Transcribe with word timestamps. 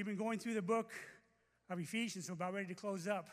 we've 0.00 0.06
been 0.06 0.16
going 0.16 0.38
through 0.38 0.54
the 0.54 0.62
book 0.62 0.92
of 1.68 1.78
Ephesians, 1.78 2.28
so 2.28 2.32
about 2.32 2.54
ready 2.54 2.66
to 2.66 2.74
close 2.74 3.06
up. 3.06 3.28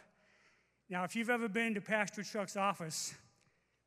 Now, 0.90 1.06
if 1.06 1.16
you've 1.16 1.30
ever 1.30 1.48
been 1.48 1.74
to 1.76 1.80
Pastor 1.80 2.24
Chuck's 2.24 2.58
office, 2.58 3.16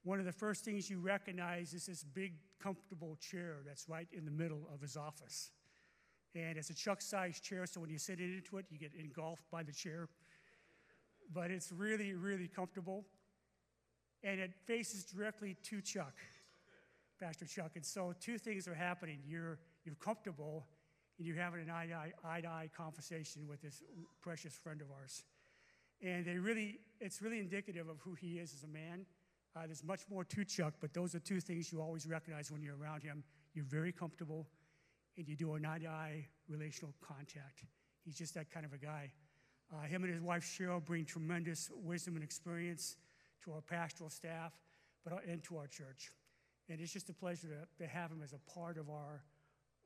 one 0.03 0.19
of 0.19 0.25
the 0.25 0.33
first 0.33 0.65
things 0.65 0.89
you 0.89 0.99
recognize 0.99 1.75
is 1.75 1.85
this 1.85 2.03
big, 2.03 2.33
comfortable 2.59 3.19
chair 3.21 3.57
that's 3.67 3.87
right 3.87 4.09
in 4.13 4.25
the 4.25 4.31
middle 4.31 4.67
of 4.73 4.81
his 4.81 4.97
office. 4.97 5.51
And 6.35 6.57
it's 6.57 6.71
a 6.71 6.75
Chuck 6.75 7.03
sized 7.03 7.45
chair, 7.45 7.67
so 7.67 7.83
when 7.83 7.91
you 7.91 7.99
sit 7.99 8.19
into 8.19 8.57
it, 8.57 8.65
you 8.71 8.79
get 8.79 8.95
engulfed 8.99 9.45
by 9.51 9.63
the 9.63 9.73
chair. 9.73 10.09
But 11.35 11.51
it's 11.51 11.73
really, 11.73 12.15
really 12.15 12.49
comfortable. 12.49 13.05
And 14.25 14.41
it 14.41 14.55
faces 14.65 15.05
directly 15.05 15.59
to 15.65 15.83
Chuck, 15.83 16.15
Pastor 17.21 17.45
Chuck. 17.45 17.73
And 17.75 17.85
so 17.85 18.15
two 18.19 18.39
things 18.39 18.67
are 18.67 18.75
happening. 18.75 19.19
You're, 19.27 19.59
you're 19.85 19.97
comfortable, 19.97 20.65
and 21.21 21.27
you're 21.27 21.37
having 21.37 21.61
an 21.61 21.71
eye 21.71 21.87
to 22.41 22.49
eye 22.49 22.71
conversation 22.75 23.47
with 23.47 23.61
this 23.61 23.83
precious 24.23 24.57
friend 24.57 24.81
of 24.81 24.87
ours. 24.91 25.23
And 26.03 26.25
they 26.25 26.39
really, 26.39 26.79
it's 26.99 27.21
really 27.21 27.39
indicative 27.39 27.91
of 27.91 27.99
who 28.01 28.15
he 28.15 28.39
is 28.39 28.55
as 28.55 28.65
a 28.65 28.67
man. 28.67 29.05
Uh, 29.55 29.67
there's 29.67 29.85
much 29.85 30.01
more 30.09 30.25
to 30.25 30.45
Chuck, 30.47 30.73
but 30.81 30.95
those 30.95 31.15
are 31.15 31.19
two 31.19 31.39
things 31.39 31.71
you 31.71 31.83
always 31.83 32.07
recognize 32.07 32.51
when 32.51 32.63
you're 32.63 32.79
around 32.79 33.03
him. 33.03 33.23
You're 33.53 33.67
very 33.67 33.93
comfortable, 33.93 34.49
and 35.19 35.29
you 35.29 35.37
do 35.37 35.53
an 35.57 35.67
eye 35.67 35.81
to 35.81 35.89
eye 35.89 36.27
relational 36.49 36.95
contact. 37.03 37.65
He's 38.03 38.17
just 38.17 38.33
that 38.33 38.51
kind 38.51 38.65
of 38.65 38.73
a 38.73 38.79
guy. 38.79 39.13
Uh, 39.71 39.83
him 39.83 40.05
and 40.05 40.15
his 40.15 40.23
wife 40.23 40.43
Cheryl 40.43 40.83
bring 40.83 41.05
tremendous 41.05 41.71
wisdom 41.85 42.15
and 42.15 42.25
experience 42.25 42.97
to 43.45 43.53
our 43.53 43.61
pastoral 43.61 44.09
staff, 44.09 44.55
but 45.05 45.13
uh, 45.13 45.17
and 45.29 45.43
to 45.45 45.59
our 45.59 45.67
church. 45.67 46.13
And 46.71 46.81
it's 46.81 46.95
just 46.95 47.11
a 47.11 47.13
pleasure 47.13 47.49
to, 47.49 47.85
to 47.85 47.91
have 47.91 48.11
him 48.11 48.23
as 48.25 48.33
a 48.33 48.39
part 48.51 48.79
of 48.79 48.89
our 48.89 49.23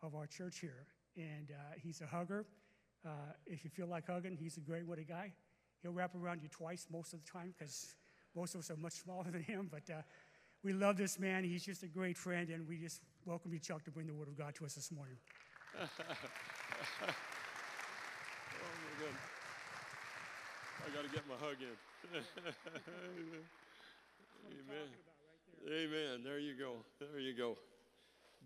of 0.00 0.14
our 0.14 0.26
church 0.26 0.58
here 0.60 0.86
and 1.16 1.50
uh, 1.50 1.74
he's 1.76 2.00
a 2.00 2.06
hugger. 2.06 2.46
Uh, 3.04 3.10
if 3.46 3.64
you 3.64 3.70
feel 3.70 3.86
like 3.86 4.06
hugging, 4.06 4.36
he's 4.36 4.56
a 4.56 4.60
great 4.60 4.86
what 4.86 4.98
a 4.98 5.04
guy. 5.04 5.32
He'll 5.82 5.92
wrap 5.92 6.14
around 6.14 6.42
you 6.42 6.48
twice 6.48 6.86
most 6.90 7.12
of 7.12 7.24
the 7.24 7.30
time 7.30 7.54
because 7.56 7.94
most 8.34 8.54
of 8.54 8.60
us 8.60 8.70
are 8.70 8.76
much 8.76 8.92
smaller 9.04 9.30
than 9.30 9.42
him. 9.42 9.68
But 9.70 9.92
uh, 9.92 10.02
we 10.62 10.72
love 10.72 10.96
this 10.96 11.18
man. 11.18 11.44
He's 11.44 11.64
just 11.64 11.82
a 11.82 11.88
great 11.88 12.16
friend, 12.16 12.48
and 12.50 12.66
we 12.66 12.78
just 12.78 13.00
welcome 13.26 13.52
you, 13.52 13.58
Chuck, 13.58 13.84
to 13.84 13.90
bring 13.90 14.06
the 14.06 14.14
Word 14.14 14.28
of 14.28 14.38
God 14.38 14.54
to 14.56 14.64
us 14.64 14.74
this 14.74 14.90
morning. 14.90 15.16
oh, 15.80 15.86
my 17.02 17.06
God. 19.04 19.14
I 20.86 20.94
got 20.94 21.04
to 21.04 21.14
get 21.14 21.26
my 21.28 21.34
hug 21.40 21.56
in. 21.60 22.12
Amen. 23.20 23.44
Right 25.66 25.72
Amen. 25.72 26.22
There 26.24 26.38
you 26.38 26.54
go. 26.58 26.76
There 27.00 27.20
you 27.20 27.36
go. 27.36 27.56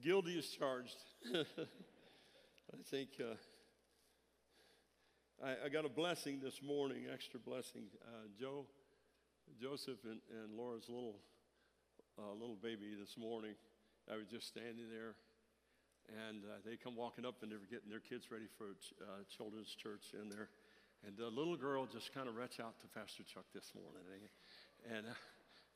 Guilty 0.02 0.38
is 0.38 0.48
charged. 0.48 0.96
I 2.68 2.76
think 2.84 3.08
uh, 3.18 3.32
I, 5.42 5.66
I, 5.66 5.68
got 5.70 5.86
a 5.86 5.88
blessing 5.88 6.38
this 6.42 6.60
morning, 6.62 7.04
extra 7.10 7.40
blessing. 7.40 7.84
Uh, 8.04 8.28
Joe, 8.38 8.66
Joseph, 9.58 10.04
and, 10.04 10.20
and 10.28 10.52
Laura's 10.52 10.84
little 10.88 11.16
uh, 12.18 12.32
little 12.34 12.58
baby 12.60 12.92
this 12.92 13.16
morning. 13.16 13.54
I 14.12 14.16
was 14.16 14.26
just 14.26 14.48
standing 14.48 14.84
there, 14.92 15.16
and 16.28 16.44
uh, 16.44 16.60
they 16.66 16.76
come 16.76 16.94
walking 16.94 17.24
up, 17.24 17.36
and 17.40 17.50
they 17.50 17.56
were 17.56 17.70
getting 17.70 17.88
their 17.88 18.04
kids 18.04 18.30
ready 18.30 18.48
for 18.58 18.76
uh, 19.00 19.24
children's 19.34 19.74
church 19.74 20.12
in 20.12 20.28
there. 20.28 20.50
And 21.06 21.16
the 21.16 21.28
little 21.32 21.56
girl 21.56 21.86
just 21.86 22.12
kind 22.12 22.28
of 22.28 22.36
reached 22.36 22.60
out 22.60 22.78
to 22.80 22.86
Pastor 22.88 23.22
Chuck 23.22 23.48
this 23.54 23.72
morning, 23.72 24.28
and 24.92 25.06
uh, 25.06 25.16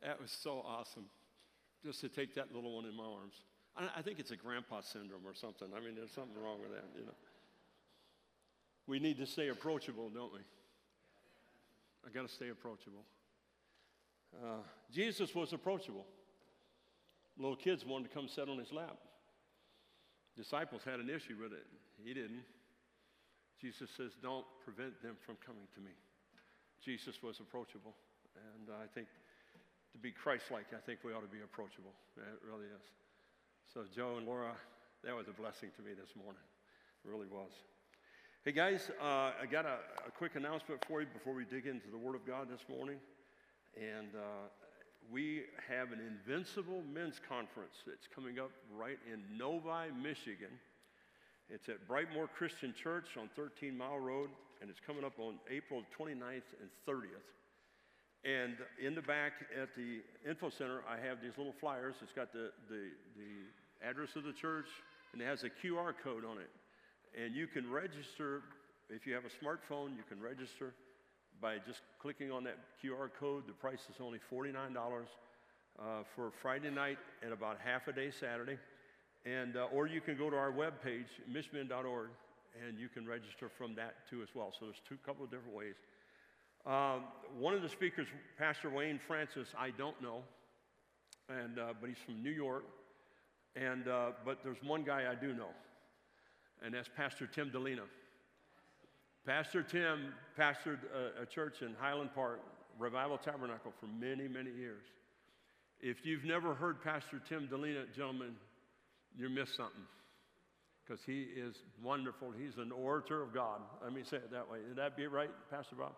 that 0.05 0.21
was 0.21 0.31
so 0.31 0.61
awesome, 0.61 1.07
just 1.83 2.03
to 2.03 2.11
take 2.11 2.35
that 2.35 2.55
little 2.55 2.77
one 2.77 2.85
in 2.85 2.95
my 2.95 3.05
arms. 3.05 3.41
I 3.77 4.03
think 4.03 4.19
it's 4.19 4.31
a 4.31 4.37
grandpa 4.37 4.83
syndrome 4.83 5.23
or 5.25 5.35
something. 5.35 5.69
I 5.75 5.81
mean, 5.81 5.95
there's 5.95 6.11
something 6.11 6.37
wrong 6.43 6.61
with 6.61 6.73
that, 6.73 6.85
you 6.95 7.07
know. 7.07 7.17
We 8.87 8.99
need 8.99 9.17
to 9.19 9.27
stay 9.27 9.49
approachable, 9.49 10.11
don't 10.11 10.33
we? 10.33 10.41
I 12.07 12.11
got 12.13 12.29
to 12.29 12.33
stay 12.33 12.51
approachable. 12.51 13.05
Uh, 14.35 14.61
Jesus 14.93 15.35
was 15.35 15.53
approachable. 15.53 16.05
Little 17.39 17.57
kids 17.57 17.87
wanted 17.87 18.11
to 18.11 18.15
come 18.15 18.29
sit 18.29 18.49
on 18.49 18.59
his 18.59 18.73
lap. 18.73 18.99
Disciples 20.37 20.83
had 20.85 21.01
an 21.01 21.09
issue 21.09 21.37
with 21.41 21.53
it. 21.53 21.67
He 22.05 22.13
didn't. 22.13 22.45
Jesus 23.61 23.89
says, 23.97 24.13
Don't 24.23 24.45
prevent 24.65 25.01
them 25.03 25.17
from 25.25 25.37
coming 25.45 25.65
to 25.75 25.81
me. 25.81 25.93
Jesus 26.85 27.23
was 27.23 27.41
approachable. 27.41 27.95
And 28.35 28.75
I 28.75 28.87
think 28.93 29.07
to 29.93 29.99
be 29.99 30.11
Christ 30.11 30.51
like, 30.51 30.67
I 30.75 30.81
think 30.85 31.01
we 31.05 31.13
ought 31.13 31.23
to 31.23 31.31
be 31.31 31.45
approachable. 31.45 31.93
It 32.17 32.41
really 32.45 32.67
is. 32.67 33.02
So, 33.71 33.85
Joe 33.95 34.17
and 34.19 34.27
Laura, 34.27 34.53
that 35.05 35.17
was 35.17 35.29
a 35.29 35.33
blessing 35.33 35.71
to 35.77 35.83
me 35.83 35.93
this 35.93 36.15
morning. 36.17 36.43
It 37.05 37.11
really 37.11 37.27
was. 37.27 37.51
Hey, 38.45 38.53
guys, 38.53 38.91
uh, 39.01 39.33
I 39.41 39.47
got 39.51 39.65
a, 39.65 39.79
a, 40.07 40.11
quick 40.11 40.37
announcement 40.37 40.85
for 40.87 41.01
you 41.01 41.07
before 41.13 41.33
we 41.33 41.45
dig 41.45 41.67
into 41.67 41.89
the 41.91 41.97
Word 41.97 42.15
of 42.15 42.27
God 42.27 42.49
this 42.51 42.61
morning. 42.69 42.97
And 43.77 44.09
uh, 44.15 44.49
we 45.11 45.45
have 45.69 45.93
an 45.93 46.01
Invincible 46.01 46.83
Men's 46.93 47.21
Conference 47.27 47.77
that's 47.87 48.07
coming 48.13 48.39
up 48.39 48.51
right 48.77 48.99
in 49.11 49.23
Novi, 49.39 49.93
Michigan. 50.03 50.53
It's 51.49 51.69
at 51.69 51.89
Brightmoor 51.89 52.29
Christian 52.37 52.75
Church 52.75 53.17
on 53.19 53.31
13 53.37 53.77
Mile 53.77 53.99
Road, 53.99 54.31
and 54.61 54.71
it's 54.71 54.81
coming 54.81 55.05
up 55.05 55.19
on 55.19 55.37
April 55.51 55.83
29th 55.99 56.49
and 56.61 56.69
30th. 56.87 57.29
And 58.25 58.55
in 58.79 58.95
the 58.95 59.03
back 59.03 59.33
at 59.61 59.75
the 59.75 59.99
info 60.29 60.51
center, 60.51 60.81
I 60.87 60.95
have 61.05 61.21
these 61.21 61.37
little 61.37 61.55
flyers. 61.59 61.95
It's 62.03 62.13
got 62.13 62.33
the, 62.33 62.51
the, 62.69 62.91
the 63.19 63.89
address 63.89 64.15
of 64.15 64.23
the 64.23 64.33
church, 64.33 64.67
and 65.13 65.21
it 65.21 65.27
has 65.27 65.43
a 65.43 65.51
QR 65.51 65.93
code 66.05 66.25
on 66.25 66.39
it. 66.39 66.51
And 67.19 67.35
you 67.35 67.49
can 67.49 67.71
register, 67.71 68.43
if 68.91 69.07
you 69.07 69.15
have 69.15 69.25
a 69.25 69.45
smartphone, 69.45 69.97
you 69.97 70.05
can 70.09 70.23
register 70.23 70.73
by 71.41 71.59
just 71.67 71.81
clicking 72.01 72.31
on 72.31 72.45
that 72.45 72.59
QR 72.83 73.11
code. 73.19 73.43
The 73.49 73.55
price 73.55 73.83
is 73.91 73.97
only 74.01 74.21
$49 74.33 74.55
uh, 75.79 76.03
for 76.15 76.31
Friday 76.41 76.71
night 76.71 76.99
and 77.25 77.33
about 77.33 77.59
half 77.65 77.89
a 77.89 77.93
day 77.93 78.13
Saturday. 78.21 78.59
And, 79.27 79.57
uh, 79.57 79.67
or 79.73 79.89
you 79.89 80.01
can 80.01 80.17
go 80.17 80.31
to 80.31 80.37
our 80.37 80.53
webpage, 80.53 81.11
mishmin.org, 81.31 82.09
and 82.67 82.79
you 82.79 82.89
can 82.89 83.07
register 83.07 83.51
from 83.59 83.75
that 83.75 83.95
too 84.09 84.23
as 84.23 84.29
well. 84.35 84.53
So 84.59 84.67
there's 84.67 84.83
two 84.89 84.99
couple 85.05 85.25
of 85.25 85.31
different 85.31 85.55
ways. 85.57 85.75
Um, 86.65 87.03
one 87.39 87.55
of 87.55 87.63
the 87.63 87.69
speakers, 87.69 88.07
Pastor 88.39 88.71
Wayne 88.71 89.01
Francis, 89.07 89.49
I 89.59 89.71
don't 89.71 90.01
know, 90.01 90.23
and, 91.29 91.59
uh, 91.59 91.73
but 91.81 91.89
he's 91.89 91.99
from 91.99 92.23
New 92.23 92.31
York. 92.31 92.65
And, 93.55 93.87
uh, 93.89 94.13
but 94.25 94.39
there's 94.43 94.63
one 94.63 94.83
guy 94.83 95.05
I 95.11 95.15
do 95.15 95.35
know, 95.35 95.51
and 96.65 96.73
that's 96.73 96.89
Pastor 96.97 97.27
Tim 97.27 97.51
Dilena. 97.51 97.83
Pastor 99.27 99.63
Tim 99.63 100.15
pastored 100.39 100.79
a, 100.95 101.23
a 101.23 101.27
church 101.27 101.63
in 101.63 101.75
Highland 101.79 102.11
Park, 102.15 102.41
Revival 102.79 103.19
Tabernacle, 103.19 103.73
for 103.79 103.87
many, 103.87 104.27
many 104.27 104.51
years. 104.51 104.85
If 105.81 106.07
you've 106.07 106.25
never 106.25 106.55
heard 106.55 106.83
Pastor 106.83 107.21
Tim 107.29 107.47
Dilena, 107.47 107.93
gentlemen, 107.95 108.37
you 109.19 109.29
missed 109.29 109.57
something 109.57 109.83
because 110.87 111.03
he 111.05 111.27
is 111.37 111.57
wonderful. 111.83 112.33
He's 112.37 112.57
an 112.57 112.73
orator 112.73 113.23
of 113.23 113.35
God. 113.35 113.61
Let 113.83 113.93
me 113.93 114.03
say 114.03 114.17
it 114.17 114.31
that 114.33 114.51
way. 114.51 114.59
Would 114.67 114.79
that 114.79 114.97
be 114.97 115.07
right, 115.09 115.31
Pastor 115.51 115.77
Bob? 115.77 115.93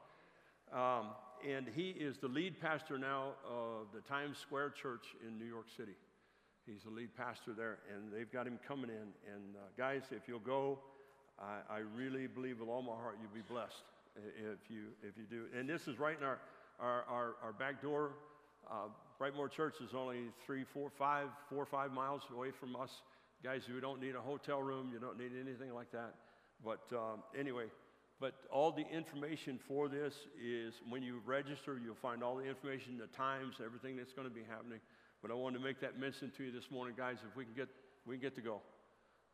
Um, 0.75 1.07
and 1.49 1.69
he 1.75 1.91
is 1.91 2.17
the 2.19 2.27
lead 2.27 2.61
pastor 2.61 2.99
now 2.99 3.35
of 3.49 3.87
the 3.95 4.01
Times 4.01 4.39
Square 4.39 4.71
Church 4.71 5.05
in 5.27 5.39
New 5.39 5.45
York 5.45 5.67
City. 5.77 5.95
He's 6.67 6.83
the 6.83 6.91
lead 6.91 7.15
pastor 7.15 7.53
there, 7.53 7.79
and 7.95 8.13
they've 8.13 8.31
got 8.33 8.47
him 8.47 8.59
coming 8.67 8.91
in. 8.91 9.13
And 9.33 9.55
uh, 9.55 9.61
guys, 9.79 10.03
if 10.11 10.27
you'll 10.27 10.41
go, 10.41 10.81
I, 11.39 11.77
I, 11.77 11.79
really 11.95 12.27
believe 12.27 12.61
with 12.61 12.69
all 12.69 12.83
my 12.83 12.95
heart 12.95 13.19
you'll 13.21 13.35
be 13.35 13.47
blessed 13.49 13.85
if 14.17 14.71
you 14.71 14.87
if 15.03 15.17
you 15.17 15.25
do. 15.29 15.45
And 15.57 15.69
this 15.69 15.87
is 15.87 15.99
right 15.99 16.17
in 16.19 16.25
our 16.25 16.39
our, 16.81 17.05
our, 17.09 17.35
our 17.43 17.53
back 17.53 17.81
door. 17.81 18.13
Uh, 18.69 18.89
Brightmoor 19.21 19.51
Church 19.51 19.75
is 19.81 19.95
only 19.95 20.23
three, 20.45 20.65
four, 20.65 20.91
five, 20.91 21.29
four 21.49 21.63
or 21.63 21.67
five 21.67 21.93
miles 21.93 22.23
away 22.35 22.51
from 22.51 22.75
us. 22.75 22.91
Guys, 23.45 23.63
you 23.69 23.81
don't 23.81 24.01
need 24.01 24.15
a 24.17 24.21
hotel 24.21 24.61
room. 24.63 24.91
You 24.93 24.99
don't 24.99 25.19
need 25.19 25.33
anything 25.41 25.73
like 25.75 25.93
that. 25.93 26.15
But 26.65 26.83
um, 26.97 27.23
anyway, 27.39 27.67
but 28.21 28.35
all 28.51 28.71
the 28.71 28.87
information 28.89 29.59
for 29.67 29.89
this 29.89 30.15
is 30.41 30.75
when 30.89 31.03
you 31.03 31.21
register, 31.27 31.81
you'll 31.85 31.95
find 31.95 32.23
all 32.23 32.37
the 32.37 32.45
information, 32.45 32.99
the 32.99 33.07
times, 33.09 33.57
everything 33.65 33.97
that's 33.97 34.13
going 34.13 34.29
to 34.29 34.35
be 34.35 34.43
happening. 34.49 34.79
But 35.21 35.31
I 35.31 35.35
wanted 35.35 35.59
to 35.59 35.65
make 35.65 35.81
that 35.81 35.99
mention 35.99 36.31
to 36.37 36.45
you 36.45 36.53
this 36.53 36.71
morning, 36.71 36.95
guys. 36.97 37.17
If 37.29 37.37
we 37.37 37.45
can 37.45 37.55
get, 37.55 37.69
we 38.07 38.17
can 38.17 38.23
get 38.23 38.35
to 38.37 38.41
go. 38.41 38.61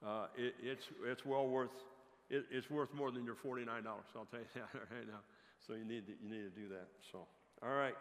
Uh, 0.05 0.27
it, 0.37 0.55
it's, 0.63 0.87
it's 1.07 1.27
well 1.27 1.47
worth, 1.47 1.71
it, 2.31 2.45
it's 2.51 2.71
worth 2.71 2.93
more 2.95 3.11
than 3.11 3.25
your 3.25 3.35
$49. 3.35 3.67
I'll 3.69 4.25
tell 4.31 4.41
you 4.41 4.47
that 4.55 4.69
right 4.75 5.07
now. 5.07 5.21
So 5.67 5.75
you 5.75 5.85
need 5.85 6.07
to, 6.07 6.13
you 6.23 6.31
need 6.31 6.55
to 6.55 6.61
do 6.61 6.69
that. 6.69 6.89
So, 7.13 7.27
all 7.63 7.75
right. 7.75 7.95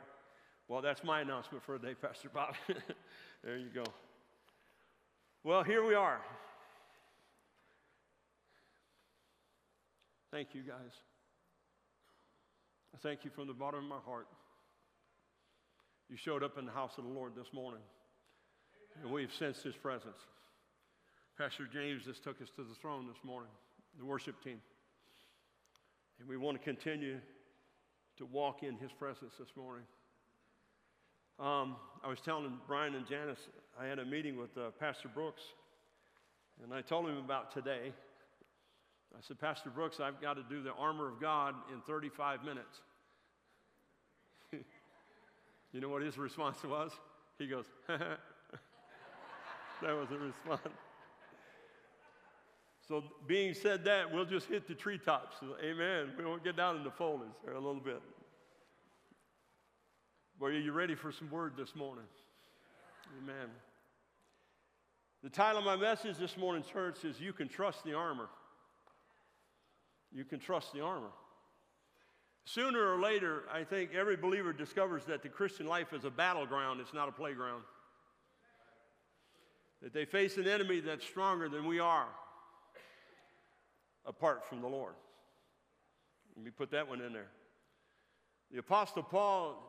Well, 0.70 0.82
that's 0.82 1.04
my 1.04 1.22
announcement 1.22 1.64
for 1.64 1.78
today, 1.78 1.94
Pastor 2.02 2.30
Bob. 2.30 2.56
there 3.44 3.58
you 3.58 3.70
go. 3.74 3.84
Well, 5.44 5.64
here 5.64 5.86
we 5.86 5.96
are. 5.96 6.22
Thank 10.31 10.54
you, 10.54 10.62
guys. 10.62 10.92
I 12.94 12.98
thank 13.02 13.26
you 13.26 13.31
from 13.31 13.48
the 13.48 13.54
bottom 13.54 13.80
of 13.80 13.90
my 13.90 14.00
heart. 14.06 14.28
You 16.08 16.18
showed 16.18 16.44
up 16.44 16.58
in 16.58 16.66
the 16.66 16.72
house 16.72 16.98
of 17.00 17.04
the 17.04 17.10
Lord 17.10 17.34
this 17.36 17.52
morning, 17.52 17.81
and 19.02 19.12
we've 19.12 19.34
sensed 19.34 19.64
His 19.64 19.76
presence. 19.76 20.18
Pastor 21.36 21.68
James 21.72 22.04
just 22.06 22.24
took 22.24 22.42
us 22.42 22.50
to 22.58 22.64
the 22.64 22.76
throne 22.76 23.08
this 23.08 23.24
morning, 23.24 23.50
the 23.98 24.06
worship 24.06 24.44
team. 24.44 24.62
And 26.20 26.28
we 26.28 26.38
want 26.38 26.58
to 26.60 26.64
continue 26.64 27.18
to 28.18 28.25
walk 28.25 28.62
in 28.62 28.75
his 28.75 28.92
presence 28.92 29.34
this 29.40 29.48
morning. 29.56 29.86
Um, 31.40 31.78
I 32.04 32.10
was 32.10 32.20
telling 32.20 32.52
Brian 32.68 32.94
and 32.94 33.08
Janice, 33.08 33.40
I 33.80 33.86
had 33.86 33.98
a 33.98 34.06
meeting 34.06 34.38
with 34.38 34.56
uh, 34.58 34.72
Pastor 34.80 35.08
Brooks, 35.08 35.42
and 36.62 36.74
I 36.74 36.82
told 36.82 37.08
him 37.08 37.18
about 37.18 37.54
today. 37.54 37.94
I 39.18 39.22
said, 39.22 39.40
Pastor 39.40 39.70
Brooks, 39.70 40.00
I've 40.00 40.22
got 40.22 40.36
to 40.36 40.44
do 40.44 40.62
the 40.62 40.74
armor 40.74 41.08
of 41.08 41.20
God 41.20 41.56
in 41.74 41.82
35 41.82 42.44
minutes. 42.44 42.82
you 45.72 45.82
know 45.82 45.90
what 45.90 46.02
his 46.02 46.18
response 46.18 46.64
was? 46.64 46.92
He 47.38 47.48
goes, 47.48 47.66
that 47.88 48.20
was 49.82 50.10
a 50.12 50.18
response. 50.18 50.76
So, 52.88 53.04
being 53.28 53.54
said 53.54 53.86
that, 53.86 54.12
we'll 54.12 54.26
just 54.26 54.48
hit 54.48 54.68
the 54.68 54.74
treetops. 54.74 55.38
Amen. 55.64 56.14
We 56.18 56.26
won't 56.26 56.44
get 56.44 56.58
down 56.58 56.76
in 56.76 56.84
the 56.84 56.90
foliage 56.90 57.30
there 57.46 57.54
a 57.54 57.60
little 57.60 57.82
bit. 57.82 58.02
Well, 60.40 60.52
are 60.52 60.54
you 60.54 60.72
ready 60.72 60.96
for 60.96 61.12
some 61.12 61.30
word 61.30 61.54
this 61.56 61.76
morning? 61.76 62.06
Amen. 63.22 63.50
The 65.22 65.30
title 65.30 65.60
of 65.60 65.66
my 65.66 65.76
message 65.76 66.18
this 66.18 66.38
morning, 66.38 66.64
church, 66.72 67.04
is 67.04 67.20
You 67.20 67.34
Can 67.34 67.50
Trust 67.50 67.84
the 67.84 67.94
Armor. 67.94 68.30
You 70.12 70.24
can 70.24 70.40
trust 70.40 70.74
the 70.74 70.82
armor. 70.82 71.12
Sooner 72.46 72.94
or 72.94 73.00
later, 73.00 73.44
I 73.52 73.64
think 73.64 73.94
every 73.94 74.16
believer 74.16 74.54
discovers 74.54 75.06
that 75.06 75.22
the 75.22 75.30
Christian 75.30 75.68
life 75.68 75.94
is 75.94 76.04
a 76.04 76.10
battleground, 76.10 76.80
it's 76.82 76.94
not 76.94 77.08
a 77.08 77.12
playground. 77.12 77.64
That 79.82 79.94
they 79.94 80.06
face 80.06 80.38
an 80.38 80.48
enemy 80.48 80.80
that's 80.80 81.06
stronger 81.06 81.48
than 81.48 81.66
we 81.66 81.80
are 81.80 82.08
apart 84.06 84.48
from 84.50 84.62
the 84.62 84.68
Lord. 84.68 84.96
Let 86.36 86.44
me 86.44 86.52
put 86.52 86.72
that 86.72 86.88
one 86.88 87.02
in 87.02 87.14
there. 87.14 87.30
The 88.52 88.58
Apostle 88.58 89.04
Paul 89.04 89.62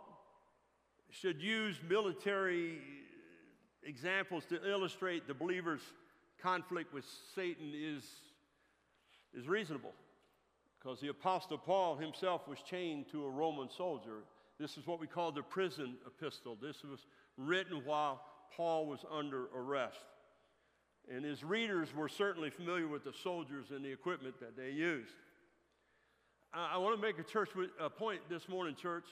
should 1.10 1.42
use 1.42 1.76
military 1.86 2.78
examples 3.82 4.44
to 4.46 4.70
illustrate 4.70 5.26
the 5.26 5.34
believer's 5.34 5.82
conflict 6.40 6.94
with 6.94 7.04
Satan 7.34 7.72
is, 7.74 8.04
is 9.34 9.46
reasonable. 9.46 9.92
Because 10.80 11.00
the 11.00 11.08
Apostle 11.08 11.58
Paul 11.58 11.96
himself 11.96 12.48
was 12.48 12.58
chained 12.62 13.06
to 13.12 13.24
a 13.24 13.30
Roman 13.30 13.68
soldier. 13.68 14.22
This 14.58 14.78
is 14.78 14.86
what 14.86 15.00
we 15.00 15.06
call 15.06 15.30
the 15.30 15.42
prison 15.42 15.96
epistle. 16.06 16.56
This 16.60 16.82
was 16.82 17.00
written 17.36 17.82
while 17.84 18.22
Paul 18.56 18.86
was 18.86 19.00
under 19.10 19.46
arrest. 19.54 19.98
And 21.10 21.24
his 21.24 21.44
readers 21.44 21.94
were 21.94 22.08
certainly 22.08 22.50
familiar 22.50 22.86
with 22.86 23.04
the 23.04 23.12
soldiers 23.22 23.66
and 23.70 23.84
the 23.84 23.92
equipment 23.92 24.40
that 24.40 24.56
they 24.56 24.70
used. 24.70 25.12
I, 26.52 26.74
I 26.74 26.76
want 26.78 26.96
to 26.96 27.02
make 27.02 27.18
a, 27.18 27.24
church, 27.24 27.50
a 27.78 27.90
point 27.90 28.20
this 28.30 28.48
morning, 28.48 28.74
church. 28.74 29.06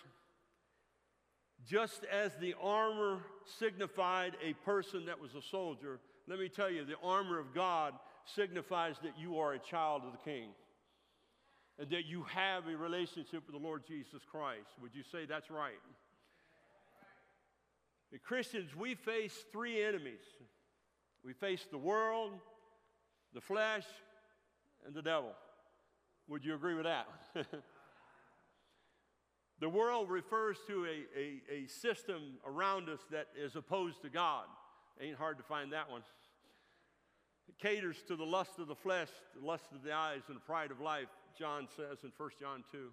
Just 1.67 2.05
as 2.05 2.33
the 2.41 2.55
armor 2.63 3.21
signified 3.59 4.37
a 4.43 4.55
person 4.65 5.07
that 5.07 5.21
was 5.21 5.35
a 5.35 5.43
soldier, 5.43 5.99
let 6.29 6.39
me 6.39 6.49
tell 6.49 6.71
you, 6.71 6.85
the 6.85 6.97
armor 7.03 7.39
of 7.39 7.55
God 7.55 7.95
signifies 8.25 8.97
that 9.03 9.19
you 9.19 9.39
are 9.39 9.55
a 9.55 9.59
child 9.59 10.03
of 10.07 10.13
the 10.13 10.31
King 10.31 10.51
and 11.79 11.91
that 11.91 12.07
you 12.07 12.25
have 12.25 12.67
a 12.67 12.77
relationship 12.77 13.45
with 13.47 13.61
the 13.61 13.67
Lord 13.67 13.85
Jesus 13.87 14.23
Christ. 14.31 14.69
Would 14.83 14.95
you 14.95 15.03
say 15.03 15.27
that's 15.27 15.51
right? 15.51 15.81
Christians, 18.25 18.75
we 18.75 18.95
face 18.95 19.35
three 19.53 19.83
enemies 19.85 20.23
we 21.25 21.33
face 21.33 21.67
the 21.71 21.79
world, 21.79 22.33
the 23.35 23.41
flesh, 23.41 23.85
and 24.87 24.95
the 24.95 25.03
devil. 25.03 25.33
Would 26.29 26.45
you 26.45 26.55
agree 26.55 26.75
with 26.75 26.85
that? 26.85 27.07
the 29.61 29.69
world 29.69 30.11
refers 30.11 30.57
to 30.69 30.87
a, 30.87 31.19
a, 31.19 31.43
a, 31.65 31.67
system 31.67 32.39
around 32.47 32.89
us 32.89 33.01
that 33.11 33.27
is 33.37 33.57
opposed 33.57 34.03
to 34.03 34.09
God. 34.09 34.45
Ain't 35.01 35.17
hard 35.17 35.39
to 35.39 35.45
find 35.45 35.73
that 35.73 35.91
one. 35.91 36.03
It 37.49 37.59
caters 37.59 37.97
to 38.09 38.17
the 38.17 38.25
lust 38.25 38.59
of 38.59 38.69
the 38.69 38.75
flesh, 38.75 39.09
the 39.39 39.47
lust 39.47 39.65
of 39.75 39.83
the 39.83 39.93
eyes, 39.93 40.23
and 40.29 40.37
the 40.37 40.41
pride 40.41 40.71
of 40.71 40.81
life, 40.81 41.09
John 41.39 41.69
says 41.77 41.99
in 42.03 42.13
1 42.17 42.31
John 42.41 42.65
2. 42.73 42.89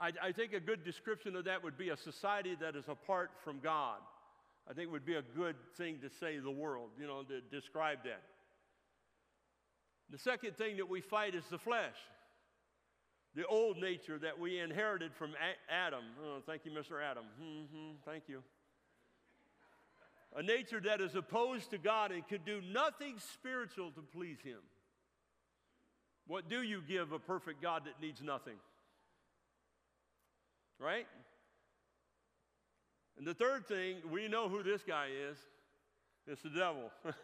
I, 0.00 0.12
I 0.22 0.32
think 0.32 0.52
a 0.52 0.60
good 0.60 0.84
description 0.84 1.36
of 1.36 1.44
that 1.44 1.62
would 1.62 1.76
be 1.76 1.90
a 1.90 1.96
society 1.96 2.56
that 2.60 2.76
is 2.76 2.84
apart 2.88 3.30
from 3.44 3.60
God. 3.60 3.98
I 4.68 4.74
think 4.74 4.88
it 4.88 4.90
would 4.90 5.06
be 5.06 5.14
a 5.14 5.22
good 5.36 5.56
thing 5.76 5.98
to 6.02 6.10
say 6.20 6.38
the 6.38 6.50
world, 6.50 6.90
you 7.00 7.06
know, 7.06 7.22
to 7.22 7.40
describe 7.40 7.98
that. 8.04 8.22
The 10.10 10.18
second 10.18 10.56
thing 10.56 10.76
that 10.76 10.88
we 10.88 11.00
fight 11.00 11.34
is 11.34 11.44
the 11.50 11.58
flesh, 11.58 11.96
the 13.34 13.46
old 13.46 13.78
nature 13.78 14.18
that 14.18 14.38
we 14.38 14.58
inherited 14.58 15.14
from 15.14 15.32
Adam. 15.70 16.04
Oh, 16.24 16.38
thank 16.46 16.64
you, 16.64 16.70
Mr. 16.70 17.02
Adam. 17.02 17.24
Mm-hmm, 17.42 17.92
thank 18.04 18.24
you. 18.26 18.42
A 20.36 20.42
nature 20.42 20.80
that 20.80 21.00
is 21.00 21.14
opposed 21.14 21.70
to 21.70 21.78
God 21.78 22.12
and 22.12 22.26
could 22.26 22.44
do 22.44 22.60
nothing 22.60 23.16
spiritual 23.32 23.90
to 23.92 24.02
please 24.02 24.38
Him. 24.42 24.58
What 26.28 26.48
do 26.48 26.62
you 26.62 26.82
give 26.86 27.12
a 27.12 27.18
perfect 27.18 27.60
God 27.60 27.86
that 27.86 28.00
needs 28.00 28.22
nothing? 28.22 28.56
Right? 30.78 31.06
And 33.16 33.26
the 33.26 33.34
third 33.34 33.66
thing, 33.66 33.96
we 34.12 34.28
know 34.28 34.48
who 34.48 34.62
this 34.62 34.82
guy 34.86 35.08
is 35.30 35.36
it's 36.30 36.42
the 36.42 36.50
devil, 36.50 36.90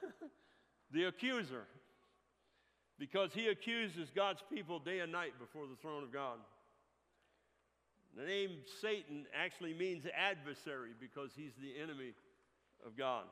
the 0.91 1.05
accuser, 1.05 1.65
because 2.99 3.35
he 3.35 3.49
accuses 3.49 4.11
God's 4.17 4.43
people 4.53 4.79
day 4.79 5.01
and 5.01 5.13
night 5.13 5.35
before 5.39 5.67
the 5.67 5.77
throne 5.77 6.03
of 6.03 6.11
God. 6.11 6.39
The 8.17 8.25
name 8.25 8.51
Satan 8.81 9.27
actually 9.37 9.75
means 9.75 10.07
adversary 10.17 10.93
because 10.99 11.33
he's 11.37 11.53
the 11.61 11.79
enemy 11.83 12.15
of 12.87 12.97
God. 12.97 13.25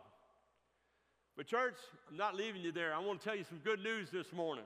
But, 1.39 1.47
church, 1.47 1.77
I'm 2.11 2.19
not 2.19 2.35
leaving 2.35 2.61
you 2.61 2.73
there. 2.73 2.93
I 2.93 2.99
want 2.99 3.21
to 3.21 3.25
tell 3.25 3.37
you 3.37 3.45
some 3.45 3.61
good 3.65 3.83
news 3.83 4.11
this 4.11 4.31
morning. 4.35 4.65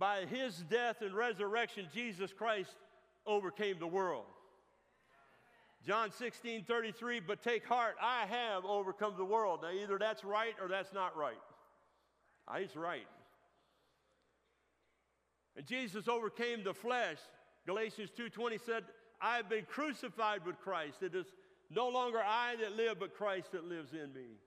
By 0.00 0.24
his 0.24 0.56
death 0.70 1.02
and 1.02 1.14
resurrection, 1.14 1.86
Jesus 1.92 2.32
Christ 2.32 2.74
overcame 3.26 3.78
the 3.78 3.86
world. 3.86 4.24
John 5.86 6.10
16, 6.10 6.64
33, 6.64 7.20
but 7.20 7.42
take 7.42 7.66
heart, 7.66 7.96
I 8.00 8.24
have 8.26 8.64
overcome 8.64 9.14
the 9.18 9.26
world. 9.26 9.60
Now, 9.62 9.70
either 9.70 9.98
that's 9.98 10.24
right 10.24 10.54
or 10.60 10.68
that's 10.68 10.94
not 10.94 11.16
right. 11.18 11.40
Ah, 12.48 12.56
he's 12.58 12.74
right. 12.76 13.06
And 15.54 15.66
Jesus 15.66 16.08
overcame 16.08 16.64
the 16.64 16.74
flesh. 16.74 17.18
Galatians 17.66 18.10
2:20 18.18 18.58
said, 18.64 18.84
I 19.20 19.36
have 19.36 19.50
been 19.50 19.66
crucified 19.66 20.46
with 20.46 20.58
Christ. 20.60 21.02
It 21.02 21.14
is 21.14 21.26
no 21.68 21.88
longer 21.88 22.22
I 22.24 22.56
that 22.56 22.74
live, 22.74 22.98
but 22.98 23.14
Christ 23.14 23.52
that 23.52 23.64
lives 23.64 23.92
in 23.92 24.14
me. 24.14 24.38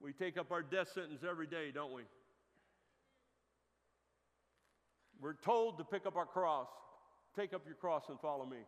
We 0.00 0.12
take 0.12 0.38
up 0.38 0.52
our 0.52 0.62
death 0.62 0.92
sentence 0.92 1.24
every 1.28 1.48
day, 1.48 1.72
don't 1.72 1.92
we? 1.92 2.02
We're 5.20 5.34
told 5.34 5.78
to 5.78 5.84
pick 5.84 6.06
up 6.06 6.16
our 6.16 6.26
cross. 6.26 6.68
Take 7.36 7.52
up 7.52 7.62
your 7.66 7.74
cross 7.74 8.04
and 8.08 8.18
follow 8.20 8.46
me. 8.46 8.58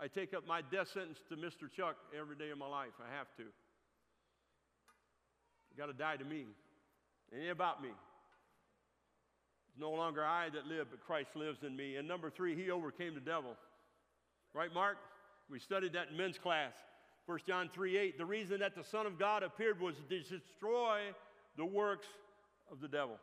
I 0.00 0.08
take 0.08 0.34
up 0.34 0.46
my 0.46 0.60
death 0.60 0.88
sentence 0.92 1.18
to 1.28 1.36
Mr. 1.36 1.70
Chuck 1.70 1.96
every 2.18 2.36
day 2.36 2.50
of 2.50 2.58
my 2.58 2.66
life. 2.66 2.92
I 3.00 3.16
have 3.16 3.28
to. 3.36 3.42
You 3.42 3.48
got 5.78 5.86
to 5.86 5.92
die 5.92 6.16
to 6.16 6.24
me. 6.24 6.46
It 7.32 7.42
ain't 7.42 7.50
about 7.50 7.82
me. 7.82 7.90
It's 9.68 9.80
no 9.80 9.90
longer 9.90 10.24
I 10.24 10.50
that 10.50 10.66
live, 10.66 10.88
but 10.90 11.04
Christ 11.04 11.30
lives 11.34 11.62
in 11.62 11.76
me. 11.76 11.96
And 11.96 12.08
number 12.08 12.30
three, 12.30 12.54
he 12.54 12.70
overcame 12.70 13.14
the 13.14 13.20
devil. 13.20 13.56
Right, 14.52 14.72
Mark? 14.72 14.98
We 15.50 15.58
studied 15.58 15.92
that 15.94 16.08
in 16.10 16.16
men's 16.16 16.38
class. 16.38 16.72
1 17.26 17.38
John 17.46 17.70
3 17.72 17.96
8. 17.96 18.18
The 18.18 18.24
reason 18.24 18.60
that 18.60 18.74
the 18.74 18.84
Son 18.84 19.06
of 19.06 19.18
God 19.18 19.42
appeared 19.42 19.80
was 19.80 19.94
to 20.08 20.20
destroy 20.20 21.00
the 21.56 21.64
works 21.64 22.06
of 22.70 22.80
the 22.80 22.88
devil. 22.88 23.18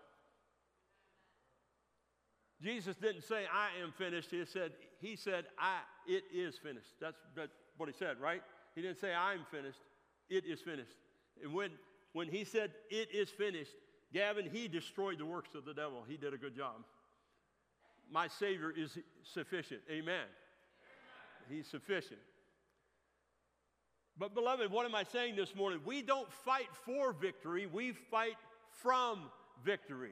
Jesus 2.62 2.96
didn't 2.96 3.24
say, 3.24 3.46
I 3.52 3.82
am 3.82 3.92
finished. 3.92 4.30
He 4.30 4.46
said, 4.46 4.72
he 5.00 5.16
said, 5.16 5.46
I, 5.58 5.80
it 6.08 6.24
is 6.34 6.58
finished. 6.58 6.94
That's, 7.00 7.18
that's 7.36 7.52
what 7.78 7.90
he 7.90 7.96
said, 7.98 8.20
right? 8.20 8.42
He 8.76 8.82
didn't 8.82 9.00
say, 9.00 9.14
I'm 9.14 9.46
finished. 9.50 9.80
It 10.30 10.46
is 10.46 10.62
finished. 10.62 10.96
And 11.44 11.54
when, 11.54 11.72
when 12.14 12.28
he 12.28 12.44
said, 12.44 12.72
it 12.90 13.10
is 13.14 13.30
finished, 13.30 13.72
Gavin, 14.14 14.48
he 14.52 14.68
destroyed 14.68 15.18
the 15.18 15.26
works 15.26 15.56
of 15.56 15.66
the 15.66 15.74
devil. 15.74 16.04
He 16.08 16.18
did 16.18 16.34
a 16.34 16.38
good 16.38 16.56
job. 16.56 16.76
My 18.12 18.28
Savior 18.28 18.74
is 18.76 18.98
sufficient. 19.24 19.82
Amen. 19.90 20.06
Amen. 20.06 20.28
He's 21.50 21.68
sufficient. 21.68 22.20
But, 24.18 24.36
beloved, 24.36 24.72
what 24.72 24.86
am 24.86 24.94
I 24.94 25.04
saying 25.04 25.36
this 25.36 25.56
morning? 25.56 25.80
We 25.86 26.02
don't 26.02 26.32
fight 26.32 26.68
for 26.86 27.14
victory, 27.14 27.66
we 27.66 27.94
fight 27.94 28.38
from 28.82 29.32
victory. 29.64 30.12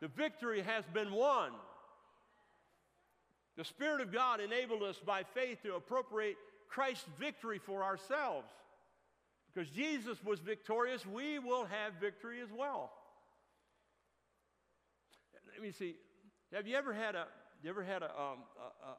The 0.00 0.08
victory 0.08 0.62
has 0.62 0.84
been 0.92 1.12
won. 1.12 1.52
The 3.56 3.64
Spirit 3.64 4.00
of 4.00 4.12
God 4.12 4.40
enabled 4.40 4.82
us 4.84 5.00
by 5.04 5.24
faith 5.34 5.62
to 5.64 5.74
appropriate 5.74 6.36
Christ's 6.68 7.08
victory 7.18 7.58
for 7.58 7.82
ourselves. 7.82 8.46
Because 9.52 9.68
Jesus 9.70 10.22
was 10.22 10.38
victorious, 10.38 11.04
we 11.04 11.40
will 11.40 11.64
have 11.64 11.94
victory 12.00 12.40
as 12.40 12.50
well. 12.56 12.92
let 15.52 15.62
me 15.62 15.72
see. 15.72 15.96
Have 16.54 16.68
you 16.68 16.76
ever 16.76 16.94
had 16.94 17.16
a, 17.16 17.26
you 17.62 17.70
ever 17.70 17.82
had 17.82 18.02
a, 18.02 18.10
um, 18.10 18.38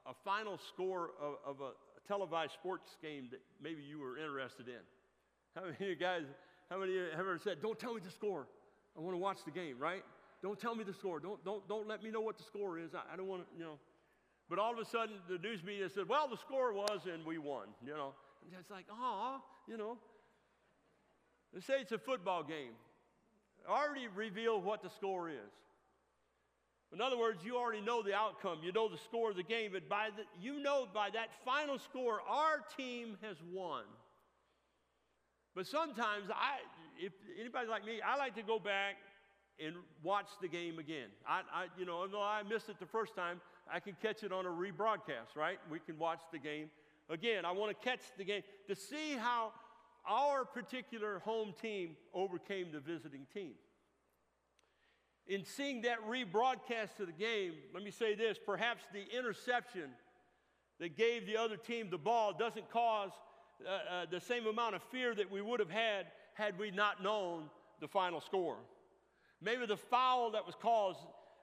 a, 0.06 0.10
a, 0.10 0.14
final 0.26 0.58
score 0.58 1.12
of, 1.22 1.36
of 1.46 1.62
a 1.62 1.72
televised 2.08 2.54
sports 2.54 2.98
game 3.02 3.28
that 3.32 3.40
maybe 3.62 3.82
you 3.82 4.00
were 4.00 4.18
interested 4.18 4.68
in? 4.68 4.82
How 5.56 5.62
many 5.62 5.76
of 5.76 5.82
you 5.82 5.96
guys, 5.96 6.24
how 6.70 6.80
many 6.80 6.92
of 6.92 6.98
you 6.98 7.04
have 7.12 7.20
ever 7.22 7.40
said, 7.42 7.62
don't 7.62 7.80
tell 7.80 7.94
me 7.94 8.02
the 8.04 8.12
score. 8.12 8.48
I 8.98 9.00
want 9.00 9.14
to 9.14 9.20
watch 9.20 9.40
the 9.46 9.52
game, 9.52 9.80
right? 9.80 10.04
Don't 10.42 10.60
tell 10.60 10.76
me 10.76 10.84
the 10.84 10.94
score. 10.94 11.20
Don't, 11.20 11.44
don't, 11.44 11.68
don't 11.68 11.88
let 11.88 12.04
me 12.04 12.12
know 12.12 12.22
what 12.22 12.38
the 12.38 12.44
score 12.44 12.80
is. 12.80 12.96
I, 12.96 13.14
I 13.14 13.18
don't 13.18 13.28
want 13.28 13.44
to, 13.44 13.58
you 13.58 13.64
know. 13.64 13.78
But 14.50 14.58
all 14.58 14.74
of 14.74 14.80
a 14.80 14.86
sudden, 14.86 15.16
the 15.30 15.38
news 15.38 15.64
media 15.64 15.90
said, 15.90 16.08
well, 16.08 16.28
the 16.28 16.38
score 16.38 16.74
was, 16.74 17.02
and 17.12 17.26
we 17.26 17.38
won, 17.38 17.68
you 17.86 17.92
know. 17.92 18.14
And 18.46 18.60
it's 18.60 18.72
like, 18.72 18.86
oh, 18.92 19.42
you 19.68 19.78
know. 19.78 19.98
Let's 21.54 21.66
say 21.66 21.82
it's 21.82 21.92
a 21.92 21.98
football 21.98 22.44
game. 22.44 22.74
already 23.68 24.08
revealed 24.08 24.64
what 24.64 24.82
the 24.82 24.90
score 24.90 25.30
is. 25.30 25.54
In 26.92 27.02
other 27.02 27.18
words, 27.18 27.44
you 27.44 27.58
already 27.58 27.82
know 27.82 28.02
the 28.02 28.16
outcome. 28.16 28.60
You 28.64 28.72
know 28.72 28.90
the 28.90 28.98
score 28.98 29.30
of 29.30 29.36
the 29.36 29.44
game, 29.44 29.72
but 29.74 29.88
by 29.88 30.10
the, 30.16 30.24
you 30.42 30.60
know 30.60 30.88
by 30.92 31.10
that 31.12 31.30
final 31.46 31.78
score, 31.78 32.22
our 32.28 32.64
team 32.76 33.18
has 33.22 33.38
won. 33.52 33.84
But 35.54 35.68
sometimes 35.68 36.30
I, 36.32 36.58
if 36.98 37.14
anybody 37.40 37.68
like 37.68 37.86
me, 37.86 38.00
I 38.02 38.18
like 38.18 38.34
to 38.36 38.42
go 38.42 38.58
back 38.58 38.96
and 39.64 39.76
watch 40.04 40.28
the 40.42 40.48
game 40.48 40.80
again. 40.80 41.08
I, 41.28 41.42
I, 41.54 41.66
you 41.78 41.86
know, 41.86 41.98
although 41.98 42.22
I 42.22 42.44
missed 42.44 42.70
it 42.70 42.80
the 42.80 42.86
first 42.86 43.16
time, 43.16 43.42
I 43.72 43.80
can 43.80 43.96
catch 44.02 44.24
it 44.24 44.32
on 44.32 44.46
a 44.46 44.50
rebroadcast, 44.50 45.36
right? 45.36 45.60
We 45.70 45.80
can 45.80 45.98
watch 45.98 46.22
the 46.32 46.40
game 46.40 46.70
again. 47.10 47.46
I 47.46 47.52
want 47.52 47.70
to 47.78 47.88
catch 47.88 48.02
the 48.18 48.24
game 48.24 48.44
to 48.68 48.76
see 48.76 49.14
how 49.18 49.52
our 50.08 50.46
particular 50.46 51.20
home 51.20 51.54
team 51.62 51.96
overcame 52.14 52.72
the 52.72 52.80
visiting 52.80 53.26
team. 53.34 53.52
In 55.28 55.46
seeing 55.46 55.82
that 55.84 56.00
rebroadcast 56.10 57.00
of 57.00 57.08
the 57.08 57.14
game, 57.18 57.54
let 57.74 57.84
me 57.84 57.92
say 57.92 58.16
this 58.16 58.38
perhaps 58.44 58.84
the 58.94 59.06
interception 59.16 59.92
that 60.80 60.98
gave 60.98 61.28
the 61.28 61.38
other 61.38 61.58
team 61.58 61.90
the 61.92 61.98
ball 61.98 62.34
doesn't 62.34 62.70
cause 62.72 63.12
uh, 63.68 63.70
uh, 63.70 64.06
the 64.10 64.20
same 64.20 64.48
amount 64.48 64.74
of 64.74 64.82
fear 64.84 65.14
that 65.14 65.30
we 65.30 65.42
would 65.42 65.60
have 65.60 65.70
had 65.70 66.08
had 66.34 66.58
we 66.58 66.72
not 66.72 67.04
known 67.04 67.44
the 67.82 67.88
final 67.88 68.22
score. 68.22 68.56
Maybe 69.42 69.66
the 69.66 69.78
foul 69.78 70.32
that 70.32 70.46
was 70.46 70.56
caused 70.62 71.00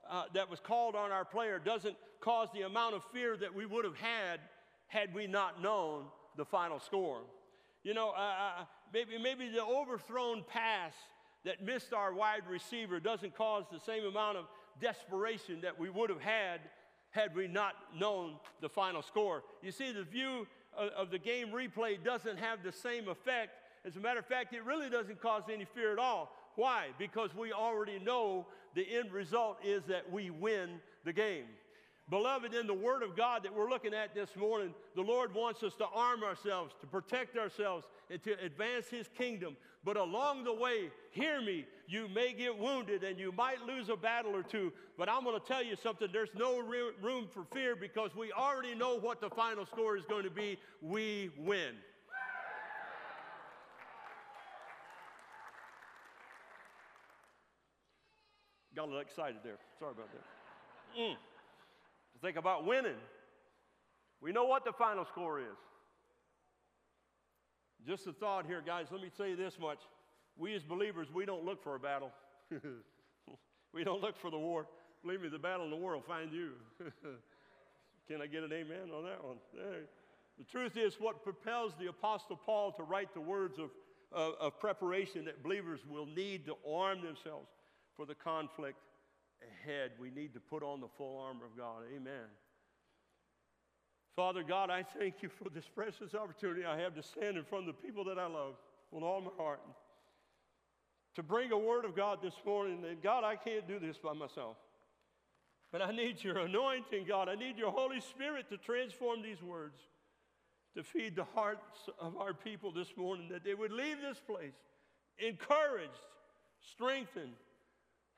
uh, 0.09 0.25
that 0.35 0.49
was 0.49 0.61
called 0.61 0.95
on 0.95 1.11
our 1.11 1.25
player 1.25 1.59
doesn't 1.59 1.97
cause 2.21 2.49
the 2.55 2.62
amount 2.62 2.95
of 2.95 3.03
fear 3.12 3.37
that 3.37 3.55
we 3.55 3.67
would 3.67 3.85
have 3.85 3.97
had 3.97 4.41
had 4.88 5.12
we 5.15 5.26
not 5.26 5.62
known 5.62 6.05
the 6.37 6.45
final 6.45 6.79
score. 6.79 7.23
You 7.83 7.95
know, 7.95 8.11
uh, 8.11 8.21
uh, 8.21 8.65
maybe, 8.93 9.19
maybe 9.19 9.49
the 9.49 9.65
overthrown 9.65 10.45
pass 10.49 10.93
that 11.45 11.65
missed 11.65 11.93
our 11.93 12.12
wide 12.12 12.43
receiver 12.49 13.00
doesn't 13.00 13.37
cause 13.37 13.65
the 13.71 13.81
same 13.81 14.05
amount 14.05 14.37
of 14.37 14.47
desperation 14.81 15.61
that 15.62 15.79
we 15.79 15.88
would 15.88 16.11
have 16.11 16.21
had 16.21 16.61
had 17.11 17.35
we 17.35 17.49
not 17.49 17.75
known 17.99 18.35
the 18.61 18.69
final 18.69 19.03
score. 19.03 19.43
You 19.62 19.73
see, 19.73 19.93
the 19.93 20.03
view 20.03 20.47
of, 20.76 20.91
of 20.91 21.11
the 21.11 21.19
game 21.19 21.49
replay 21.49 22.03
doesn't 22.03 22.38
have 22.38 22.62
the 22.62 22.73
same 22.73 23.09
effect. 23.09 23.53
As 23.85 23.97
a 23.97 24.00
matter 24.00 24.19
of 24.19 24.26
fact, 24.26 24.53
it 24.53 24.65
really 24.65 24.91
doesn't 24.91 25.21
cause 25.21 25.45
any 25.50 25.65
fear 25.65 25.93
at 25.93 25.99
all. 25.99 26.31
Why? 26.57 26.89
Because 26.99 27.35
we 27.35 27.53
already 27.53 27.99
know 27.99 28.47
the 28.75 28.87
end 28.97 29.13
result 29.13 29.59
is 29.65 29.85
that 29.85 30.11
we 30.11 30.31
win 30.31 30.81
the 31.05 31.13
game. 31.13 31.45
Beloved, 32.09 32.55
in 32.55 32.69
the 32.69 32.75
Word 32.75 33.03
of 33.03 33.17
God 33.17 33.43
that 33.43 33.55
we're 33.55 33.69
looking 33.69 33.93
at 33.93 34.15
this 34.15 34.37
morning, 34.37 34.73
the 34.95 35.03
Lord 35.03 35.35
wants 35.35 35.63
us 35.65 35.75
to 35.77 35.87
arm 35.87 36.23
ourselves, 36.23 36.73
to 36.81 36.87
protect 36.87 37.37
ourselves, 37.37 37.85
and 38.11 38.23
to 38.23 38.39
advance 38.45 38.87
His 38.87 39.09
kingdom. 39.19 39.57
But 39.85 39.97
along 39.97 40.45
the 40.45 40.53
way, 40.53 40.91
hear 41.11 41.41
me, 41.41 41.65
you 41.89 42.09
may 42.09 42.33
get 42.33 42.57
wounded 42.57 43.03
and 43.03 43.19
you 43.19 43.33
might 43.33 43.61
lose 43.63 43.89
a 43.89 43.97
battle 43.97 44.35
or 44.37 44.43
two. 44.43 44.73
But 44.97 45.09
I'm 45.09 45.25
going 45.25 45.41
to 45.41 45.47
tell 45.47 45.63
you 45.63 45.77
something 45.81 46.09
there's 46.13 46.35
no 46.37 46.61
room 46.61 47.29
for 47.33 47.45
fear 47.53 47.75
because 47.75 48.15
we 48.15 48.33
already 48.33 48.75
know 48.75 48.99
what 48.99 49.21
the 49.21 49.31
final 49.31 49.67
score 49.67 49.97
is 49.97 50.05
going 50.09 50.25
to 50.25 50.31
be. 50.31 50.59
We 50.81 51.31
win. 51.39 51.75
Got 58.76 58.83
a 58.83 58.88
little 58.88 59.00
excited 59.00 59.38
there. 59.42 59.56
Sorry 59.78 59.92
about 59.92 60.11
that. 60.12 61.00
Mm. 61.00 61.16
Think 62.21 62.37
about 62.37 62.66
winning. 62.66 63.00
We 64.21 64.33
know 64.33 64.45
what 64.45 64.66
the 64.66 64.73
final 64.73 65.06
score 65.06 65.40
is. 65.40 65.56
Just 67.87 68.06
a 68.06 68.12
thought 68.12 68.45
here, 68.45 68.62
guys. 68.64 68.88
Let 68.90 69.00
me 69.00 69.11
tell 69.16 69.26
you 69.26 69.37
this 69.37 69.54
much. 69.59 69.78
We 70.37 70.54
as 70.54 70.62
believers, 70.62 71.09
we 71.11 71.25
don't 71.25 71.42
look 71.42 71.62
for 71.62 71.75
a 71.75 71.78
battle. 71.78 72.11
we 73.73 73.83
don't 73.83 74.02
look 74.02 74.18
for 74.18 74.30
the 74.30 74.38
war. 74.38 74.66
Believe 75.02 75.23
me, 75.23 75.28
the 75.28 75.38
battle 75.38 75.64
in 75.64 75.71
the 75.71 75.76
war 75.76 75.95
will 75.95 76.02
find 76.02 76.30
you. 76.30 76.50
Can 78.09 78.21
I 78.21 78.26
get 78.26 78.42
an 78.42 78.52
amen 78.52 78.90
on 78.95 79.04
that 79.04 79.25
one? 79.25 79.37
The 80.38 80.45
truth 80.45 80.76
is, 80.76 80.97
what 81.00 81.25
propels 81.25 81.73
the 81.80 81.87
Apostle 81.87 82.37
Paul 82.37 82.73
to 82.73 82.83
write 82.83 83.14
the 83.14 83.23
words 83.23 83.59
of, 83.59 83.71
of, 84.12 84.35
of 84.38 84.61
preparation 84.61 85.25
that 85.25 85.42
believers 85.42 85.80
will 85.88 86.06
need 86.06 86.45
to 86.45 86.56
arm 86.71 87.00
themselves 87.00 87.49
for 87.97 88.07
the 88.07 88.15
conflict 88.15 88.79
ahead, 89.43 89.93
we 90.00 90.11
need 90.11 90.35
to 90.35 90.41
put 90.41 90.62
on 90.62 90.81
the 90.81 90.88
full 90.97 91.19
armor 91.19 91.45
of 91.45 91.57
God. 91.57 91.83
Amen. 91.95 92.29
Father 94.15 94.43
God, 94.43 94.71
I 94.71 94.83
thank 94.83 95.17
you 95.23 95.29
for 95.29 95.50
this 95.50 95.67
precious 95.75 96.15
opportunity 96.15 96.65
I 96.65 96.81
have 96.81 96.95
to 96.95 97.03
stand 97.03 97.37
in 97.37 97.45
front 97.45 97.69
of 97.69 97.76
the 97.76 97.87
people 97.87 98.05
that 98.05 98.19
I 98.19 98.26
love 98.26 98.55
with 98.91 99.03
all 99.03 99.21
my 99.21 99.31
heart. 99.37 99.61
To 101.17 101.23
bring 101.23 101.53
a 101.53 101.59
word 101.59 101.85
of 101.85 101.95
God 101.95 102.19
this 102.23 102.35
morning, 102.45 102.83
and 102.88 103.03
God, 103.03 103.25
I 103.25 103.37
can't 103.37 103.69
do 103.69 103.79
this 103.79 103.99
by 103.99 104.12
myself. 104.12 104.57
But 105.73 105.83
I 105.83 105.91
need 105.91 106.23
your 106.23 106.38
anointing, 106.38 107.05
God. 107.07 107.29
I 107.29 107.35
need 107.35 107.59
your 107.59 107.71
Holy 107.71 108.00
Spirit 108.00 108.49
to 108.50 108.57
transform 108.57 109.23
these 109.23 109.43
words, 109.43 109.81
to 110.76 110.83
feed 110.83 111.17
the 111.17 111.25
hearts 111.35 111.88
of 111.99 112.17
our 112.17 112.33
people 112.33 112.73
this 112.73 112.97
morning, 112.97 113.29
that 113.31 113.45
they 113.45 113.55
would 113.55 113.73
leave 113.73 114.00
this 114.00 114.21
place 114.26 114.55
encouraged, 115.19 115.93
strengthened, 116.75 117.33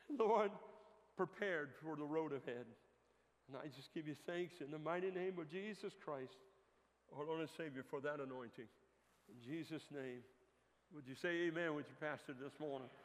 Lord, 0.18 0.50
prepared 1.16 1.70
for 1.82 1.96
the 1.96 2.04
road 2.04 2.32
ahead. 2.32 2.66
And 3.48 3.56
I 3.56 3.66
just 3.74 3.92
give 3.94 4.06
you 4.06 4.14
thanks 4.26 4.54
in 4.60 4.70
the 4.70 4.78
mighty 4.78 5.10
name 5.10 5.38
of 5.38 5.50
Jesus 5.50 5.92
Christ, 6.04 6.36
our 7.16 7.24
Lord 7.24 7.40
and 7.40 7.48
Savior, 7.56 7.84
for 7.88 8.00
that 8.00 8.20
anointing. 8.20 8.68
In 9.28 9.36
Jesus' 9.44 9.82
name. 9.92 10.20
Would 10.94 11.06
you 11.06 11.14
say 11.14 11.48
amen 11.48 11.74
with 11.74 11.86
your 11.88 12.10
pastor 12.10 12.34
this 12.40 12.52
morning? 12.60 12.88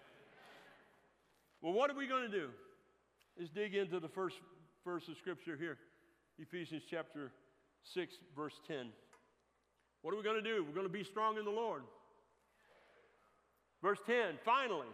Well, 1.61 1.71
what 1.71 1.89
are 1.89 1.95
we 1.95 2.07
going 2.07 2.29
to 2.29 2.37
do? 2.37 2.49
Let's 3.39 3.49
dig 3.49 3.73
into 3.73 4.01
the 4.01 4.09
first 4.09 4.35
verse 4.83 5.07
of 5.07 5.15
Scripture 5.15 5.55
here 5.55 5.77
Ephesians 6.37 6.83
chapter 6.91 7.31
6, 7.93 8.13
verse 8.35 8.59
10. 8.67 8.87
What 10.01 10.13
are 10.13 10.17
we 10.17 10.23
going 10.23 10.43
to 10.43 10.49
do? 10.49 10.65
We're 10.67 10.75
going 10.75 10.85
to 10.85 10.91
be 10.91 11.05
strong 11.05 11.37
in 11.37 11.45
the 11.45 11.51
Lord. 11.51 11.83
Verse 13.81 13.99
10, 14.05 14.39
finally. 14.43 14.87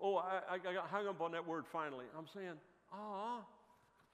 Oh, 0.00 0.16
I, 0.16 0.54
I 0.54 0.58
got 0.58 0.88
hung 0.88 1.06
up 1.06 1.20
on 1.20 1.32
that 1.32 1.46
word 1.46 1.64
finally. 1.72 2.04
I'm 2.16 2.26
saying, 2.32 2.54
ah, 2.92 3.40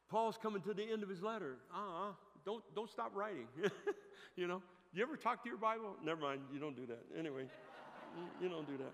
Paul's 0.08 0.38
coming 0.40 0.62
to 0.62 0.74
the 0.74 0.84
end 0.84 1.02
of 1.02 1.08
his 1.08 1.22
letter. 1.22 1.56
Ah, 1.74 2.12
don't, 2.44 2.62
don't 2.74 2.90
stop 2.90 3.12
writing. 3.14 3.46
you 4.36 4.46
know, 4.46 4.62
you 4.92 5.02
ever 5.02 5.16
talk 5.16 5.42
to 5.42 5.48
your 5.48 5.58
Bible? 5.58 5.96
Never 6.04 6.20
mind, 6.20 6.42
you 6.52 6.60
don't 6.60 6.76
do 6.76 6.86
that. 6.86 7.02
Anyway, 7.18 7.46
you 8.40 8.48
don't 8.48 8.66
do 8.66 8.76
that. 8.76 8.92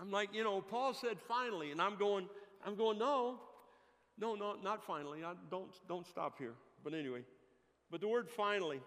I'm 0.00 0.10
like, 0.10 0.34
you 0.34 0.42
know, 0.44 0.60
Paul 0.60 0.94
said 0.94 1.18
finally, 1.28 1.70
and 1.70 1.80
I'm 1.80 1.96
going, 1.96 2.28
I'm 2.64 2.76
going, 2.76 2.98
no, 2.98 3.40
no, 4.18 4.34
no, 4.34 4.54
not 4.62 4.84
finally. 4.84 5.24
I 5.24 5.34
don't, 5.50 5.70
don't 5.88 6.06
stop 6.06 6.38
here. 6.38 6.54
But 6.84 6.94
anyway, 6.94 7.20
but 7.90 8.00
the 8.00 8.08
word 8.08 8.28
finally 8.30 8.80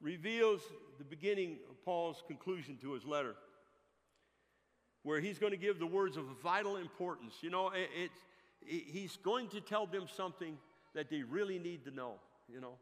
reveals 0.00 0.60
the 0.98 1.04
beginning 1.04 1.58
of 1.70 1.82
Paul's 1.84 2.22
conclusion 2.26 2.76
to 2.82 2.92
his 2.92 3.04
letter 3.04 3.36
where 5.02 5.20
he's 5.20 5.38
going 5.38 5.52
to 5.52 5.58
give 5.58 5.78
the 5.78 5.86
words 5.86 6.16
of 6.16 6.24
vital 6.42 6.76
importance. 6.76 7.34
You 7.40 7.50
know, 7.50 7.68
it, 7.68 7.88
it, 7.94 8.10
he's 8.64 9.16
going 9.16 9.48
to 9.48 9.60
tell 9.60 9.86
them 9.86 10.06
something 10.16 10.56
that 10.94 11.10
they 11.10 11.22
really 11.22 11.58
need 11.58 11.84
to 11.84 11.90
know, 11.90 12.14
you 12.52 12.60
know, 12.60 12.74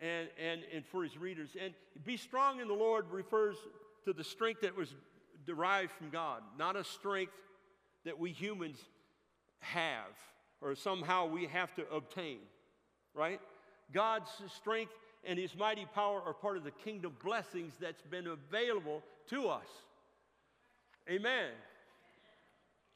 and, 0.00 0.28
and, 0.42 0.62
and 0.74 0.84
for 0.86 1.02
his 1.02 1.16
readers. 1.16 1.50
And 1.62 1.74
be 2.04 2.16
strong 2.16 2.60
in 2.60 2.68
the 2.68 2.74
Lord 2.74 3.06
refers 3.10 3.56
to 4.04 4.12
the 4.12 4.24
strength 4.24 4.62
that 4.62 4.76
was 4.76 4.94
derived 5.46 5.92
from 5.92 6.10
God, 6.10 6.42
not 6.58 6.76
a 6.76 6.84
strength 6.84 7.32
that 8.04 8.18
we 8.18 8.32
humans 8.32 8.78
have 9.60 10.12
or 10.60 10.74
somehow 10.74 11.26
we 11.26 11.46
have 11.46 11.74
to 11.74 11.88
obtain, 11.90 12.38
right? 13.14 13.40
God's 13.92 14.30
strength 14.56 14.92
and 15.26 15.38
his 15.38 15.56
mighty 15.56 15.86
power 15.94 16.22
are 16.24 16.34
part 16.34 16.56
of 16.56 16.64
the 16.64 16.70
kingdom 16.70 17.14
blessings 17.22 17.74
that's 17.80 18.02
been 18.02 18.26
available 18.26 19.02
to 19.28 19.48
us. 19.48 19.66
Amen. 21.08 21.50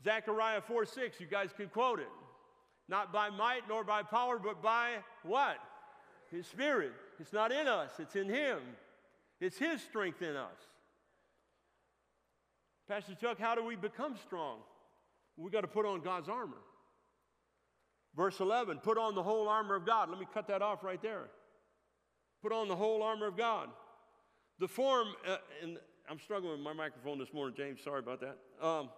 Zechariah 0.03 0.61
4 0.61 0.87
6, 0.87 1.21
you 1.21 1.27
guys 1.27 1.51
can 1.57 1.69
quote 1.69 2.01
it. 2.01 2.09
Not 2.89 3.13
by 3.13 3.31
might 3.31 3.69
nor 3.69 3.85
by 3.85 4.03
power, 4.03 4.39
but 4.39 4.63
by 4.63 4.93
what? 5.23 5.59
His 6.31 6.47
Spirit. 6.47 6.93
It's 7.19 7.33
not 7.33 7.53
in 7.53 7.67
us, 7.67 7.93
it's 7.99 8.17
in 8.17 8.29
Him. 8.29 8.61
It's 9.41 9.59
His 9.59 9.83
strength 9.83 10.23
in 10.23 10.37
us. 10.37 10.57
Pastor 12.89 13.15
Chuck, 13.15 13.39
how 13.39 13.55
do 13.55 13.65
we 13.65 13.77
become 13.77 14.17
strong? 14.25 14.59
We've 15.37 15.53
got 15.53 15.61
to 15.61 15.69
put 15.69 15.85
on 15.85 16.01
God's 16.01 16.29
armor. 16.29 16.57
Verse 18.17 18.41
11, 18.41 18.79
put 18.79 18.97
on 18.99 19.15
the 19.15 19.23
whole 19.23 19.49
armor 19.49 19.77
of 19.77 19.85
God. 19.85 20.09
Let 20.09 20.19
me 20.19 20.27
cut 20.33 20.49
that 20.49 20.63
off 20.63 20.83
right 20.83 21.01
there. 21.01 21.29
Put 22.43 22.53
on 22.53 22.67
the 22.67 22.75
whole 22.75 23.03
armor 23.03 23.27
of 23.27 23.37
God. 23.37 23.69
The 24.59 24.67
form, 24.67 25.09
uh, 25.27 25.37
I'm 26.11 26.19
struggling 26.19 26.53
with 26.53 26.61
my 26.61 26.73
microphone 26.73 27.19
this 27.19 27.35
morning, 27.35 27.55
James. 27.55 27.81
Sorry 27.85 27.99
about 27.99 28.21
that. 28.21 28.39
Um, 28.67 28.89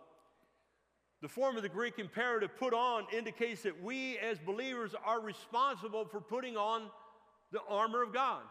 the 1.22 1.28
form 1.28 1.56
of 1.56 1.64
the 1.64 1.68
Greek 1.68 1.98
imperative 1.98 2.56
put 2.56 2.72
on 2.72 3.04
indicates 3.12 3.62
that 3.62 3.82
we 3.82 4.16
as 4.18 4.38
believers 4.38 4.94
are 5.04 5.20
responsible 5.20 6.04
for 6.04 6.20
putting 6.20 6.56
on 6.56 6.82
the 7.50 7.60
armor 7.68 8.02
of 8.02 8.14
God. 8.14 8.42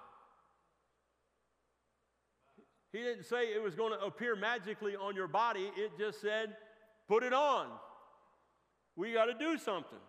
He 2.92 3.00
didn't 3.00 3.26
say 3.26 3.54
it 3.54 3.64
was 3.64 3.76
going 3.76 3.94
to 3.98 4.06
appear 4.06 4.36
magically 4.36 4.96
on 4.96 5.16
your 5.16 5.28
body, 5.28 5.72
it 5.78 5.92
just 5.98 6.20
said, 6.20 6.56
put 7.08 7.24
it 7.24 7.34
on. 7.34 7.68
We 8.98 9.14
got 9.14 9.26
to 9.26 9.34
do 9.36 9.58
something. 9.58 10.00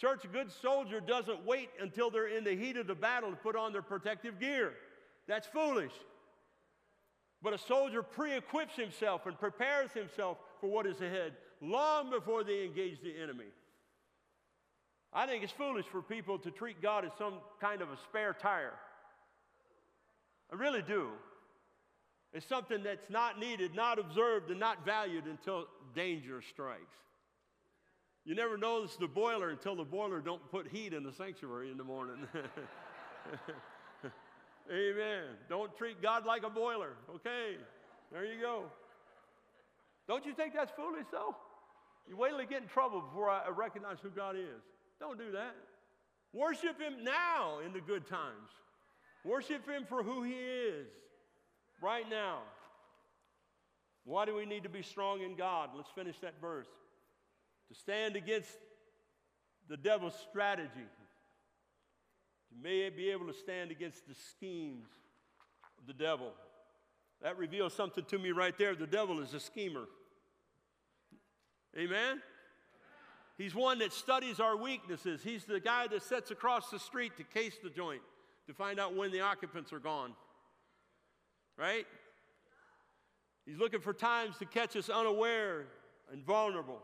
Church, 0.00 0.24
a 0.24 0.28
good 0.28 0.52
soldier 0.52 1.00
doesn't 1.00 1.44
wait 1.44 1.70
until 1.80 2.10
they're 2.10 2.28
in 2.28 2.44
the 2.44 2.54
heat 2.54 2.76
of 2.76 2.86
the 2.86 2.94
battle 2.94 3.30
to 3.30 3.36
put 3.36 3.56
on 3.56 3.72
their 3.72 3.82
protective 3.82 4.38
gear. 4.38 4.74
That's 5.26 5.48
foolish. 5.48 5.92
But 7.44 7.52
a 7.52 7.58
soldier 7.58 8.02
pre 8.02 8.32
equips 8.32 8.74
himself 8.74 9.26
and 9.26 9.38
prepares 9.38 9.92
himself 9.92 10.38
for 10.62 10.70
what 10.70 10.86
is 10.86 11.02
ahead 11.02 11.34
long 11.60 12.08
before 12.10 12.42
they 12.42 12.64
engage 12.64 13.02
the 13.02 13.14
enemy. 13.22 13.44
I 15.12 15.26
think 15.26 15.44
it's 15.44 15.52
foolish 15.52 15.84
for 15.84 16.00
people 16.00 16.38
to 16.38 16.50
treat 16.50 16.80
God 16.80 17.04
as 17.04 17.12
some 17.18 17.34
kind 17.60 17.82
of 17.82 17.90
a 17.90 17.98
spare 18.08 18.32
tire. 18.32 18.72
I 20.50 20.56
really 20.56 20.80
do. 20.80 21.10
It's 22.32 22.46
something 22.46 22.82
that's 22.82 23.10
not 23.10 23.38
needed, 23.38 23.74
not 23.74 23.98
observed, 23.98 24.50
and 24.50 24.58
not 24.58 24.84
valued 24.86 25.26
until 25.26 25.66
danger 25.94 26.40
strikes. 26.40 26.96
You 28.24 28.34
never 28.34 28.56
notice 28.56 28.96
the 28.96 29.06
boiler 29.06 29.50
until 29.50 29.76
the 29.76 29.84
boiler 29.84 30.20
don't 30.20 30.50
put 30.50 30.66
heat 30.66 30.94
in 30.94 31.04
the 31.04 31.12
sanctuary 31.12 31.70
in 31.70 31.76
the 31.76 31.84
morning. 31.84 32.26
Amen. 34.70 35.24
Don't 35.48 35.76
treat 35.76 36.00
God 36.00 36.24
like 36.24 36.42
a 36.42 36.50
boiler. 36.50 36.92
Okay, 37.16 37.56
there 38.12 38.24
you 38.24 38.40
go. 38.40 38.64
Don't 40.08 40.24
you 40.24 40.32
think 40.32 40.54
that's 40.54 40.72
foolish 40.72 41.06
though? 41.12 41.36
You 42.08 42.16
wait 42.16 42.30
till 42.30 42.40
you 42.40 42.46
get 42.46 42.62
in 42.62 42.68
trouble 42.68 43.00
before 43.00 43.30
I 43.30 43.48
recognize 43.48 43.98
who 44.02 44.10
God 44.10 44.36
is. 44.36 44.62
Don't 45.00 45.18
do 45.18 45.32
that. 45.32 45.54
Worship 46.32 46.80
Him 46.80 47.04
now 47.04 47.60
in 47.64 47.72
the 47.72 47.80
good 47.80 48.06
times. 48.06 48.50
Worship 49.24 49.68
Him 49.68 49.84
for 49.88 50.02
who 50.02 50.22
He 50.22 50.32
is 50.32 50.86
right 51.80 52.08
now. 52.08 52.40
Why 54.04 54.26
do 54.26 54.34
we 54.34 54.44
need 54.44 54.64
to 54.64 54.68
be 54.68 54.82
strong 54.82 55.22
in 55.22 55.34
God? 55.34 55.70
Let's 55.74 55.88
finish 55.94 56.18
that 56.20 56.34
verse 56.40 56.68
to 57.68 57.74
stand 57.74 58.16
against 58.16 58.50
the 59.68 59.76
devil's 59.78 60.14
strategy, 60.28 60.86
to 62.54 62.62
may 62.62 62.88
be 62.90 63.10
able 63.10 63.26
to 63.26 63.34
stand 63.34 63.70
against 63.70 64.06
the 64.06 64.14
schemes 64.14 64.88
of 65.78 65.86
the 65.86 65.92
devil. 65.92 66.32
That 67.22 67.38
reveals 67.38 67.72
something 67.72 68.04
to 68.06 68.18
me 68.18 68.32
right 68.32 68.56
there. 68.56 68.74
The 68.74 68.86
devil 68.86 69.20
is 69.20 69.34
a 69.34 69.40
schemer. 69.40 69.84
Amen? 71.76 72.22
He's 73.36 73.54
one 73.54 73.80
that 73.80 73.92
studies 73.92 74.38
our 74.38 74.56
weaknesses. 74.56 75.22
He's 75.22 75.44
the 75.44 75.58
guy 75.58 75.88
that 75.88 76.02
sits 76.02 76.30
across 76.30 76.70
the 76.70 76.78
street 76.78 77.16
to 77.16 77.24
case 77.24 77.54
the 77.62 77.70
joint 77.70 78.02
to 78.46 78.54
find 78.54 78.78
out 78.78 78.94
when 78.94 79.10
the 79.10 79.20
occupants 79.20 79.72
are 79.72 79.78
gone. 79.78 80.14
Right? 81.56 81.86
He's 83.46 83.58
looking 83.58 83.80
for 83.80 83.92
times 83.92 84.38
to 84.38 84.46
catch 84.46 84.76
us 84.76 84.88
unaware 84.88 85.66
and 86.12 86.24
vulnerable. 86.24 86.80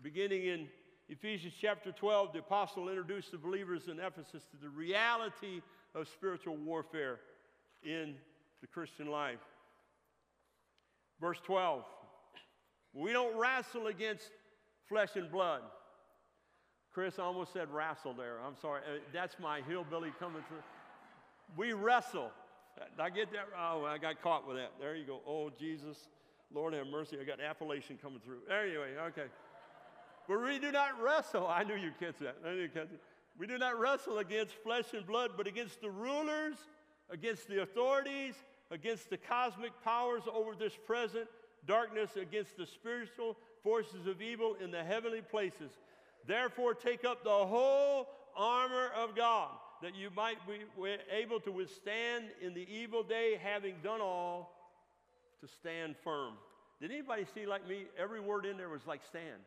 Beginning 0.00 0.44
in 0.44 0.68
Ephesians 1.08 1.54
chapter 1.58 1.90
12, 1.90 2.34
the 2.34 2.38
apostle 2.40 2.88
introduced 2.88 3.32
the 3.32 3.38
believers 3.38 3.88
in 3.88 3.98
Ephesus 3.98 4.42
to 4.50 4.56
the 4.60 4.68
reality 4.68 5.62
of 5.94 6.06
spiritual 6.06 6.56
warfare 6.56 7.20
in 7.82 8.14
the 8.60 8.66
Christian 8.66 9.10
life. 9.10 9.38
Verse 11.20 11.38
12 11.44 11.82
We 12.92 13.12
don't 13.12 13.36
wrestle 13.38 13.86
against 13.86 14.30
flesh 14.88 15.16
and 15.16 15.30
blood. 15.30 15.62
Chris 16.92 17.18
almost 17.18 17.52
said 17.52 17.70
wrestle 17.70 18.12
there. 18.12 18.38
I'm 18.46 18.56
sorry. 18.60 18.82
Uh, 18.82 18.98
that's 19.12 19.36
my 19.38 19.60
hillbilly 19.62 20.12
coming 20.18 20.42
through. 20.48 20.62
We 21.56 21.72
wrestle. 21.72 22.30
Did 22.76 23.00
I 23.00 23.10
get 23.10 23.32
that? 23.32 23.48
Oh, 23.58 23.84
I 23.84 23.98
got 23.98 24.22
caught 24.22 24.46
with 24.46 24.56
that. 24.56 24.72
There 24.80 24.94
you 24.94 25.04
go. 25.04 25.20
Oh, 25.26 25.50
Jesus. 25.58 25.96
Lord 26.52 26.74
have 26.74 26.86
mercy. 26.86 27.16
I 27.20 27.24
got 27.24 27.40
Appalachian 27.40 27.98
coming 28.00 28.20
through. 28.20 28.40
Anyway, 28.50 28.94
okay. 29.08 29.26
But 30.28 30.42
we 30.42 30.58
do 30.58 30.70
not 30.70 31.00
wrestle. 31.02 31.46
I 31.46 31.64
knew 31.64 31.74
you'd 31.74 31.98
catch 31.98 32.18
that. 32.18 32.36
I 32.44 32.50
knew 32.50 32.60
you'd 32.60 32.74
catch 32.74 32.92
it. 32.92 33.00
We 33.38 33.46
do 33.46 33.56
not 33.56 33.78
wrestle 33.80 34.18
against 34.18 34.54
flesh 34.62 34.92
and 34.92 35.06
blood, 35.06 35.32
but 35.36 35.46
against 35.46 35.80
the 35.80 35.90
rulers, 35.90 36.56
against 37.08 37.48
the 37.48 37.62
authorities, 37.62 38.34
against 38.70 39.08
the 39.08 39.16
cosmic 39.16 39.72
powers 39.82 40.22
over 40.30 40.54
this 40.54 40.74
present 40.86 41.28
darkness, 41.66 42.10
against 42.16 42.56
the 42.56 42.66
spiritual 42.66 43.36
forces 43.62 44.06
of 44.06 44.20
evil 44.20 44.56
in 44.62 44.70
the 44.70 44.82
heavenly 44.82 45.22
places. 45.22 45.70
Therefore, 46.26 46.74
take 46.74 47.04
up 47.04 47.24
the 47.24 47.30
whole 47.30 48.08
armor 48.36 48.90
of 48.96 49.16
God, 49.16 49.50
that 49.82 49.94
you 49.94 50.10
might 50.14 50.38
be 50.46 50.96
able 51.10 51.40
to 51.40 51.52
withstand 51.52 52.24
in 52.42 52.54
the 52.54 52.66
evil 52.70 53.02
day, 53.02 53.38
having 53.42 53.76
done 53.82 54.00
all 54.00 54.52
to 55.40 55.48
stand 55.48 55.96
firm. 56.02 56.34
Did 56.80 56.90
anybody 56.90 57.24
see 57.34 57.46
like 57.46 57.66
me? 57.68 57.84
Every 57.98 58.20
word 58.20 58.44
in 58.44 58.56
there 58.56 58.68
was 58.68 58.86
like 58.86 59.00
stand. 59.08 59.40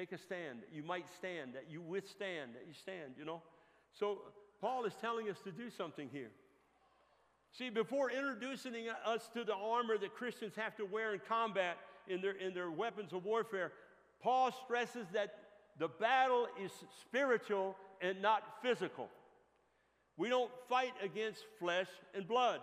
Take 0.00 0.12
a 0.12 0.18
stand. 0.18 0.60
You 0.72 0.82
might 0.82 1.04
stand, 1.18 1.52
that 1.52 1.66
you 1.68 1.82
withstand, 1.82 2.54
that 2.54 2.64
you 2.66 2.72
stand, 2.72 3.16
you 3.18 3.26
know? 3.26 3.42
So 3.92 4.22
Paul 4.58 4.86
is 4.86 4.94
telling 4.98 5.28
us 5.28 5.36
to 5.44 5.52
do 5.52 5.68
something 5.68 6.08
here. 6.10 6.30
See, 7.52 7.68
before 7.68 8.10
introducing 8.10 8.88
us 9.04 9.28
to 9.34 9.44
the 9.44 9.54
armor 9.54 9.98
that 9.98 10.14
Christians 10.14 10.54
have 10.56 10.74
to 10.78 10.86
wear 10.86 11.12
in 11.12 11.20
combat 11.28 11.76
in 12.08 12.22
their, 12.22 12.32
in 12.32 12.54
their 12.54 12.70
weapons 12.70 13.12
of 13.12 13.26
warfare, 13.26 13.72
Paul 14.22 14.52
stresses 14.64 15.06
that 15.12 15.34
the 15.78 15.88
battle 15.88 16.46
is 16.64 16.72
spiritual 17.02 17.76
and 18.00 18.22
not 18.22 18.42
physical. 18.62 19.10
We 20.16 20.30
don't 20.30 20.50
fight 20.70 20.94
against 21.04 21.44
flesh 21.58 21.88
and 22.14 22.26
blood. 22.26 22.60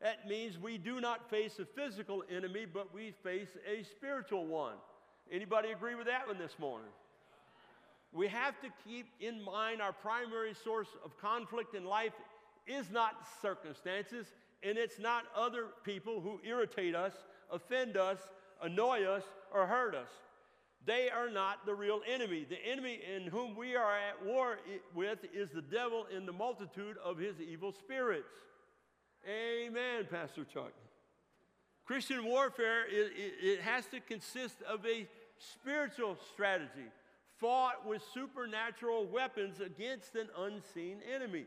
That 0.00 0.28
means 0.28 0.60
we 0.60 0.78
do 0.78 1.00
not 1.00 1.28
face 1.28 1.58
a 1.58 1.64
physical 1.64 2.22
enemy, 2.30 2.66
but 2.72 2.94
we 2.94 3.14
face 3.24 3.48
a 3.68 3.82
spiritual 3.82 4.46
one. 4.46 4.76
Anybody 5.32 5.70
agree 5.70 5.94
with 5.94 6.06
that 6.08 6.28
one 6.28 6.36
this 6.36 6.58
morning? 6.58 6.90
We 8.12 8.28
have 8.28 8.60
to 8.60 8.68
keep 8.86 9.06
in 9.18 9.42
mind 9.42 9.80
our 9.80 9.94
primary 9.94 10.52
source 10.62 10.88
of 11.02 11.16
conflict 11.16 11.74
in 11.74 11.86
life 11.86 12.12
is 12.66 12.90
not 12.90 13.14
circumstances, 13.40 14.26
and 14.62 14.76
it's 14.76 14.98
not 14.98 15.24
other 15.34 15.68
people 15.84 16.20
who 16.20 16.38
irritate 16.46 16.94
us, 16.94 17.14
offend 17.50 17.96
us, 17.96 18.18
annoy 18.62 19.04
us, 19.04 19.22
or 19.54 19.66
hurt 19.66 19.94
us. 19.94 20.10
They 20.84 21.08
are 21.08 21.30
not 21.30 21.64
the 21.64 21.74
real 21.74 22.02
enemy. 22.06 22.44
The 22.46 22.62
enemy 22.66 23.00
in 23.16 23.28
whom 23.28 23.56
we 23.56 23.74
are 23.74 23.96
at 23.96 24.22
war 24.26 24.58
with 24.94 25.20
is 25.32 25.48
the 25.50 25.62
devil 25.62 26.06
in 26.14 26.26
the 26.26 26.32
multitude 26.32 26.98
of 27.02 27.16
his 27.16 27.40
evil 27.40 27.72
spirits. 27.72 28.34
Amen, 29.26 30.06
Pastor 30.10 30.44
Chuck. 30.44 30.72
Christian 31.86 32.24
warfare, 32.24 32.84
it, 32.88 33.12
it, 33.16 33.34
it 33.44 33.60
has 33.60 33.86
to 33.86 34.00
consist 34.00 34.56
of 34.62 34.84
a 34.86 35.08
spiritual 35.54 36.16
strategy 36.32 36.90
fought 37.38 37.86
with 37.86 38.02
supernatural 38.14 39.06
weapons 39.06 39.60
against 39.60 40.14
an 40.14 40.28
unseen 40.38 40.98
enemy. 41.14 41.46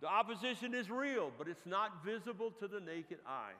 The 0.00 0.08
opposition 0.08 0.74
is 0.74 0.90
real, 0.90 1.30
but 1.38 1.48
it's 1.48 1.64
not 1.64 2.04
visible 2.04 2.50
to 2.60 2.68
the 2.68 2.80
naked 2.80 3.18
eye. 3.26 3.54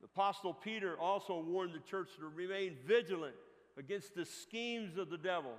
The 0.00 0.06
Apostle 0.06 0.54
Peter 0.54 0.98
also 0.98 1.40
warned 1.40 1.74
the 1.74 1.90
church 1.90 2.08
to 2.18 2.26
remain 2.26 2.76
vigilant 2.86 3.34
against 3.76 4.14
the 4.14 4.24
schemes 4.24 4.96
of 4.96 5.10
the 5.10 5.18
devil. 5.18 5.54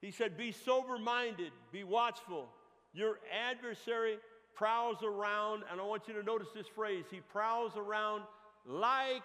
He 0.00 0.10
said, 0.10 0.36
Be 0.36 0.52
sober 0.52 0.98
minded, 0.98 1.52
be 1.70 1.84
watchful. 1.84 2.48
Your 2.92 3.20
adversary 3.32 4.16
prowls 4.54 4.98
around, 5.02 5.62
and 5.70 5.80
I 5.80 5.84
want 5.84 6.08
you 6.08 6.14
to 6.14 6.22
notice 6.22 6.48
this 6.54 6.66
phrase 6.66 7.04
he 7.10 7.20
prowls 7.20 7.72
around 7.76 8.22
like 8.66 9.22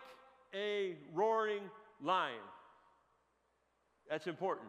a 0.54 0.96
roaring 1.14 1.64
lion. 2.04 2.36
That's 4.10 4.28
important. 4.28 4.68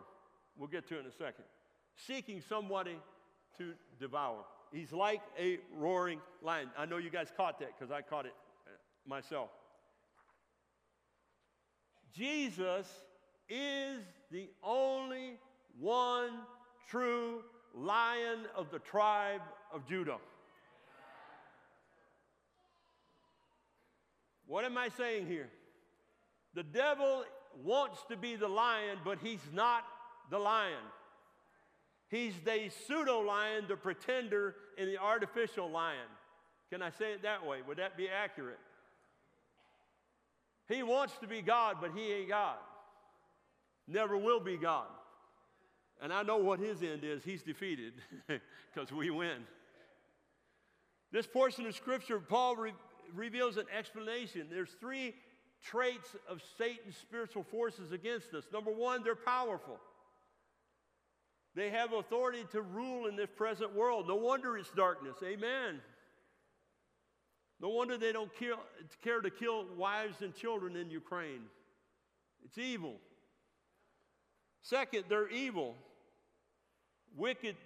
We'll 0.57 0.69
get 0.69 0.89
to 0.89 0.97
it 0.97 1.01
in 1.01 1.07
a 1.07 1.13
second. 1.13 1.45
Seeking 1.97 2.43
somebody 2.49 2.97
to 3.59 3.73
devour. 4.01 4.45
He's 4.73 4.93
like 4.93 5.23
a 5.39 5.59
roaring 5.77 6.21
lion. 6.43 6.71
I 6.77 6.87
know 6.87 6.99
you 6.99 7.11
guys 7.11 7.29
caught 7.37 7.59
that 7.61 7.71
because 7.79 7.93
I 7.93 8.03
caught 8.03 8.27
it 8.27 8.35
uh, 8.67 8.71
myself. 9.07 9.49
Jesus 12.15 12.87
is 13.49 14.01
the 14.31 14.49
only 14.63 15.39
one 15.79 16.31
true 16.91 17.43
lion 17.75 18.41
of 18.57 18.71
the 18.71 18.79
tribe 18.79 19.43
of 19.73 19.87
Judah. 19.87 20.19
What 24.47 24.65
am 24.65 24.79
I 24.79 24.89
saying 24.89 25.27
here? 25.27 25.51
The 26.55 26.63
devil 26.63 27.25
wants 27.65 27.99
to 28.11 28.17
be 28.17 28.37
the 28.37 28.49
lion, 28.49 28.99
but 29.05 29.19
he's 29.23 29.41
not 29.53 29.85
the 30.31 30.39
lion. 30.39 30.75
He's 32.09 32.35
the 32.45 32.71
pseudo 32.87 33.21
lion, 33.21 33.65
the 33.69 33.77
pretender, 33.77 34.55
and 34.79 34.89
the 34.89 34.99
artificial 34.99 35.71
lion. 35.71 36.09
Can 36.71 36.83
I 36.83 36.91
say 36.91 37.13
it 37.13 37.23
that 37.23 37.47
way? 37.47 37.59
Would 37.67 37.79
that 37.79 37.97
be 37.97 38.09
accurate? 38.09 38.59
He 40.69 40.83
wants 40.83 41.15
to 41.21 41.27
be 41.27 41.43
God, 41.43 41.77
but 41.81 41.93
he 41.95 42.13
ain't 42.13 42.29
God. 42.29 42.57
Never 43.87 44.17
will 44.17 44.41
be 44.41 44.57
God. 44.57 44.87
And 46.01 46.13
I 46.13 46.23
know 46.23 46.37
what 46.37 46.61
his 46.61 46.83
end 46.83 47.01
is. 47.03 47.25
He's 47.25 47.43
defeated 47.43 47.95
because 48.75 48.93
we 48.93 49.11
win. 49.11 49.39
This 51.11 51.27
portion 51.27 51.67
of 51.67 51.75
scripture, 51.75 52.21
Paul 52.21 52.57
re- 52.57 52.73
reveals 53.15 53.57
an 53.57 53.65
explanation. 53.77 54.47
There's 54.51 54.71
three 54.79 55.15
traits 55.65 56.15
of 56.29 56.41
Satan's 56.57 56.97
spiritual 56.97 57.43
forces 57.45 57.93
against 57.93 58.35
us. 58.35 58.45
Number 58.53 58.71
one, 58.71 59.03
they're 59.03 59.15
powerful. 59.15 59.79
They 61.55 61.71
have 61.71 61.93
authority 61.93 62.45
to 62.53 62.63
rule 62.63 63.07
in 63.07 63.17
this 63.17 63.31
present 63.35 63.75
world. 63.75 64.07
No 64.07 64.17
wonder 64.17 64.57
it's 64.57 64.71
darkness. 64.71 65.17
Amen. 65.25 65.81
No 67.61 67.71
wonder 67.71 67.99
they 67.99 68.13
don't 68.13 68.33
kill, 68.39 68.59
care 69.03 69.21
to 69.21 69.31
kill 69.31 69.67
wives 69.77 70.23
and 70.23 70.35
children 70.35 70.77
in 70.77 70.91
Ukraine. 70.91 71.43
It's 72.45 72.59
evil. 72.59 72.95
Second, 74.63 75.05
they're 75.09 75.29
evil. 75.29 75.75
Wicked 77.17 77.57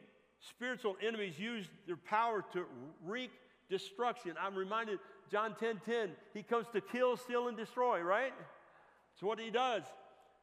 spiritual 0.41 0.97
enemies 1.07 1.39
use 1.39 1.67
their 1.87 1.97
power 1.97 2.45
to 2.53 2.65
wreak 3.05 3.31
destruction. 3.73 4.35
I'm 4.39 4.55
reminded 4.55 4.99
John 5.31 5.55
10:10, 5.55 5.59
10, 5.59 5.81
10, 5.85 6.11
he 6.35 6.43
comes 6.43 6.67
to 6.75 6.81
kill, 6.81 7.17
steal, 7.17 7.49
and 7.49 7.57
destroy, 7.57 8.03
right? 8.03 8.35
That's 8.37 9.23
what 9.23 9.41
he 9.41 9.51
does. 9.51 9.83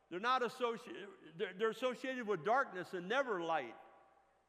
They're 0.09 0.19
not 0.19 0.41
associated, 0.41 1.07
they're, 1.37 1.51
they're 1.57 1.69
associated 1.69 2.27
with 2.27 2.43
darkness 2.43 2.87
and 2.93 3.07
never 3.07 3.41
light. 3.41 3.75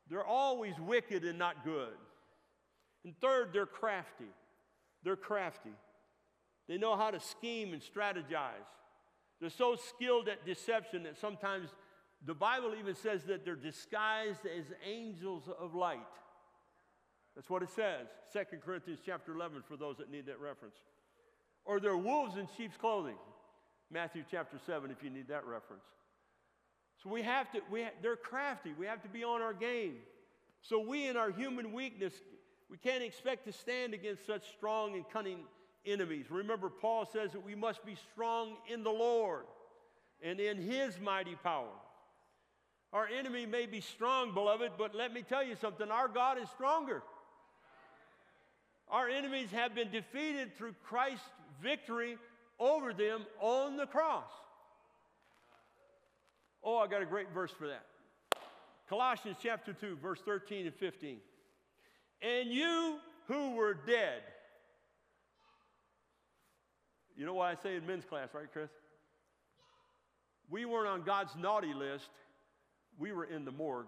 They're 0.08 0.24
always 0.24 0.74
wicked 0.80 1.24
and 1.24 1.38
not 1.38 1.62
good. 1.62 1.94
And 3.04 3.14
third, 3.20 3.50
they're 3.52 3.66
crafty. 3.66 4.32
They're 5.04 5.16
crafty. 5.16 5.74
They 6.66 6.78
know 6.78 6.96
how 6.96 7.10
to 7.10 7.20
scheme 7.20 7.72
and 7.74 7.82
strategize. 7.82 8.70
They're 9.40 9.50
so 9.50 9.76
skilled 9.76 10.28
at 10.28 10.46
deception 10.46 11.02
that 11.04 11.18
sometimes 11.18 11.68
the 12.26 12.34
Bible 12.34 12.74
even 12.78 12.94
says 12.94 13.24
that 13.24 13.44
they're 13.44 13.54
disguised 13.56 14.46
as 14.46 14.64
angels 14.84 15.48
of 15.58 15.74
light. 15.74 16.00
That's 17.34 17.48
what 17.48 17.62
it 17.62 17.70
says. 17.70 18.06
2 18.32 18.58
Corinthians 18.64 19.00
chapter 19.04 19.32
11 19.32 19.62
for 19.68 19.76
those 19.76 19.96
that 19.98 20.10
need 20.10 20.26
that 20.26 20.40
reference. 20.40 20.76
Or 21.64 21.80
they're 21.80 21.96
wolves 21.96 22.36
in 22.36 22.48
sheep's 22.56 22.76
clothing. 22.76 23.16
Matthew 23.90 24.24
chapter 24.30 24.58
7 24.66 24.90
if 24.90 25.02
you 25.02 25.10
need 25.10 25.28
that 25.28 25.46
reference. 25.46 25.84
So 27.02 27.10
we 27.10 27.22
have 27.22 27.50
to, 27.52 27.60
we 27.70 27.82
ha- 27.82 27.90
they're 28.02 28.16
crafty. 28.16 28.72
We 28.78 28.86
have 28.86 29.02
to 29.02 29.08
be 29.08 29.24
on 29.24 29.42
our 29.42 29.54
game. 29.54 29.96
So 30.62 30.78
we, 30.78 31.06
in 31.06 31.16
our 31.16 31.30
human 31.30 31.72
weakness, 31.72 32.12
we 32.68 32.76
can't 32.76 33.02
expect 33.02 33.46
to 33.46 33.52
stand 33.52 33.94
against 33.94 34.26
such 34.26 34.48
strong 34.56 34.94
and 34.94 35.08
cunning 35.08 35.40
enemies. 35.86 36.26
Remember, 36.30 36.68
Paul 36.68 37.06
says 37.06 37.32
that 37.32 37.44
we 37.44 37.54
must 37.54 37.84
be 37.84 37.96
strong 38.12 38.56
in 38.72 38.82
the 38.82 38.90
Lord 38.90 39.44
and 40.22 40.38
in 40.38 40.58
his 40.58 41.00
mighty 41.00 41.34
power. 41.36 41.72
Our 42.92 43.06
enemy 43.06 43.46
may 43.46 43.66
be 43.66 43.80
strong, 43.80 44.34
beloved, 44.34 44.72
but 44.76 44.94
let 44.94 45.12
me 45.12 45.22
tell 45.22 45.42
you 45.42 45.56
something 45.56 45.90
our 45.90 46.08
God 46.08 46.38
is 46.38 46.48
stronger. 46.50 47.02
Our 48.90 49.08
enemies 49.08 49.50
have 49.52 49.74
been 49.74 49.90
defeated 49.90 50.56
through 50.56 50.74
Christ's 50.84 51.24
victory 51.62 52.18
over 52.58 52.92
them 52.92 53.22
on 53.40 53.76
the 53.76 53.86
cross. 53.86 54.30
Oh, 56.62 56.78
I 56.78 56.88
got 56.88 57.00
a 57.00 57.06
great 57.06 57.30
verse 57.32 57.52
for 57.56 57.68
that. 57.68 57.86
Colossians 58.88 59.36
chapter 59.40 59.72
2, 59.72 59.96
verse 60.02 60.18
13 60.24 60.66
and 60.66 60.74
15. 60.74 61.18
And 62.22 62.50
you 62.50 62.98
who 63.28 63.52
were 63.52 63.74
dead. 63.74 64.22
You 67.16 67.24
know 67.24 67.34
why 67.34 67.52
I 67.52 67.54
say 67.54 67.76
in 67.76 67.86
men's 67.86 68.04
class, 68.04 68.30
right, 68.34 68.50
Chris? 68.52 68.70
We 70.50 70.64
weren't 70.64 70.88
on 70.88 71.02
God's 71.02 71.36
naughty 71.36 71.72
list, 71.72 72.08
we 72.98 73.12
were 73.12 73.24
in 73.24 73.44
the 73.44 73.52
morgue. 73.52 73.86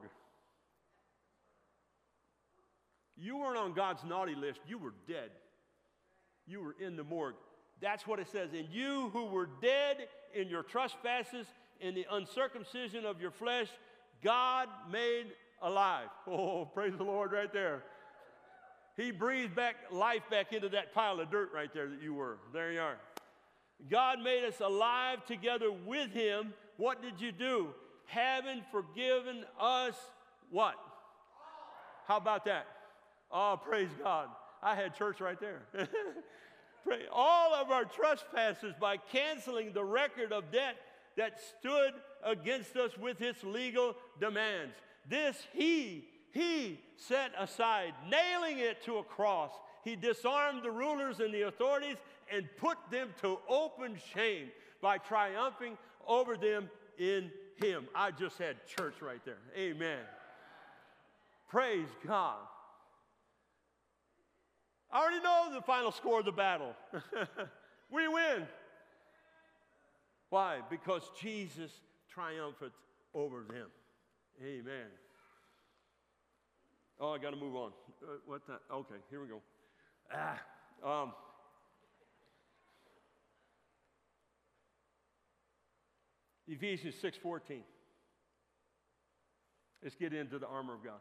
You 3.16 3.38
weren't 3.38 3.58
on 3.58 3.72
God's 3.74 4.04
naughty 4.04 4.34
list, 4.34 4.60
you 4.66 4.78
were 4.78 4.94
dead. 5.06 5.30
You 6.46 6.60
were 6.60 6.74
in 6.80 6.96
the 6.96 7.04
morgue. 7.04 7.36
That's 7.80 8.06
what 8.06 8.18
it 8.18 8.28
says. 8.30 8.50
And 8.52 8.68
you 8.70 9.10
who 9.12 9.26
were 9.26 9.48
dead 9.60 10.08
in 10.34 10.48
your 10.48 10.62
trespasses, 10.62 11.46
in 11.80 11.94
the 11.94 12.06
uncircumcision 12.10 13.04
of 13.04 13.20
your 13.20 13.30
flesh, 13.30 13.68
God 14.22 14.68
made 14.90 15.26
alive. 15.60 16.08
Oh, 16.28 16.64
praise 16.64 16.96
the 16.96 17.04
Lord 17.04 17.32
right 17.32 17.52
there. 17.52 17.82
He 18.96 19.10
breathed 19.10 19.54
back 19.54 19.76
life 19.90 20.22
back 20.30 20.52
into 20.52 20.68
that 20.70 20.94
pile 20.94 21.18
of 21.20 21.30
dirt 21.30 21.50
right 21.54 21.72
there 21.72 21.88
that 21.88 22.02
you 22.02 22.14
were. 22.14 22.38
There 22.52 22.72
you 22.72 22.80
are. 22.80 22.98
God 23.90 24.20
made 24.20 24.44
us 24.44 24.60
alive 24.60 25.24
together 25.26 25.72
with 25.72 26.10
Him. 26.10 26.52
What 26.76 27.02
did 27.02 27.20
you 27.20 27.32
do? 27.32 27.68
Having 28.06 28.62
forgiven 28.70 29.44
us 29.58 29.94
what? 30.50 30.74
How 32.06 32.18
about 32.18 32.44
that? 32.44 32.66
Oh, 33.32 33.58
praise 33.62 33.88
God. 34.02 34.28
I 34.62 34.74
had 34.74 34.94
church 34.94 35.20
right 35.20 35.38
there. 35.40 35.62
All 37.12 37.54
of 37.54 37.70
our 37.70 37.84
trespasses 37.84 38.74
by 38.80 38.96
canceling 38.96 39.72
the 39.72 39.84
record 39.84 40.32
of 40.32 40.50
debt 40.52 40.76
that 41.16 41.40
stood 41.58 41.92
against 42.24 42.76
us 42.76 42.96
with 42.98 43.20
its 43.20 43.42
legal 43.42 43.94
demands. 44.20 44.74
This 45.08 45.36
he 45.52 46.04
he 46.32 46.80
set 46.96 47.32
aside, 47.38 47.92
nailing 48.10 48.58
it 48.58 48.82
to 48.84 48.96
a 48.96 49.02
cross. 49.02 49.50
He 49.84 49.96
disarmed 49.96 50.62
the 50.62 50.70
rulers 50.70 51.20
and 51.20 51.32
the 51.32 51.42
authorities 51.42 51.96
and 52.32 52.48
put 52.58 52.78
them 52.90 53.10
to 53.20 53.38
open 53.48 53.98
shame 54.14 54.50
by 54.80 54.98
triumphing 54.98 55.76
over 56.06 56.36
them 56.36 56.70
in 56.98 57.30
Him. 57.56 57.86
I 57.94 58.12
just 58.12 58.38
had 58.38 58.56
church 58.66 58.94
right 59.02 59.22
there. 59.24 59.38
Amen. 59.56 59.98
Praise 61.48 61.88
God. 62.06 62.38
I 64.92 65.00
already 65.00 65.22
know 65.22 65.48
the 65.54 65.62
final 65.62 65.90
score 65.90 66.18
of 66.18 66.26
the 66.26 66.32
battle. 66.32 66.74
we 67.90 68.06
win. 68.08 68.46
Why? 70.28 70.60
Because 70.68 71.02
Jesus 71.20 71.70
triumphed 72.12 72.72
over 73.14 73.44
them. 73.48 73.68
Amen. 74.42 74.86
Oh, 77.00 77.12
I 77.12 77.18
got 77.18 77.30
to 77.30 77.36
move 77.36 77.56
on. 77.56 77.72
Uh, 78.02 78.06
what 78.26 78.46
the? 78.46 78.58
Okay, 78.72 78.94
here 79.10 79.20
we 79.20 79.28
go. 79.28 79.40
Ah, 80.12 80.40
um, 80.84 81.12
Ephesians 86.46 86.94
6:14. 87.02 87.62
Let's 89.82 89.96
get 89.96 90.12
into 90.12 90.38
the 90.38 90.46
armor 90.46 90.74
of 90.74 90.84
God. 90.84 91.00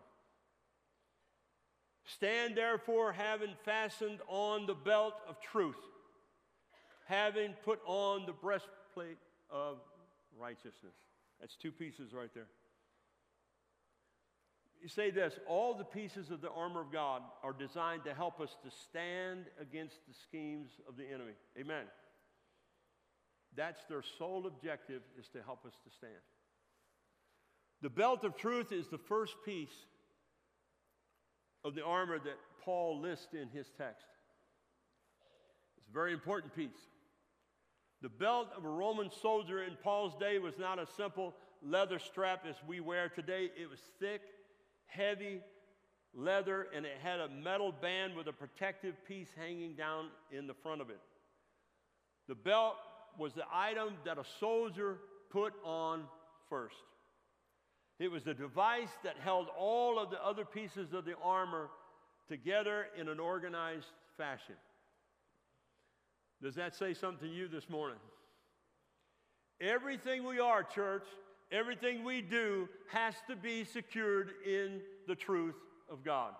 Stand 2.14 2.56
therefore, 2.56 3.14
having 3.14 3.54
fastened 3.64 4.20
on 4.28 4.66
the 4.66 4.74
belt 4.74 5.16
of 5.28 5.40
truth, 5.40 5.80
having 7.06 7.54
put 7.64 7.80
on 7.86 8.26
the 8.26 8.34
breastplate 8.34 9.18
of 9.50 9.78
righteousness. 10.40 10.96
That's 11.40 11.56
two 11.56 11.72
pieces 11.72 12.14
right 12.14 12.30
there 12.34 12.48
you 14.82 14.90
say 14.90 15.12
this 15.12 15.36
all 15.48 15.76
the 15.76 15.84
pieces 15.84 16.32
of 16.32 16.42
the 16.42 16.50
armor 16.50 16.82
of 16.82 16.92
God 16.92 17.22
are 17.44 17.54
designed 17.54 18.04
to 18.06 18.14
help 18.14 18.42
us 18.42 18.56
to 18.64 18.72
stand 18.72 19.46
against 19.60 19.96
the 20.08 20.14
schemes 20.14 20.72
of 20.90 20.98
the 20.98 21.06
enemy. 21.06 21.34
Amen. 21.60 21.86
That's 23.56 23.84
their 23.86 24.02
sole 24.18 24.48
objective 24.48 25.02
is 25.20 25.28
to 25.30 25.44
help 25.44 25.66
us 25.66 25.74
to 25.84 25.92
stand. 25.96 26.14
The 27.82 27.90
belt 27.90 28.24
of 28.24 28.36
truth 28.36 28.72
is 28.72 28.88
the 28.88 28.98
first 28.98 29.36
piece 29.46 29.86
of 31.64 31.76
the 31.76 31.84
armor 31.84 32.20
that 32.20 32.38
Paul 32.64 33.00
lists 33.00 33.34
in 33.34 33.48
his 33.50 33.68
text. 33.78 34.06
It's 35.78 35.88
a 35.90 35.94
very 35.94 36.14
important 36.14 36.56
piece. 36.56 36.70
The 38.02 38.10
belt 38.10 38.50
of 38.58 38.66
a 38.66 38.70
Roman 38.70 39.12
soldier 39.22 39.64
in 39.64 39.78
Paul's 39.84 40.16
day 40.20 40.40
was 40.40 40.58
not 40.58 40.80
a 40.80 40.88
simple 40.98 41.36
leather 41.64 42.00
strap 42.00 42.46
as 42.50 42.56
we 42.68 42.80
wear 42.80 43.10
today. 43.10 43.52
It 43.56 43.70
was 43.70 43.80
thick 44.00 44.22
heavy 44.88 45.40
leather, 46.14 46.68
and 46.76 46.86
it 46.86 46.98
had 47.02 47.20
a 47.20 47.30
metal 47.30 47.72
band 47.72 48.16
with 48.16 48.28
a 48.28 48.34
protective 48.34 48.96
piece 49.08 49.30
hanging 49.38 49.76
down 49.76 50.08
in 50.32 50.48
the 50.48 50.54
front 50.54 50.82
of 50.82 50.90
it. 50.90 51.00
The 52.28 52.36
belt 52.36 52.76
was 53.18 53.34
the 53.34 53.46
item 53.54 53.94
that 54.06 54.18
a 54.18 54.26
soldier 54.40 54.98
put 55.30 55.54
on 55.64 56.04
first. 56.50 56.76
It 58.02 58.10
was 58.10 58.24
the 58.24 58.34
device 58.34 58.90
that 59.04 59.16
held 59.24 59.46
all 59.56 60.00
of 60.00 60.10
the 60.10 60.26
other 60.26 60.44
pieces 60.44 60.92
of 60.92 61.06
the 61.06 61.14
armor 61.24 61.70
together 62.28 62.88
in 63.00 63.08
an 63.08 63.20
organized 63.20 63.86
fashion. 64.18 64.56
Does 66.42 66.56
that 66.56 66.74
say 66.74 66.96
something 66.96 67.30
to 67.30 67.34
you 67.34 67.48
this 67.48 67.70
morning? 67.70 68.00
Everything 69.62 70.24
we 70.24 70.40
are, 70.40 70.64
church, 70.64 71.04
everything 71.52 72.04
we 72.04 72.22
do 72.22 72.68
has 72.92 73.14
to 73.30 73.36
be 73.36 73.64
secured 73.66 74.32
in 74.48 74.82
the 75.08 75.14
truth 75.14 75.54
of 75.88 76.04
God. 76.04 76.34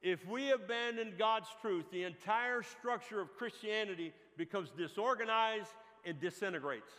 If 0.00 0.24
we 0.28 0.52
abandon 0.52 1.14
God's 1.18 1.48
truth, 1.60 1.86
the 1.90 2.04
entire 2.04 2.62
structure 2.62 3.20
of 3.20 3.34
Christianity 3.36 4.12
becomes 4.36 4.70
disorganized 4.78 5.74
and 6.04 6.20
disintegrates. 6.20 6.92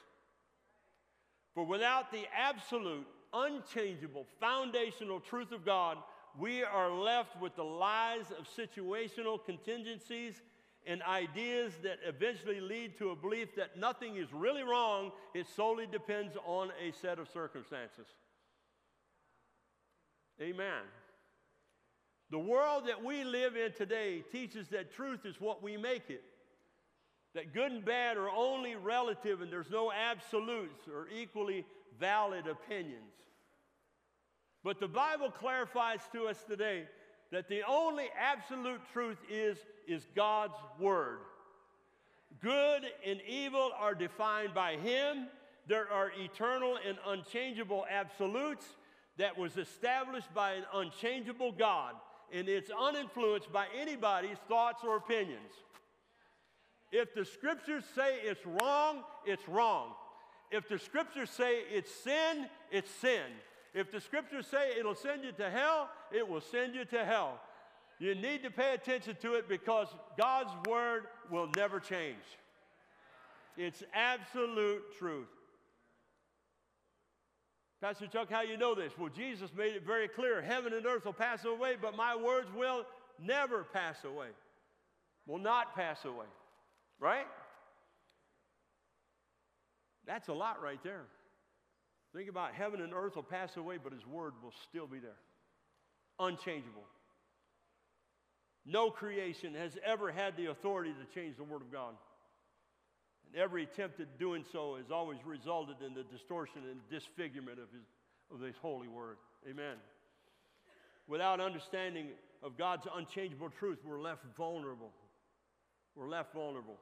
For 1.60 1.66
without 1.66 2.10
the 2.14 2.24
absolute, 2.34 3.06
unchangeable, 3.34 4.26
foundational 4.40 5.20
truth 5.20 5.52
of 5.52 5.66
God, 5.66 5.98
we 6.40 6.64
are 6.64 6.90
left 6.90 7.38
with 7.42 7.54
the 7.58 7.66
lies 7.66 8.28
of 8.32 8.48
situational 8.48 9.44
contingencies 9.46 10.42
and 10.88 11.04
ideas 11.04 11.74
that 11.84 11.98
eventually 12.08 12.62
lead 12.62 12.98
to 13.00 13.10
a 13.10 13.16
belief 13.18 13.58
that 13.58 13.78
nothing 13.78 14.16
is 14.16 14.32
really 14.32 14.64
wrong, 14.64 15.12
it 15.34 15.48
solely 15.54 15.86
depends 15.86 16.38
on 16.46 16.70
a 16.82 16.94
set 16.94 17.20
of 17.20 17.28
circumstances. 17.28 18.08
Amen. 20.42 20.84
The 22.32 22.40
world 22.40 22.88
that 22.88 23.04
we 23.04 23.26
live 23.26 23.58
in 23.58 23.74
today 23.74 24.24
teaches 24.32 24.70
that 24.70 24.94
truth 24.94 25.26
is 25.26 25.42
what 25.42 25.62
we 25.62 25.76
make 25.76 26.10
it. 26.10 26.24
That 27.36 27.54
good 27.54 27.72
and 27.72 27.86
bad 27.86 28.18
are 28.18 28.30
only 28.30 28.76
relative 28.76 29.42
and 29.42 29.52
there's 29.52 29.70
no 29.70 29.92
absolutes 29.92 30.88
or 30.88 31.08
equally 31.10 31.66
valid 32.00 32.48
opinions. 32.48 33.14
But 34.64 34.80
the 34.80 34.88
Bible 34.88 35.32
clarifies 35.32 36.02
to 36.14 36.28
us 36.28 36.44
today 36.44 36.86
that 37.32 37.48
the 37.48 37.62
only 37.68 38.06
absolute 38.20 38.82
truth 38.92 39.20
is, 39.30 39.58
is 39.88 40.06
God's 40.16 40.58
Word. 40.80 41.20
Good 42.42 42.84
and 43.06 43.20
evil 43.28 43.72
are 43.78 43.94
defined 43.94 44.54
by 44.54 44.76
Him. 44.78 45.28
There 45.68 45.92
are 45.92 46.12
eternal 46.18 46.78
and 46.88 46.98
unchangeable 47.06 47.86
absolutes 47.90 48.66
that 49.18 49.38
was 49.38 49.58
established 49.58 50.34
by 50.34 50.54
an 50.54 50.64
unchangeable 50.74 51.52
God, 51.52 51.94
and 52.34 52.48
it's 52.48 52.72
uninfluenced 52.72 53.52
by 53.52 53.68
anybody's 53.78 54.38
thoughts 54.48 54.84
or 54.84 54.98
opinions. 54.98 55.52
If 56.92 57.14
the 57.14 57.26
scriptures 57.26 57.84
say 57.96 58.20
it's 58.24 58.46
wrong, 58.46 59.04
it's 59.26 59.48
wrong. 59.48 59.94
If 60.52 60.68
the 60.68 60.80
scriptures 60.80 61.30
say 61.30 61.62
it's 61.72 61.94
sin, 61.94 62.48
it's 62.72 62.90
sin. 62.90 63.24
If 63.74 63.92
the 63.92 64.02
scriptures 64.02 64.48
say 64.48 64.72
it'll 64.80 64.96
send 64.96 65.24
you 65.24 65.32
to 65.34 65.50
hell, 65.50 65.90
it 66.12 66.28
will 66.28 66.42
send 66.42 66.74
you 66.74 66.86
to 66.86 67.06
hell. 67.06 67.40
You 68.00 68.16
need 68.16 68.44
to 68.44 68.50
pay 68.50 68.74
attention 68.74 69.18
to 69.22 69.36
it 69.36 69.48
because 69.48 69.88
God's 70.18 70.52
word 70.68 71.04
will 71.30 71.50
never 71.56 71.80
change. 71.80 72.16
It's 73.58 73.84
absolute 73.94 74.98
truth. 74.98 75.28
Pastor 77.82 78.08
Chuck, 78.08 78.32
how 78.32 78.42
you 78.42 78.58
know 78.58 78.74
this? 78.74 78.94
Well, 78.98 79.10
Jesus 79.10 79.52
made 79.56 79.76
it 79.76 79.86
very 79.86 80.08
clear. 80.08 80.42
Heaven 80.42 80.74
and 80.74 80.86
earth 80.86 81.06
will 81.06 81.14
pass 81.14 81.46
away, 81.46 81.76
but 81.80 81.96
my 81.96 82.16
words 82.16 82.48
will 82.56 82.86
never 83.22 83.64
pass 83.64 84.04
away. 84.04 84.30
Will 85.28 85.38
not 85.38 85.76
pass 85.76 86.04
away. 86.06 86.26
Right? 87.00 87.26
That's 90.06 90.28
a 90.28 90.34
lot 90.34 90.62
right 90.62 90.82
there. 90.84 91.06
Think 92.16 92.30
about 92.30 92.54
heaven 92.54 92.82
and 92.82 92.94
earth 92.94 93.16
will 93.16 93.24
pass 93.24 93.56
away, 93.58 93.78
but 93.82 93.94
his 93.94 94.06
word 94.06 94.34
will 94.42 94.54
still 94.68 94.88
be 94.88 95.00
there. 95.00 95.18
Unchangeable. 96.20 96.84
No 98.66 98.90
creation 98.90 99.54
has 99.54 99.78
ever 99.86 100.12
had 100.12 100.36
the 100.36 100.48
authority 100.48 100.92
to 100.92 101.20
change 101.20 101.38
the 101.38 101.44
word 101.44 101.62
of 101.62 101.72
God. 101.72 101.94
And 103.28 103.42
every 103.42 103.64
attempt 103.64 104.00
at 104.00 104.18
doing 104.20 104.44
so 104.52 104.76
has 104.76 104.92
always 104.92 105.20
resulted 105.26 105.78
in 105.86 105.94
the 105.94 106.04
distortion 106.04 106.62
and 106.70 106.80
disfigurement 106.90 107.60
of 107.60 107.72
his, 107.72 107.86
of 108.34 108.42
his 108.42 108.56
holy 108.62 108.88
word. 108.88 109.18
Amen. 109.48 109.76
Without 111.08 111.40
understanding 111.40 112.08
of 112.44 112.58
God's 112.58 112.88
unchangeable 112.96 113.50
truth, 113.50 113.80
we're 113.86 114.02
left 114.02 114.24
vulnerable. 114.36 114.92
We're 115.96 116.10
left 116.10 116.34
vulnerable. 116.34 116.78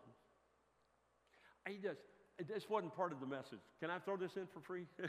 I 1.68 1.72
just, 1.82 2.00
this 2.48 2.70
wasn't 2.70 2.96
part 2.96 3.12
of 3.12 3.20
the 3.20 3.26
message. 3.26 3.60
Can 3.82 3.90
I 3.90 4.00
throw 4.00 4.16
this 4.16 4.38
in 4.38 4.48
for 4.54 4.62
free? 4.62 4.86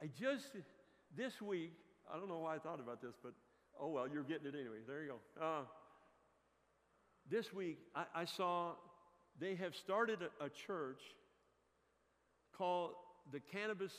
I 0.00 0.06
just, 0.18 0.46
this 1.16 1.42
week, 1.42 1.72
I 2.12 2.16
don't 2.16 2.28
know 2.28 2.38
why 2.38 2.54
I 2.54 2.58
thought 2.58 2.78
about 2.78 3.02
this, 3.02 3.14
but 3.20 3.32
oh 3.80 3.88
well, 3.88 4.06
you're 4.06 4.22
getting 4.22 4.46
it 4.46 4.54
anyway. 4.54 4.76
There 4.86 5.02
you 5.02 5.08
go. 5.08 5.44
Uh, 5.44 5.62
this 7.28 7.52
week, 7.52 7.78
I, 7.96 8.04
I, 8.14 8.24
saw 8.26 8.72
they 9.40 9.56
have 9.56 9.74
started 9.74 10.20
a, 10.22 10.44
a 10.44 10.48
church 10.50 11.00
called 12.56 12.90
the 13.32 13.40
Cannabis 13.40 13.92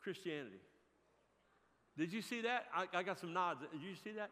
Christianity. 0.00 0.60
Did 1.98 2.12
you 2.12 2.22
see 2.22 2.42
that? 2.42 2.66
I, 2.72 2.98
I 2.98 3.02
got 3.02 3.18
some 3.18 3.32
nods. 3.32 3.60
Did 3.72 3.82
you 3.82 3.96
see 4.04 4.12
that? 4.12 4.30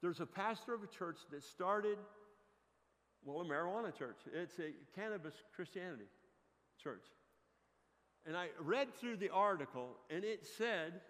There's 0.00 0.20
a 0.20 0.26
pastor 0.26 0.72
of 0.72 0.82
a 0.82 0.86
church 0.86 1.18
that 1.30 1.42
started 1.42 1.98
well, 3.24 3.40
a 3.40 3.44
marijuana 3.44 3.96
church. 3.96 4.16
It's 4.32 4.58
a 4.58 4.72
cannabis 4.94 5.34
Christianity 5.54 6.04
church. 6.82 7.04
And 8.26 8.36
I 8.36 8.48
read 8.60 8.94
through 8.94 9.16
the 9.16 9.30
article, 9.30 9.88
and 10.10 10.24
it 10.24 10.46
said 10.46 11.00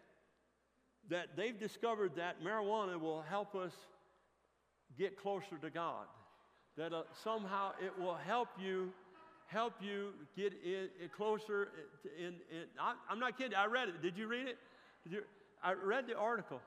that 1.11 1.37
they've 1.37 1.59
discovered 1.59 2.17
that 2.17 2.43
marijuana 2.43 2.99
will 2.99 3.23
help 3.23 3.55
us 3.55 3.73
get 4.99 5.21
closer 5.21 5.57
to 5.61 5.71
God. 5.71 6.07
That 6.77 6.93
uh, 6.93 7.03
somehow 7.23 7.73
it 7.85 7.97
will 8.01 8.17
help 8.17 8.49
you, 8.61 8.93
help 9.47 9.75
you 9.81 10.11
get 10.37 10.53
in, 10.65 10.89
in 11.03 11.09
closer. 11.17 11.69
In, 12.19 12.27
in, 12.27 12.65
I, 12.81 12.95
am 13.11 13.21
not 13.21 13.39
kidding. 13.39 13.55
I 13.55 13.67
read 13.67 13.89
it. 13.89 14.03
Did 14.03 14.17
you 14.17 14.27
read 14.27 14.49
it? 14.49 14.59
You, 15.09 15.23
I 15.63 15.75
read 15.75 16.07
the 16.09 16.17
article. 16.17 16.61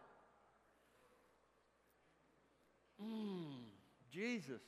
Mm, 3.03 3.63
Jesus. 4.11 4.61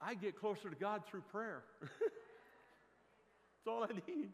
I 0.00 0.14
get 0.14 0.38
closer 0.38 0.70
to 0.70 0.76
God 0.76 1.02
through 1.06 1.22
prayer. 1.32 1.62
That's 1.80 3.66
all 3.66 3.84
I 3.84 3.92
need. 4.10 4.30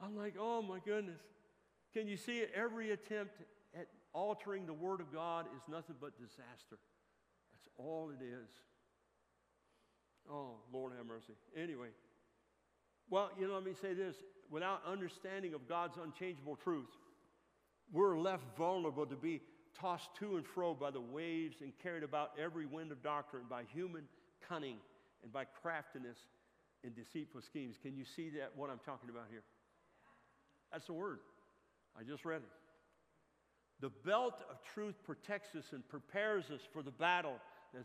I'm 0.00 0.16
like, 0.16 0.34
oh 0.38 0.62
my 0.62 0.78
goodness. 0.84 1.20
Can 1.92 2.08
you 2.08 2.16
see 2.16 2.38
it? 2.38 2.50
Every 2.54 2.90
attempt 2.90 3.34
at 3.78 3.86
altering 4.12 4.66
the 4.66 4.72
Word 4.72 5.00
of 5.00 5.12
God 5.12 5.46
is 5.56 5.62
nothing 5.68 5.96
but 6.00 6.18
disaster. 6.18 6.78
That's 7.52 7.68
all 7.76 8.10
it 8.10 8.24
is. 8.24 8.48
Oh, 10.30 10.56
Lord 10.72 10.92
have 10.96 11.06
mercy. 11.06 11.34
Anyway, 11.56 11.88
well, 13.10 13.30
you 13.38 13.46
know, 13.46 13.54
let 13.54 13.64
me 13.64 13.74
say 13.80 13.92
this 13.92 14.16
without 14.50 14.82
understanding 14.86 15.54
of 15.54 15.68
God's 15.68 15.96
unchangeable 16.02 16.56
truth, 16.56 16.90
we're 17.92 18.18
left 18.18 18.44
vulnerable 18.56 19.06
to 19.06 19.16
be 19.16 19.40
tossed 19.78 20.14
to 20.18 20.36
and 20.36 20.46
fro 20.46 20.74
by 20.74 20.90
the 20.90 21.00
waves 21.00 21.56
and 21.60 21.72
carried 21.82 22.02
about 22.02 22.32
every 22.38 22.66
wind 22.66 22.92
of 22.92 23.02
doctrine 23.02 23.44
by 23.48 23.62
human 23.72 24.04
cunning 24.48 24.76
and 25.22 25.32
by 25.32 25.44
craftiness 25.44 26.18
and 26.84 26.94
deceitful 26.94 27.42
schemes. 27.42 27.76
Can 27.80 27.96
you 27.96 28.04
see 28.04 28.30
that, 28.30 28.52
what 28.56 28.70
I'm 28.70 28.80
talking 28.84 29.10
about 29.10 29.26
here? 29.30 29.42
That's 30.72 30.86
the 30.86 30.92
word. 30.92 31.18
I 31.98 32.02
just 32.02 32.24
read 32.24 32.42
it. 32.42 32.48
The 33.80 33.90
belt 34.04 34.42
of 34.50 34.56
truth 34.74 34.94
protects 35.04 35.54
us 35.56 35.64
and 35.72 35.86
prepares 35.88 36.50
us 36.50 36.60
for 36.72 36.82
the 36.82 36.90
battle 36.90 37.34
as 37.78 37.84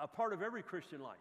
a 0.00 0.08
part 0.08 0.32
of 0.32 0.42
every 0.42 0.62
Christian 0.62 1.02
life. 1.02 1.16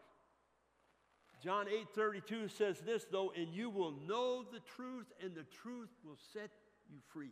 John 1.44 1.68
8 1.68 1.88
32 1.94 2.48
says 2.48 2.80
this, 2.80 3.06
though, 3.12 3.32
and 3.36 3.54
you 3.54 3.70
will 3.70 3.94
know 4.08 4.44
the 4.44 4.62
truth, 4.76 5.06
and 5.22 5.36
the 5.36 5.44
truth 5.44 5.90
will 6.04 6.18
set 6.34 6.50
you 6.90 6.98
free. 7.14 7.32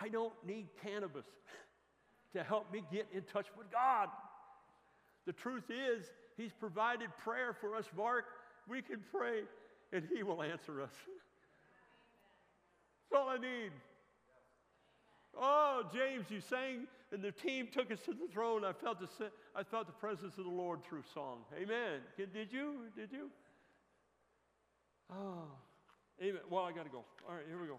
I 0.00 0.08
don't 0.08 0.34
need 0.46 0.68
cannabis 0.82 1.26
to 2.34 2.42
help 2.42 2.72
me 2.72 2.82
get 2.92 3.06
in 3.12 3.22
touch 3.22 3.46
with 3.56 3.70
God. 3.70 4.08
The 5.26 5.32
truth 5.32 5.70
is, 5.70 6.04
He's 6.36 6.52
provided 6.52 7.08
prayer 7.24 7.54
for 7.58 7.74
us, 7.74 7.86
Mark. 7.96 8.24
We 8.68 8.82
can 8.82 9.02
pray 9.10 9.42
and 9.92 10.06
He 10.14 10.22
will 10.22 10.42
answer 10.42 10.82
us. 10.82 10.92
That's 13.10 13.22
all 13.22 13.28
I 13.28 13.38
need. 13.38 13.72
Oh, 15.38 15.82
James, 15.92 16.26
you 16.30 16.40
sang, 16.40 16.86
and 17.12 17.22
the 17.22 17.32
team 17.32 17.68
took 17.72 17.90
us 17.90 18.00
to 18.06 18.12
the 18.12 18.26
throne. 18.32 18.64
I 18.64 18.72
felt 18.72 19.00
the, 19.00 19.30
I 19.54 19.62
felt 19.62 19.86
the 19.86 19.92
presence 19.92 20.38
of 20.38 20.44
the 20.44 20.50
Lord 20.50 20.82
through 20.82 21.02
song. 21.12 21.40
Amen. 21.54 22.00
Did 22.16 22.52
you? 22.52 22.74
Did 22.96 23.12
you? 23.12 23.30
Oh, 25.12 25.44
amen. 26.22 26.40
Well, 26.50 26.64
I 26.64 26.72
got 26.72 26.84
to 26.84 26.90
go. 26.90 27.04
All 27.28 27.34
right, 27.34 27.44
here 27.48 27.60
we 27.60 27.66
go. 27.66 27.78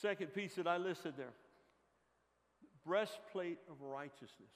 Second 0.00 0.34
piece 0.34 0.54
that 0.56 0.66
I 0.66 0.76
listed 0.76 1.14
there 1.16 1.32
breastplate 2.84 3.58
of 3.68 3.80
righteousness. 3.80 4.52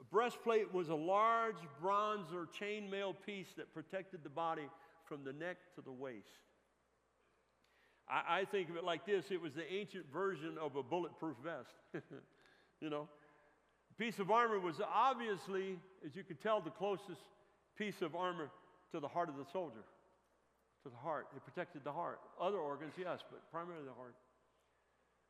A 0.00 0.04
breastplate 0.04 0.72
was 0.72 0.88
a 0.88 0.94
large 0.94 1.56
bronze 1.80 2.28
or 2.32 2.46
chainmail 2.60 3.14
piece 3.26 3.48
that 3.56 3.74
protected 3.74 4.20
the 4.22 4.28
body 4.30 4.68
from 5.08 5.24
the 5.24 5.32
neck 5.32 5.56
to 5.74 5.80
the 5.80 5.90
waist. 5.90 6.28
I, 8.08 8.40
I 8.40 8.44
think 8.44 8.70
of 8.70 8.76
it 8.76 8.84
like 8.84 9.04
this 9.04 9.26
it 9.30 9.40
was 9.40 9.54
the 9.54 9.70
ancient 9.72 10.04
version 10.12 10.56
of 10.60 10.76
a 10.76 10.82
bulletproof 10.82 11.36
vest. 11.42 11.74
you 12.80 12.90
know? 12.90 13.08
A 13.90 13.94
piece 14.02 14.18
of 14.18 14.30
armor 14.30 14.60
was 14.60 14.80
obviously, 14.92 15.78
as 16.06 16.14
you 16.14 16.22
could 16.22 16.40
tell, 16.40 16.60
the 16.60 16.70
closest 16.70 17.20
piece 17.76 18.00
of 18.02 18.14
armor 18.14 18.50
to 18.92 19.00
the 19.00 19.08
heart 19.08 19.28
of 19.28 19.36
the 19.36 19.44
soldier, 19.52 19.82
to 20.84 20.90
the 20.90 20.96
heart. 20.96 21.26
It 21.34 21.44
protected 21.44 21.82
the 21.82 21.92
heart. 21.92 22.20
Other 22.40 22.58
organs, 22.58 22.92
yes, 22.98 23.20
but 23.30 23.40
primarily 23.50 23.84
the 23.84 23.94
heart. 23.94 24.14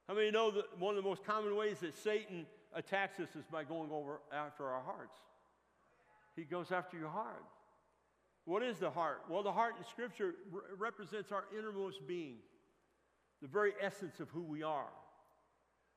How 0.08 0.14
many 0.14 0.30
know 0.30 0.50
that 0.50 0.78
one 0.78 0.96
of 0.96 1.02
the 1.02 1.08
most 1.08 1.24
common 1.24 1.56
ways 1.56 1.78
that 1.80 1.96
Satan 1.96 2.46
attacks 2.74 3.18
us 3.20 3.28
is 3.36 3.44
by 3.50 3.64
going 3.64 3.90
over 3.90 4.20
after 4.32 4.66
our 4.66 4.82
hearts? 4.82 5.16
He 6.36 6.42
goes 6.42 6.72
after 6.72 6.98
your 6.98 7.08
heart. 7.08 7.44
What 8.44 8.62
is 8.62 8.78
the 8.78 8.90
heart? 8.90 9.22
Well, 9.30 9.42
the 9.42 9.52
heart 9.52 9.76
in 9.78 9.84
Scripture 9.84 10.34
re- 10.50 10.60
represents 10.76 11.32
our 11.32 11.44
innermost 11.56 12.06
being, 12.06 12.36
the 13.40 13.48
very 13.48 13.72
essence 13.80 14.20
of 14.20 14.28
who 14.30 14.42
we 14.42 14.62
are. 14.62 14.90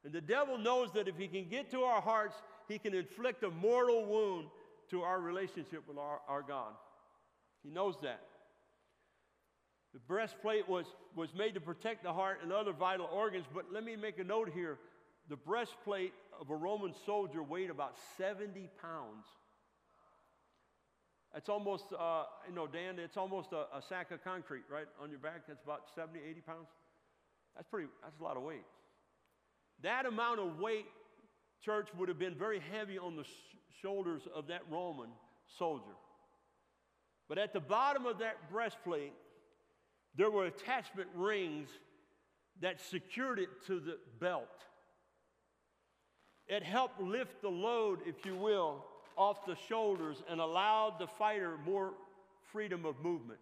And 0.05 0.13
the 0.13 0.21
devil 0.21 0.57
knows 0.57 0.93
that 0.93 1.07
if 1.07 1.17
he 1.17 1.27
can 1.27 1.49
get 1.49 1.71
to 1.71 1.81
our 1.81 1.99
hearts, 1.99 2.35
he 2.69 2.77
can 2.77 2.93
inflict 2.93 3.43
a 3.43 3.49
mortal 3.49 4.05
wound 4.05 4.47
to 4.91 5.01
our 5.01 5.19
relationship 5.19 5.85
with 5.87 5.97
our, 5.97 6.21
our 6.29 6.43
God. 6.43 6.73
He 7.63 7.71
knows 7.71 7.95
that. 8.03 8.21
The 9.97 10.03
breastplate 10.07 10.69
was, 10.69 10.85
was 11.15 11.33
made 11.33 11.55
to 11.55 11.59
protect 11.59 12.03
the 12.03 12.13
heart 12.13 12.41
and 12.43 12.53
other 12.53 12.71
vital 12.71 13.09
organs, 13.11 13.45
but 13.51 13.65
let 13.73 13.83
me 13.83 13.95
make 13.95 14.19
a 14.19 14.23
note 14.23 14.51
here. 14.53 14.77
The 15.27 15.35
breastplate 15.35 16.13
of 16.39 16.51
a 16.51 16.55
Roman 16.55 16.93
soldier 17.03 17.41
weighed 17.41 17.71
about 17.71 17.95
70 18.15 18.69
pounds. 18.79 19.25
That's 21.33 21.49
almost, 21.49 21.85
uh, 21.97 22.25
you 22.47 22.53
know, 22.53 22.67
Dan, 22.67 22.99
it's 22.99 23.17
almost 23.17 23.53
a, 23.53 23.75
a, 23.75 23.81
sack 23.89 24.11
of 24.11 24.23
concrete, 24.23 24.65
right, 24.71 24.85
on 25.01 25.09
your 25.09 25.17
back. 25.17 25.47
That's 25.47 25.63
about 25.63 25.85
70, 25.95 26.19
80 26.29 26.41
pounds. 26.41 26.67
That's 27.55 27.67
pretty, 27.67 27.87
that's 28.03 28.19
a 28.19 28.23
lot 28.23 28.37
of 28.37 28.43
weight. 28.43 28.65
That 29.81 30.05
amount 30.05 30.39
of 30.39 30.59
weight, 30.59 30.85
church, 31.65 31.87
would 31.97 32.07
have 32.07 32.19
been 32.19 32.35
very 32.35 32.61
heavy 32.71 32.99
on 32.99 33.15
the 33.15 33.23
sh- 33.23 33.81
shoulders 33.81 34.21
of 34.35 34.45
that 34.49 34.61
Roman 34.69 35.09
soldier. 35.57 35.95
But 37.27 37.39
at 37.39 37.51
the 37.51 37.59
bottom 37.59 38.05
of 38.05 38.19
that 38.19 38.51
breastplate, 38.51 39.13
there 40.17 40.31
were 40.31 40.45
attachment 40.45 41.09
rings 41.15 41.69
that 42.59 42.81
secured 42.81 43.39
it 43.39 43.49
to 43.67 43.79
the 43.79 43.97
belt. 44.19 44.47
It 46.47 46.63
helped 46.63 46.99
lift 46.99 47.41
the 47.41 47.49
load, 47.49 47.99
if 48.05 48.25
you 48.25 48.35
will, 48.35 48.83
off 49.15 49.45
the 49.45 49.57
shoulders 49.67 50.23
and 50.29 50.39
allowed 50.39 50.95
the 50.99 51.07
fighter 51.07 51.57
more 51.65 51.93
freedom 52.51 52.85
of 52.85 52.99
movement. 53.03 53.39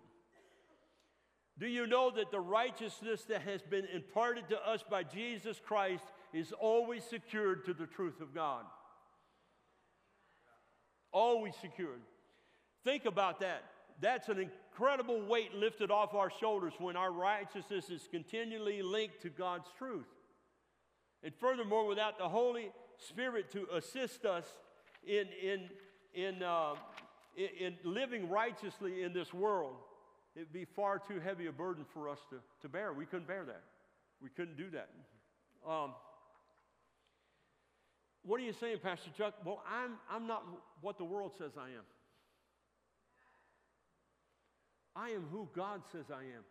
Do 1.57 1.67
you 1.67 1.87
know 1.87 2.11
that 2.11 2.31
the 2.31 2.39
righteousness 2.39 3.23
that 3.29 3.41
has 3.43 3.61
been 3.61 3.85
imparted 3.93 4.49
to 4.49 4.67
us 4.67 4.83
by 4.89 5.03
Jesus 5.03 5.61
Christ 5.65 6.03
is 6.33 6.51
always 6.51 7.03
secured 7.03 7.65
to 7.65 7.73
the 7.73 7.85
truth 7.85 8.19
of 8.19 8.33
God? 8.33 8.65
Always 11.13 11.53
secured. 11.61 12.01
Think 12.83 13.05
about 13.05 13.39
that. 13.39 13.63
That's 14.01 14.27
an 14.27 14.39
incredible 14.75 15.21
weight 15.21 15.53
lifted 15.55 15.89
off 15.89 16.13
our 16.13 16.29
shoulders 16.29 16.73
when 16.79 16.97
our 16.97 17.11
righteousness 17.11 17.89
is 17.89 18.09
continually 18.11 18.81
linked 18.81 19.21
to 19.21 19.29
God's 19.29 19.67
truth. 19.77 20.07
And 21.23 21.33
furthermore, 21.33 21.87
without 21.87 22.17
the 22.17 22.27
Holy 22.27 22.71
Spirit 22.97 23.49
to 23.51 23.67
assist 23.73 24.25
us 24.25 24.43
in, 25.07 25.27
in, 25.41 25.69
in, 26.13 26.43
uh, 26.43 26.73
in, 27.37 27.47
in 27.57 27.75
living 27.85 28.29
righteously 28.29 29.03
in 29.03 29.13
this 29.13 29.33
world, 29.33 29.75
it'd 30.35 30.51
be 30.51 30.65
far 30.65 30.99
too 30.99 31.21
heavy 31.21 31.47
a 31.47 31.53
burden 31.53 31.85
for 31.93 32.09
us 32.09 32.19
to, 32.29 32.35
to 32.61 32.67
bear. 32.67 32.91
We 32.91 33.05
couldn't 33.05 33.27
bear 33.27 33.45
that. 33.45 33.63
We 34.21 34.29
couldn't 34.29 34.57
do 34.57 34.69
that. 34.71 34.89
Um, 35.65 35.91
what 38.23 38.41
are 38.41 38.43
you 38.43 38.53
saying, 38.53 38.79
Pastor 38.83 39.09
Chuck? 39.17 39.35
Well, 39.45 39.63
I'm, 39.71 39.93
I'm 40.11 40.27
not 40.27 40.43
what 40.81 40.97
the 40.97 41.05
world 41.05 41.31
says 41.37 41.51
I 41.57 41.67
am. 41.67 41.85
I 44.95 45.09
am 45.09 45.25
who 45.31 45.49
God 45.55 45.81
says 45.91 46.05
I 46.11 46.21
am. 46.21 46.43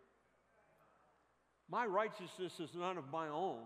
My 1.71 1.87
righteousness 1.87 2.61
is 2.61 2.71
none 2.75 2.99
of 2.99 3.11
my 3.11 3.29
own. 3.29 3.61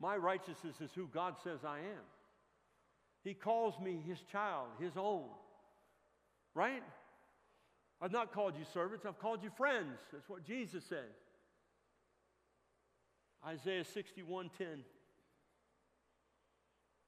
My 0.00 0.16
righteousness 0.16 0.80
is 0.80 0.90
who 0.94 1.06
God 1.06 1.36
says 1.44 1.60
I 1.64 1.78
am. 1.78 2.04
He 3.22 3.34
calls 3.34 3.78
me 3.80 4.02
his 4.06 4.18
child, 4.32 4.68
his 4.80 4.92
own. 4.96 5.26
Right? 6.54 6.82
I've 8.00 8.12
not 8.12 8.32
called 8.32 8.54
you 8.58 8.64
servants, 8.72 9.04
I've 9.06 9.18
called 9.18 9.42
you 9.42 9.50
friends. 9.56 9.98
That's 10.12 10.28
what 10.28 10.44
Jesus 10.44 10.84
said. 10.88 11.10
Isaiah 13.46 13.84
61:10. 13.84 14.84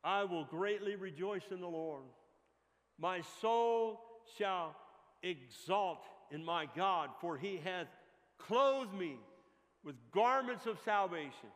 I 0.04 0.24
will 0.24 0.44
greatly 0.44 0.96
rejoice 0.96 1.50
in 1.50 1.60
the 1.60 1.68
Lord. 1.68 2.04
My 2.98 3.20
soul 3.40 4.00
shall 4.36 4.76
exalt 5.22 6.04
in 6.32 6.44
my 6.44 6.66
God, 6.74 7.10
for 7.20 7.36
he 7.36 7.60
hath 7.62 7.86
clothed 8.38 8.94
me 8.94 9.16
with 9.84 9.94
garments 10.12 10.66
of 10.66 10.78
salvation. 10.84 11.50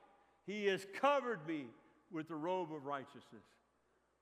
He 0.47 0.67
has 0.67 0.87
covered 1.01 1.47
me 1.49 1.65
with 2.12 2.29
the 2.29 2.35
robe 2.37 2.73
of 2.73 2.85
righteousness. 2.85 3.43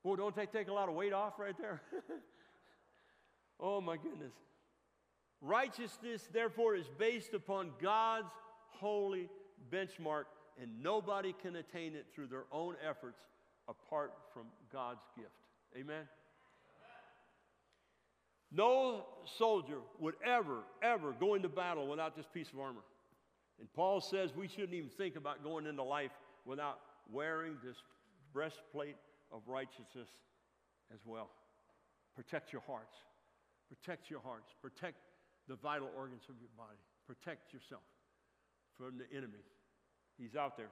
Boy, 0.03 0.17
don't 0.17 0.35
they 0.35 0.47
take 0.47 0.69
a 0.69 0.73
lot 0.73 0.89
of 0.89 0.95
weight 0.95 1.13
off 1.13 1.39
right 1.39 1.57
there? 1.59 1.83
oh 3.61 3.81
my 3.81 3.97
goodness. 3.97 4.33
Righteousness, 5.41 6.27
therefore, 6.33 6.77
is 6.77 6.87
based 6.99 7.35
upon 7.35 7.73
God's 7.83 8.33
holy 8.69 9.29
benchmark, 9.71 10.25
and 10.61 10.83
nobody 10.83 11.35
can 11.43 11.57
attain 11.57 11.95
it 11.95 12.07
through 12.15 12.29
their 12.29 12.45
own 12.53 12.77
efforts 12.89 13.21
apart 13.69 14.13
from 14.33 14.45
God's 14.73 15.03
gift. 15.17 15.31
Amen? 15.77 16.05
No 18.55 19.05
soldier 19.39 19.79
would 19.99 20.15
ever, 20.25 20.59
ever 20.81 21.13
go 21.13 21.35
into 21.35 21.49
battle 21.49 21.89
without 21.89 22.17
this 22.17 22.27
piece 22.33 22.51
of 22.53 22.61
armor. 22.61 22.83
And 23.59 23.73
Paul 23.73 24.01
says 24.01 24.31
we 24.35 24.47
shouldn't 24.47 24.75
even 24.75 24.91
think 24.91 25.17
about 25.17 25.43
going 25.43 25.67
into 25.67 25.83
life 25.83 26.13
without 26.45 26.79
wearing 27.11 27.57
this 27.65 27.77
breastplate 28.33 28.97
of 29.33 29.43
righteousness 29.47 30.09
as 30.93 31.01
well. 31.05 31.31
Protect 32.15 32.53
your 32.53 32.63
hearts. 32.67 32.97
Protect 33.69 34.09
your 34.09 34.21
hearts. 34.21 34.55
Protect 34.63 34.99
the 35.49 35.57
vital 35.57 35.89
organs 35.97 36.23
of 36.29 36.37
your 36.39 36.51
body. 36.57 36.79
Protect 37.07 37.53
yourself 37.53 37.83
from 38.79 38.99
the 38.99 39.17
enemy. 39.17 39.43
He's 40.17 40.37
out 40.37 40.57
there. 40.57 40.71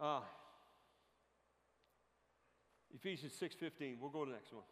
Uh, 0.00 0.20
Ephesians 2.94 3.34
6:15. 3.34 4.00
We'll 4.00 4.10
go 4.10 4.24
to 4.24 4.30
the 4.30 4.36
next 4.36 4.52
one. 4.52 4.64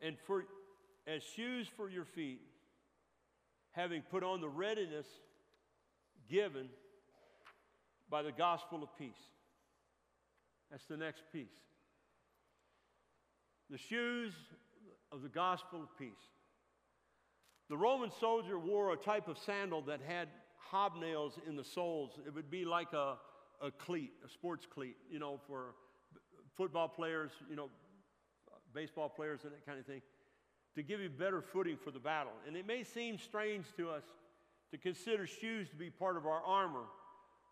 And 0.00 0.16
for 0.26 0.44
as 1.06 1.22
shoes 1.22 1.66
for 1.76 1.88
your 1.88 2.04
feet, 2.04 2.40
having 3.72 4.02
put 4.02 4.22
on 4.22 4.40
the 4.40 4.48
readiness 4.48 5.06
given 6.28 6.68
by 8.08 8.22
the 8.22 8.32
gospel 8.32 8.82
of 8.82 8.88
peace. 8.98 9.12
That's 10.70 10.84
the 10.86 10.96
next 10.96 11.22
piece. 11.32 11.46
The 13.70 13.78
shoes 13.78 14.32
of 15.12 15.22
the 15.22 15.28
gospel 15.28 15.82
of 15.82 15.88
peace. 15.98 16.10
The 17.68 17.76
Roman 17.76 18.10
soldier 18.18 18.58
wore 18.58 18.92
a 18.92 18.96
type 18.96 19.28
of 19.28 19.38
sandal 19.38 19.82
that 19.82 20.00
had 20.06 20.28
hobnails 20.72 21.32
in 21.46 21.56
the 21.56 21.64
soles. 21.64 22.18
It 22.26 22.34
would 22.34 22.50
be 22.50 22.64
like 22.64 22.92
a, 22.92 23.16
a 23.62 23.70
cleat, 23.70 24.12
a 24.24 24.28
sports 24.28 24.66
cleat, 24.72 24.96
you 25.10 25.20
know, 25.20 25.40
for 25.46 25.74
football 26.56 26.88
players, 26.88 27.30
you 27.48 27.56
know, 27.56 27.68
baseball 28.74 29.08
players 29.08 29.40
and 29.44 29.52
that 29.52 29.66
kind 29.66 29.78
of 29.78 29.86
thing, 29.86 30.02
to 30.74 30.82
give 30.82 31.00
you 31.00 31.08
better 31.08 31.42
footing 31.42 31.76
for 31.76 31.90
the 31.90 31.98
battle. 31.98 32.32
And 32.46 32.56
it 32.56 32.66
may 32.66 32.84
seem 32.84 33.18
strange 33.18 33.66
to 33.76 33.90
us 33.90 34.04
to 34.70 34.78
consider 34.78 35.26
shoes 35.26 35.68
to 35.70 35.76
be 35.76 35.90
part 35.90 36.16
of 36.16 36.26
our 36.26 36.42
armor, 36.44 36.84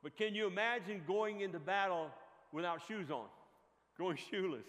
but 0.03 0.17
can 0.17 0.35
you 0.35 0.47
imagine 0.47 1.03
going 1.07 1.41
into 1.41 1.59
battle 1.59 2.11
without 2.53 2.81
shoes 2.87 3.11
on, 3.11 3.27
going 3.99 4.17
shoeless? 4.31 4.67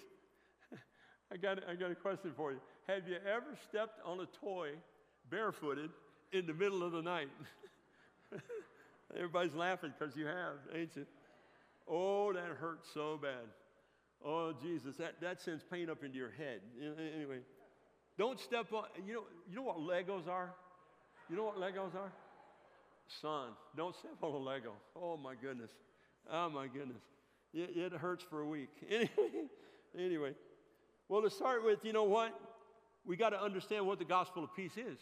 I, 1.31 1.37
got, 1.37 1.59
I 1.69 1.75
got 1.75 1.91
a 1.91 1.95
question 1.95 2.31
for 2.35 2.51
you. 2.51 2.59
Have 2.87 3.07
you 3.07 3.17
ever 3.25 3.55
stepped 3.69 3.99
on 4.03 4.19
a 4.19 4.25
toy 4.43 4.69
barefooted 5.29 5.91
in 6.31 6.47
the 6.47 6.53
middle 6.53 6.83
of 6.83 6.91
the 6.91 7.01
night? 7.01 7.29
Everybody's 9.15 9.53
laughing 9.53 9.93
because 9.97 10.15
you 10.15 10.25
have, 10.25 10.55
ain't 10.73 10.95
you? 10.95 11.05
Oh, 11.87 12.33
that 12.33 12.45
hurts 12.59 12.89
so 12.93 13.19
bad. 13.21 13.45
Oh, 14.25 14.53
Jesus, 14.61 14.97
that, 14.97 15.21
that 15.21 15.41
sends 15.41 15.63
pain 15.63 15.89
up 15.89 16.03
into 16.03 16.17
your 16.17 16.31
head. 16.31 16.59
Anyway, 17.15 17.39
don't 18.17 18.39
step 18.39 18.71
on, 18.73 18.83
you 19.05 19.13
know, 19.13 19.23
you 19.49 19.55
know 19.55 19.63
what 19.63 19.77
Legos 19.77 20.27
are? 20.27 20.53
You 21.29 21.37
know 21.37 21.45
what 21.45 21.57
Legos 21.57 21.95
are? 21.95 22.11
Son, 23.21 23.49
don't 23.75 23.95
step 23.95 24.17
on 24.21 24.33
a 24.33 24.37
Lego. 24.37 24.73
Oh, 24.95 25.17
my 25.17 25.35
goodness. 25.35 25.71
Oh, 26.31 26.49
my 26.49 26.67
goodness. 26.67 27.01
It, 27.53 27.71
it 27.75 27.93
hurts 27.93 28.23
for 28.23 28.41
a 28.41 28.45
week. 28.45 28.69
Anyway, 28.89 29.09
anyway, 29.97 30.33
well, 31.07 31.21
to 31.21 31.29
start 31.29 31.65
with, 31.65 31.79
you 31.83 31.93
know 31.93 32.03
what? 32.03 32.37
We 33.05 33.15
got 33.15 33.29
to 33.29 33.41
understand 33.41 33.87
what 33.87 33.99
the 33.99 34.05
gospel 34.05 34.43
of 34.43 34.55
peace 34.55 34.77
is. 34.77 34.99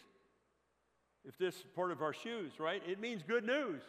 if 1.24 1.36
this 1.36 1.56
is 1.56 1.64
part 1.74 1.90
of 1.90 2.00
our 2.00 2.14
shoes, 2.14 2.52
right? 2.58 2.82
It 2.86 3.00
means 3.00 3.22
good 3.26 3.44
news. 3.44 3.82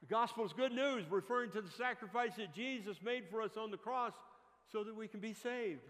The 0.00 0.06
gospel 0.06 0.44
is 0.44 0.52
good 0.52 0.72
news, 0.72 1.04
referring 1.10 1.50
to 1.52 1.60
the 1.60 1.70
sacrifice 1.70 2.32
that 2.36 2.54
Jesus 2.54 2.96
made 3.02 3.24
for 3.30 3.42
us 3.42 3.56
on 3.56 3.70
the 3.70 3.76
cross 3.76 4.12
so 4.72 4.84
that 4.84 4.96
we 4.96 5.08
can 5.08 5.20
be 5.20 5.34
saved. 5.34 5.80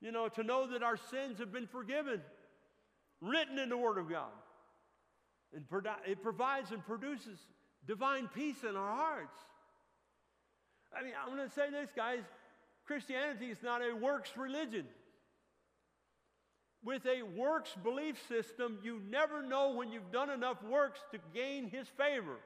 You 0.00 0.12
know, 0.12 0.28
to 0.28 0.42
know 0.42 0.66
that 0.68 0.82
our 0.82 0.96
sins 0.96 1.38
have 1.38 1.52
been 1.52 1.66
forgiven, 1.66 2.20
written 3.20 3.58
in 3.58 3.68
the 3.68 3.76
Word 3.76 3.98
of 3.98 4.08
God. 4.08 4.30
And 5.54 5.64
it 6.06 6.22
provides 6.22 6.70
and 6.70 6.84
produces 6.84 7.38
divine 7.86 8.28
peace 8.28 8.62
in 8.62 8.76
our 8.76 8.94
hearts. 8.94 9.38
I 10.96 11.02
mean, 11.02 11.12
I'm 11.20 11.34
going 11.34 11.48
to 11.48 11.54
say 11.54 11.70
this, 11.70 11.90
guys 11.94 12.22
Christianity 12.86 13.46
is 13.46 13.58
not 13.62 13.82
a 13.82 13.94
works 13.94 14.30
religion. 14.36 14.86
With 16.84 17.04
a 17.04 17.22
works 17.22 17.70
belief 17.82 18.16
system, 18.28 18.78
you 18.82 19.00
never 19.10 19.42
know 19.42 19.72
when 19.72 19.90
you've 19.90 20.12
done 20.12 20.30
enough 20.30 20.62
works 20.62 21.00
to 21.10 21.18
gain 21.34 21.68
His 21.68 21.88
favor. 21.88 22.36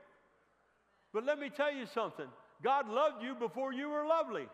But 1.12 1.24
let 1.24 1.38
me 1.38 1.50
tell 1.50 1.72
you 1.72 1.86
something 1.86 2.26
God 2.62 2.88
loved 2.88 3.22
you 3.22 3.34
before 3.34 3.72
you 3.72 3.88
were 3.88 4.06
lovely, 4.06 4.46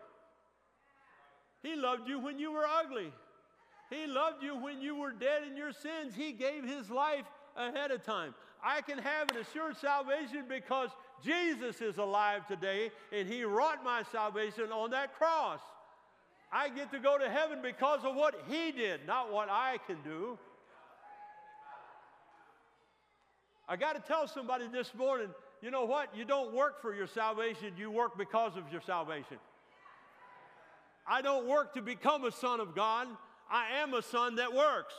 He 1.61 1.75
loved 1.75 2.07
you 2.07 2.19
when 2.19 2.39
you 2.39 2.51
were 2.51 2.65
ugly. 2.65 3.11
He 3.89 4.05
loved 4.05 4.43
you 4.43 4.57
when 4.57 4.81
you 4.81 4.95
were 4.95 5.11
dead 5.11 5.43
in 5.49 5.55
your 5.55 5.71
sins. 5.71 6.13
He 6.13 6.33
gave 6.33 6.65
His 6.65 6.89
life 6.89 7.23
ahead 7.55 7.91
of 7.91 8.03
time. 8.03 8.35
I 8.63 8.81
can 8.81 8.97
have 8.97 9.29
an 9.29 9.37
assured 9.37 9.77
salvation 9.77 10.43
because 10.49 10.89
Jesus 11.23 11.79
is 11.81 11.97
alive 11.97 12.45
today 12.47 12.91
and 13.13 13.27
He 13.27 13.43
wrought 13.43 13.83
my 13.83 14.03
salvation 14.11 14.71
on 14.73 14.91
that 14.91 15.15
cross. 15.15 15.61
I 16.51 16.69
get 16.69 16.91
to 16.91 16.99
go 16.99 17.17
to 17.17 17.29
heaven 17.29 17.59
because 17.61 18.03
of 18.03 18.15
what 18.15 18.35
He 18.49 18.71
did, 18.71 19.05
not 19.07 19.31
what 19.31 19.47
I 19.49 19.77
can 19.85 19.97
do. 20.03 20.37
I 23.69 23.75
got 23.75 23.93
to 23.93 24.01
tell 24.01 24.27
somebody 24.27 24.67
this 24.67 24.93
morning 24.95 25.29
you 25.61 25.71
know 25.71 25.85
what? 25.85 26.15
You 26.15 26.25
don't 26.25 26.53
work 26.53 26.81
for 26.81 26.93
your 26.93 27.07
salvation, 27.07 27.73
you 27.77 27.89
work 27.89 28.17
because 28.17 28.55
of 28.55 28.71
your 28.71 28.81
salvation. 28.81 29.37
I 31.07 31.21
don't 31.21 31.47
work 31.47 31.73
to 31.75 31.81
become 31.81 32.25
a 32.25 32.31
son 32.31 32.59
of 32.59 32.75
God, 32.75 33.07
I 33.49 33.79
am 33.81 33.93
a 33.93 34.01
son 34.01 34.35
that 34.35 34.53
works. 34.53 34.93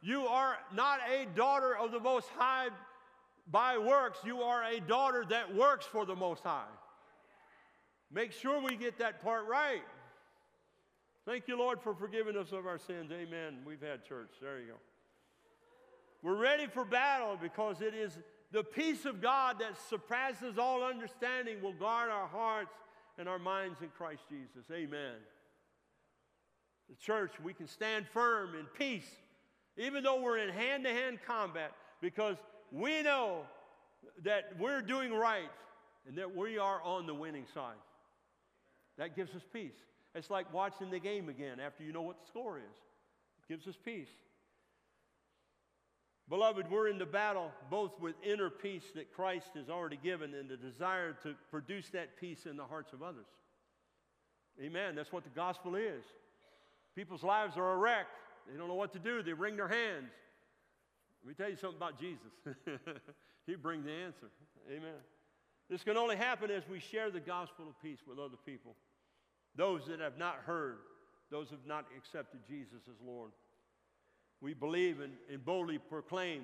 You 0.00 0.26
are 0.26 0.56
not 0.74 1.00
a 1.10 1.26
daughter 1.36 1.76
of 1.76 1.92
the 1.92 2.00
Most 2.00 2.28
High 2.36 2.68
by 3.50 3.78
works, 3.78 4.18
you 4.24 4.42
are 4.42 4.62
a 4.64 4.80
daughter 4.80 5.24
that 5.30 5.54
works 5.54 5.86
for 5.86 6.06
the 6.06 6.14
Most 6.14 6.42
High. 6.42 6.64
Make 8.12 8.32
sure 8.32 8.60
we 8.60 8.76
get 8.76 8.98
that 8.98 9.22
part 9.22 9.48
right. 9.48 9.82
Thank 11.24 11.48
you, 11.48 11.56
Lord, 11.56 11.80
for 11.80 11.94
forgiving 11.94 12.36
us 12.36 12.52
of 12.52 12.66
our 12.66 12.78
sins. 12.78 13.10
Amen. 13.12 13.58
We've 13.64 13.80
had 13.80 14.04
church. 14.04 14.30
There 14.40 14.60
you 14.60 14.66
go. 14.66 14.74
We're 16.20 16.36
ready 16.36 16.66
for 16.66 16.84
battle 16.84 17.38
because 17.40 17.80
it 17.80 17.94
is 17.94 18.18
the 18.52 18.62
peace 18.62 19.06
of 19.06 19.22
God 19.22 19.58
that 19.60 19.80
surpasses 19.88 20.58
all 20.58 20.84
understanding 20.84 21.62
will 21.62 21.72
guard 21.72 22.10
our 22.10 22.28
hearts 22.28 22.74
and 23.18 23.28
our 23.28 23.38
minds 23.38 23.80
in 23.80 23.88
Christ 23.88 24.22
Jesus. 24.28 24.70
Amen. 24.70 25.14
The 26.90 26.96
church, 26.96 27.32
we 27.42 27.54
can 27.54 27.66
stand 27.66 28.06
firm 28.12 28.54
in 28.54 28.66
peace, 28.66 29.08
even 29.78 30.04
though 30.04 30.20
we're 30.20 30.38
in 30.38 30.50
hand 30.50 30.84
to 30.84 30.90
hand 30.90 31.20
combat, 31.26 31.72
because 32.02 32.36
we 32.70 33.02
know 33.02 33.42
that 34.24 34.52
we're 34.58 34.82
doing 34.82 35.14
right 35.14 35.50
and 36.06 36.18
that 36.18 36.36
we 36.36 36.58
are 36.58 36.82
on 36.82 37.06
the 37.06 37.14
winning 37.14 37.46
side. 37.54 37.76
That 38.98 39.16
gives 39.16 39.34
us 39.34 39.42
peace. 39.50 39.72
It's 40.14 40.28
like 40.28 40.52
watching 40.52 40.90
the 40.90 40.98
game 40.98 41.30
again 41.30 41.58
after 41.58 41.82
you 41.82 41.92
know 41.92 42.02
what 42.02 42.20
the 42.20 42.26
score 42.26 42.58
is. 42.58 42.64
It 42.64 43.48
gives 43.48 43.66
us 43.66 43.78
peace. 43.82 44.10
Beloved, 46.32 46.70
we're 46.70 46.88
in 46.88 46.96
the 46.96 47.04
battle 47.04 47.52
both 47.68 48.00
with 48.00 48.14
inner 48.22 48.48
peace 48.48 48.84
that 48.94 49.12
Christ 49.12 49.50
has 49.54 49.68
already 49.68 49.98
given 50.02 50.32
and 50.32 50.48
the 50.48 50.56
desire 50.56 51.14
to 51.24 51.34
produce 51.50 51.90
that 51.90 52.16
peace 52.18 52.46
in 52.46 52.56
the 52.56 52.64
hearts 52.64 52.94
of 52.94 53.02
others. 53.02 53.26
Amen. 54.58 54.94
That's 54.94 55.12
what 55.12 55.24
the 55.24 55.30
gospel 55.36 55.74
is. 55.74 56.02
People's 56.96 57.22
lives 57.22 57.58
are 57.58 57.72
a 57.74 57.76
wreck. 57.76 58.06
They 58.50 58.56
don't 58.56 58.68
know 58.68 58.76
what 58.76 58.94
to 58.94 58.98
do. 58.98 59.22
They 59.22 59.34
wring 59.34 59.58
their 59.58 59.68
hands. 59.68 60.08
Let 61.22 61.28
me 61.28 61.34
tell 61.34 61.50
you 61.50 61.56
something 61.56 61.76
about 61.76 62.00
Jesus. 62.00 62.32
he 63.46 63.54
brings 63.54 63.84
the 63.84 63.92
answer. 63.92 64.30
Amen. 64.70 65.02
This 65.68 65.84
can 65.84 65.98
only 65.98 66.16
happen 66.16 66.50
as 66.50 66.62
we 66.66 66.80
share 66.80 67.10
the 67.10 67.20
gospel 67.20 67.66
of 67.68 67.78
peace 67.82 68.00
with 68.08 68.18
other 68.18 68.38
people. 68.46 68.74
Those 69.54 69.84
that 69.88 70.00
have 70.00 70.16
not 70.16 70.36
heard, 70.46 70.78
those 71.30 71.50
who 71.50 71.56
have 71.56 71.66
not 71.66 71.84
accepted 71.94 72.40
Jesus 72.48 72.88
as 72.88 72.96
Lord. 73.06 73.32
We 74.42 74.54
believe 74.54 75.00
and, 75.00 75.12
and 75.30 75.42
boldly 75.42 75.78
proclaim 75.78 76.42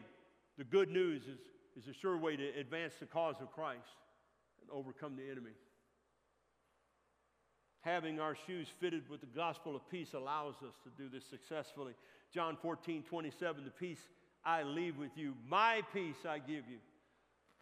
the 0.56 0.64
good 0.64 0.88
news 0.88 1.22
is, 1.22 1.38
is 1.76 1.88
a 1.88 1.92
sure 1.92 2.16
way 2.16 2.36
to 2.36 2.48
advance 2.58 2.94
the 3.00 3.06
cause 3.06 3.34
of 3.40 3.52
Christ 3.52 3.96
and 4.62 4.70
overcome 4.70 5.16
the 5.16 5.28
enemy. 5.30 5.50
Having 7.80 8.20
our 8.20 8.36
shoes 8.46 8.68
fitted 8.80 9.08
with 9.10 9.20
the 9.20 9.26
gospel 9.26 9.74
of 9.74 9.88
peace 9.90 10.14
allows 10.14 10.54
us 10.66 10.74
to 10.84 10.90
do 10.96 11.08
this 11.08 11.24
successfully. 11.24 11.94
John 12.32 12.56
14, 12.60 13.02
27, 13.02 13.64
the 13.64 13.70
peace 13.70 14.00
I 14.44 14.62
leave 14.62 14.96
with 14.96 15.16
you, 15.16 15.34
my 15.48 15.82
peace 15.92 16.24
I 16.28 16.38
give 16.38 16.68
you. 16.70 16.78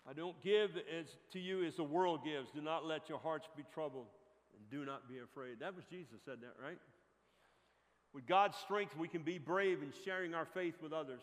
I 0.09 0.13
don't 0.13 0.41
give 0.43 0.71
as 0.77 1.07
to 1.33 1.41
you 1.41 1.65
as 1.65 1.77
the 1.77 1.85
world 1.85 2.25
gives. 2.25 2.51
Do 2.51 2.61
not 2.61 2.85
let 2.85 3.09
your 3.09 3.19
hearts 3.19 3.49
be 3.57 3.65
troubled 3.75 4.07
and 4.55 4.71
do 4.71 4.85
not 4.85 5.09
be 5.09 5.19
afraid. 5.19 5.61
That 5.61 5.75
was 5.75 5.85
Jesus 5.91 6.21
said 6.25 6.39
that, 6.43 6.55
right? 6.63 6.79
With 8.17 8.27
God's 8.27 8.57
strength, 8.57 8.97
we 8.97 9.09
can 9.09 9.21
be 9.21 9.37
brave 9.37 9.83
in 9.83 9.93
sharing 10.03 10.33
our 10.33 10.47
faith 10.47 10.77
with 10.83 10.95
others. 10.95 11.21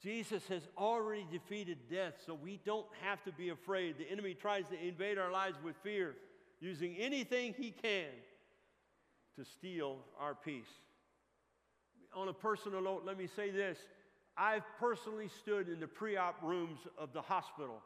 Jesus 0.00 0.46
has 0.46 0.62
already 0.78 1.26
defeated 1.32 1.78
death, 1.90 2.12
so 2.24 2.32
we 2.32 2.60
don't 2.64 2.86
have 3.02 3.24
to 3.24 3.32
be 3.32 3.48
afraid. 3.48 3.98
The 3.98 4.08
enemy 4.08 4.34
tries 4.34 4.68
to 4.68 4.80
invade 4.80 5.18
our 5.18 5.32
lives 5.32 5.56
with 5.64 5.74
fear, 5.82 6.14
using 6.60 6.94
anything 6.96 7.56
he 7.58 7.72
can 7.72 8.06
to 9.36 9.44
steal 9.44 9.98
our 10.20 10.36
peace. 10.36 10.70
On 12.14 12.28
a 12.28 12.32
personal 12.32 12.80
note, 12.80 13.02
let 13.04 13.18
me 13.18 13.26
say 13.26 13.50
this 13.50 13.76
I've 14.36 14.62
personally 14.78 15.28
stood 15.40 15.68
in 15.68 15.80
the 15.80 15.88
pre 15.88 16.16
op 16.16 16.40
rooms 16.40 16.78
of 16.96 17.12
the 17.12 17.22
hospital 17.22 17.82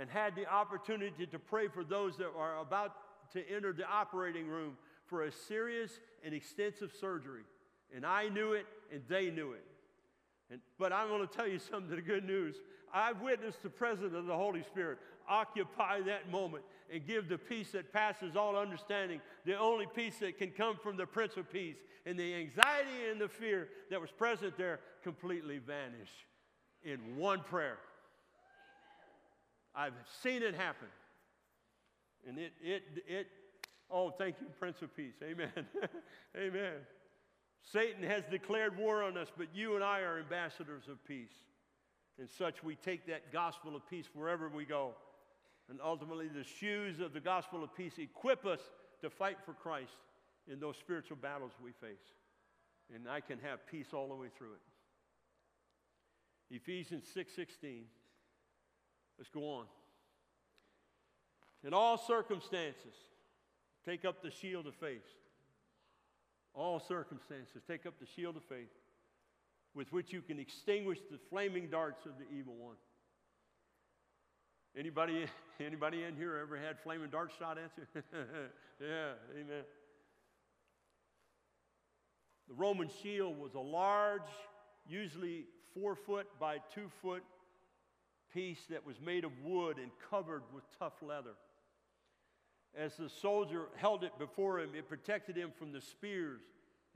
and 0.00 0.10
had 0.10 0.34
the 0.34 0.46
opportunity 0.46 1.26
to 1.26 1.38
pray 1.38 1.68
for 1.68 1.84
those 1.84 2.16
that 2.16 2.32
are 2.36 2.58
about 2.58 2.96
to 3.34 3.48
enter 3.48 3.72
the 3.72 3.86
operating 3.86 4.48
room 4.48 4.76
for 5.06 5.24
a 5.24 5.30
serious 5.30 5.92
and 6.24 6.34
extensive 6.34 6.92
surgery. 6.98 7.42
And 7.94 8.04
I 8.04 8.28
knew 8.28 8.54
it, 8.54 8.66
and 8.92 9.02
they 9.08 9.30
knew 9.30 9.52
it. 9.52 9.64
And, 10.50 10.60
but 10.78 10.92
I'm 10.92 11.08
going 11.08 11.26
to 11.26 11.32
tell 11.32 11.46
you 11.46 11.58
something 11.58 11.94
the 11.94 12.02
good 12.02 12.24
news. 12.24 12.56
I've 12.92 13.20
witnessed 13.20 13.62
the 13.62 13.70
presence 13.70 14.14
of 14.14 14.26
the 14.26 14.36
Holy 14.36 14.62
Spirit 14.62 14.98
occupy 15.28 16.00
that 16.02 16.30
moment 16.30 16.64
and 16.92 17.06
give 17.06 17.28
the 17.28 17.38
peace 17.38 17.72
that 17.72 17.92
passes 17.92 18.36
all 18.36 18.56
understanding, 18.56 19.20
the 19.44 19.58
only 19.58 19.86
peace 19.86 20.18
that 20.20 20.38
can 20.38 20.50
come 20.50 20.76
from 20.76 20.96
the 20.96 21.06
Prince 21.06 21.36
of 21.36 21.50
Peace. 21.50 21.76
And 22.06 22.18
the 22.18 22.34
anxiety 22.34 23.08
and 23.10 23.20
the 23.20 23.28
fear 23.28 23.68
that 23.90 24.00
was 24.00 24.10
present 24.10 24.56
there 24.58 24.80
completely 25.02 25.58
vanished 25.58 26.26
in 26.82 27.16
one 27.16 27.40
prayer. 27.40 27.78
I've 29.74 29.94
seen 30.22 30.42
it 30.42 30.54
happen. 30.54 30.88
And 32.28 32.38
it, 32.38 32.52
it, 32.62 32.82
it 33.06 33.26
Oh, 33.96 34.10
thank 34.10 34.40
you, 34.40 34.48
Prince 34.58 34.82
of 34.82 34.94
Peace. 34.96 35.14
Amen. 35.22 35.52
Amen. 36.36 36.72
Satan 37.62 38.02
has 38.02 38.24
declared 38.28 38.76
war 38.76 39.04
on 39.04 39.16
us, 39.16 39.28
but 39.38 39.46
you 39.54 39.76
and 39.76 39.84
I 39.84 40.00
are 40.00 40.18
ambassadors 40.18 40.88
of 40.88 41.02
peace. 41.06 41.30
And 42.18 42.28
such, 42.28 42.64
we 42.64 42.74
take 42.74 43.06
that 43.06 43.32
gospel 43.32 43.76
of 43.76 43.88
peace 43.88 44.06
wherever 44.12 44.48
we 44.48 44.64
go. 44.64 44.94
And 45.70 45.78
ultimately, 45.82 46.26
the 46.26 46.42
shoes 46.42 46.98
of 46.98 47.12
the 47.12 47.20
gospel 47.20 47.62
of 47.62 47.72
peace 47.76 47.92
equip 47.98 48.44
us 48.44 48.58
to 49.00 49.10
fight 49.10 49.36
for 49.46 49.52
Christ 49.52 49.96
in 50.50 50.58
those 50.58 50.76
spiritual 50.76 51.16
battles 51.16 51.52
we 51.62 51.70
face. 51.70 52.14
And 52.92 53.08
I 53.08 53.20
can 53.20 53.38
have 53.38 53.64
peace 53.68 53.94
all 53.94 54.08
the 54.08 54.16
way 54.16 54.28
through 54.36 54.54
it. 54.54 56.56
Ephesians 56.56 57.06
6:16. 57.14 57.86
Let's 59.18 59.30
go 59.30 59.48
on. 59.48 59.66
In 61.62 61.72
all 61.72 61.96
circumstances, 61.96 62.94
Take 63.84 64.04
up 64.04 64.22
the 64.22 64.30
shield 64.30 64.66
of 64.66 64.74
faith. 64.74 65.04
All 66.54 66.80
circumstances, 66.80 67.62
take 67.66 67.84
up 67.84 67.94
the 67.98 68.06
shield 68.06 68.36
of 68.36 68.44
faith 68.44 68.70
with 69.74 69.92
which 69.92 70.12
you 70.12 70.22
can 70.22 70.38
extinguish 70.38 70.98
the 71.10 71.18
flaming 71.28 71.68
darts 71.68 72.06
of 72.06 72.12
the 72.18 72.36
evil 72.36 72.54
one. 72.54 72.76
Anybody, 74.76 75.26
anybody 75.60 76.04
in 76.04 76.16
here 76.16 76.36
ever 76.36 76.56
had 76.56 76.78
flaming 76.80 77.10
darts 77.10 77.34
shot 77.38 77.58
at 77.58 77.70
you? 77.76 78.02
yeah, 78.80 79.12
amen. 79.32 79.64
The 82.48 82.54
Roman 82.54 82.88
shield 83.02 83.38
was 83.38 83.54
a 83.54 83.60
large, 83.60 84.22
usually 84.86 85.46
four 85.74 85.96
foot 85.96 86.26
by 86.38 86.58
two 86.74 86.90
foot 87.02 87.22
piece 88.32 88.60
that 88.70 88.84
was 88.86 89.00
made 89.00 89.24
of 89.24 89.32
wood 89.42 89.78
and 89.78 89.90
covered 90.10 90.42
with 90.54 90.64
tough 90.78 90.94
leather 91.02 91.34
as 92.78 92.96
the 92.96 93.08
soldier 93.08 93.66
held 93.76 94.04
it 94.04 94.18
before 94.18 94.60
him, 94.60 94.70
it 94.76 94.88
protected 94.88 95.36
him 95.36 95.52
from 95.58 95.72
the 95.72 95.80
spears 95.80 96.40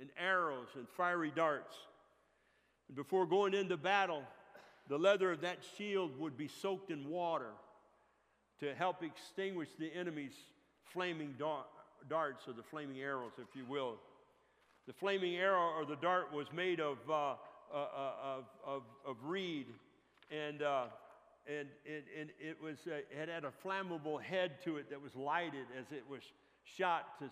and 0.00 0.08
arrows 0.18 0.68
and 0.74 0.88
fiery 0.88 1.32
darts. 1.34 1.76
And 2.88 2.96
before 2.96 3.26
going 3.26 3.54
into 3.54 3.76
battle, 3.76 4.22
the 4.88 4.98
leather 4.98 5.32
of 5.32 5.42
that 5.42 5.58
shield 5.76 6.18
would 6.18 6.36
be 6.36 6.48
soaked 6.48 6.90
in 6.90 7.08
water 7.08 7.52
to 8.60 8.74
help 8.74 9.02
extinguish 9.02 9.68
the 9.78 9.92
enemy's 9.94 10.34
flaming 10.92 11.34
darts 12.08 12.48
or 12.48 12.52
the 12.52 12.62
flaming 12.62 13.00
arrows, 13.00 13.32
if 13.38 13.54
you 13.54 13.64
will. 13.64 13.96
The 14.86 14.92
flaming 14.94 15.36
arrow 15.36 15.70
or 15.78 15.84
the 15.84 15.96
dart 15.96 16.32
was 16.32 16.46
made 16.52 16.80
of, 16.80 16.98
uh, 17.08 17.12
uh, 17.12 17.76
uh 17.76 18.12
of, 18.24 18.44
of, 18.66 18.82
of, 19.06 19.16
reed, 19.22 19.66
and, 20.30 20.62
uh, 20.62 20.86
and, 21.48 21.68
and, 21.86 22.04
and, 22.20 22.30
it, 22.38 22.62
was, 22.62 22.76
uh, 22.86 22.96
it 22.96 23.28
had 23.28 23.44
a 23.44 23.52
flammable 23.64 24.20
head 24.20 24.62
to 24.64 24.76
it 24.76 24.90
that 24.90 25.00
was 25.00 25.16
lighted 25.16 25.66
as 25.78 25.90
it 25.92 26.04
was 26.08 26.20
shot 26.64 27.18
to 27.18 27.30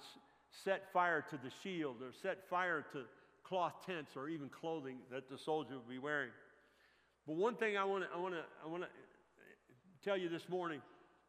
set 0.64 0.90
fire 0.92 1.24
to 1.30 1.36
the 1.36 1.50
shield 1.62 1.96
or 2.00 2.12
set 2.22 2.48
fire 2.48 2.84
to 2.92 3.02
cloth 3.44 3.74
tents 3.86 4.16
or 4.16 4.28
even 4.28 4.48
clothing 4.48 4.96
that 5.12 5.28
the 5.28 5.36
soldier 5.36 5.74
would 5.74 5.88
be 5.88 5.98
wearing. 5.98 6.30
But 7.26 7.36
one 7.36 7.54
thing 7.56 7.76
I 7.76 7.84
want 7.84 8.04
to 8.04 8.08
I 8.10 8.64
I 8.64 8.68
want 8.68 8.84
to 8.84 8.88
tell 10.02 10.16
you 10.16 10.28
this 10.28 10.48
morning, 10.48 10.80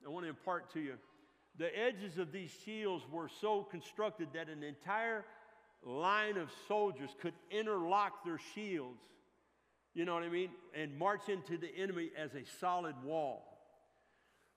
I 0.06 0.10
want 0.10 0.26
to 0.26 0.30
impart 0.30 0.72
to 0.74 0.80
you. 0.80 0.94
The 1.58 1.78
edges 1.78 2.18
of 2.18 2.32
these 2.32 2.52
shields 2.66 3.04
were 3.12 3.30
so 3.42 3.64
constructed 3.64 4.30
that 4.34 4.48
an 4.48 4.64
entire 4.64 5.26
line 5.84 6.38
of 6.38 6.50
soldiers 6.68 7.10
could 7.22 7.34
interlock 7.50 8.24
their 8.24 8.40
shields. 8.54 9.02
You 9.98 10.06
know 10.06 10.14
what 10.14 10.22
I 10.22 10.30
mean? 10.30 10.52
And 10.76 10.96
march 10.96 11.28
into 11.28 11.58
the 11.58 11.76
enemy 11.76 12.12
as 12.16 12.36
a 12.36 12.46
solid 12.60 12.94
wall. 13.04 13.42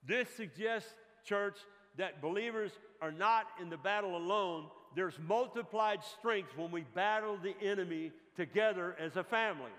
This 0.07 0.29
suggests, 0.37 0.93
church, 1.25 1.57
that 1.97 2.21
believers 2.21 2.73
are 3.01 3.11
not 3.11 3.47
in 3.59 3.71
the 3.71 3.79
battle 3.79 4.19
alone. 4.19 4.67
There's 4.95 5.19
multiplied 5.19 6.05
strength 6.05 6.51
when 6.57 6.71
we 6.71 6.83
battle 6.95 7.39
the 7.43 7.55
enemy 7.67 8.13
together 8.37 8.95
as 9.01 9.17
a 9.17 9.25
family. 9.25 9.73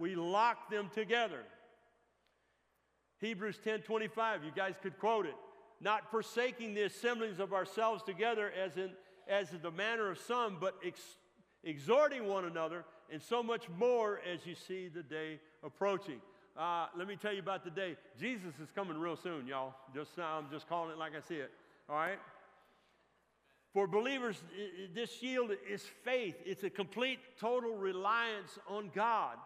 We 0.00 0.16
lock 0.16 0.68
them 0.68 0.90
together. 0.96 1.42
Hebrews 3.20 3.60
10 3.62 3.82
25, 3.82 4.42
you 4.42 4.50
guys 4.50 4.74
could 4.82 4.98
quote 4.98 5.26
it. 5.26 5.36
Not 5.80 6.10
forsaking 6.10 6.74
the 6.74 6.82
assemblies 6.82 7.38
of 7.38 7.52
ourselves 7.52 8.02
together 8.02 8.50
as 8.60 8.76
in 8.76 8.90
as 9.28 9.48
the 9.62 9.70
manner 9.70 10.10
of 10.10 10.18
some, 10.18 10.56
but 10.60 10.74
ex- 10.84 11.00
exhorting 11.62 12.26
one 12.26 12.46
another, 12.46 12.84
and 13.12 13.20
so 13.20 13.42
much 13.42 13.68
more 13.78 14.20
as 14.32 14.46
you 14.46 14.54
see 14.54 14.88
the 14.88 15.02
day 15.02 15.40
approaching. 15.62 16.20
Uh, 16.56 16.86
let 16.96 17.08
me 17.08 17.16
tell 17.16 17.32
you 17.32 17.40
about 17.40 17.64
the 17.64 17.70
day. 17.70 17.96
Jesus 18.18 18.54
is 18.62 18.68
coming 18.74 18.98
real 18.98 19.16
soon, 19.16 19.46
y'all. 19.46 19.74
Just 19.94 20.18
I'm 20.18 20.46
just 20.50 20.68
calling 20.68 20.90
it 20.90 20.98
like 20.98 21.12
I 21.16 21.20
see 21.20 21.36
it. 21.36 21.50
All 21.88 21.96
right. 21.96 22.18
For 23.72 23.86
believers, 23.86 24.42
this 24.94 25.12
shield 25.12 25.52
is 25.68 25.82
faith. 26.04 26.34
It's 26.44 26.64
a 26.64 26.70
complete, 26.70 27.20
total 27.38 27.76
reliance 27.76 28.58
on 28.68 28.90
God. 28.94 29.36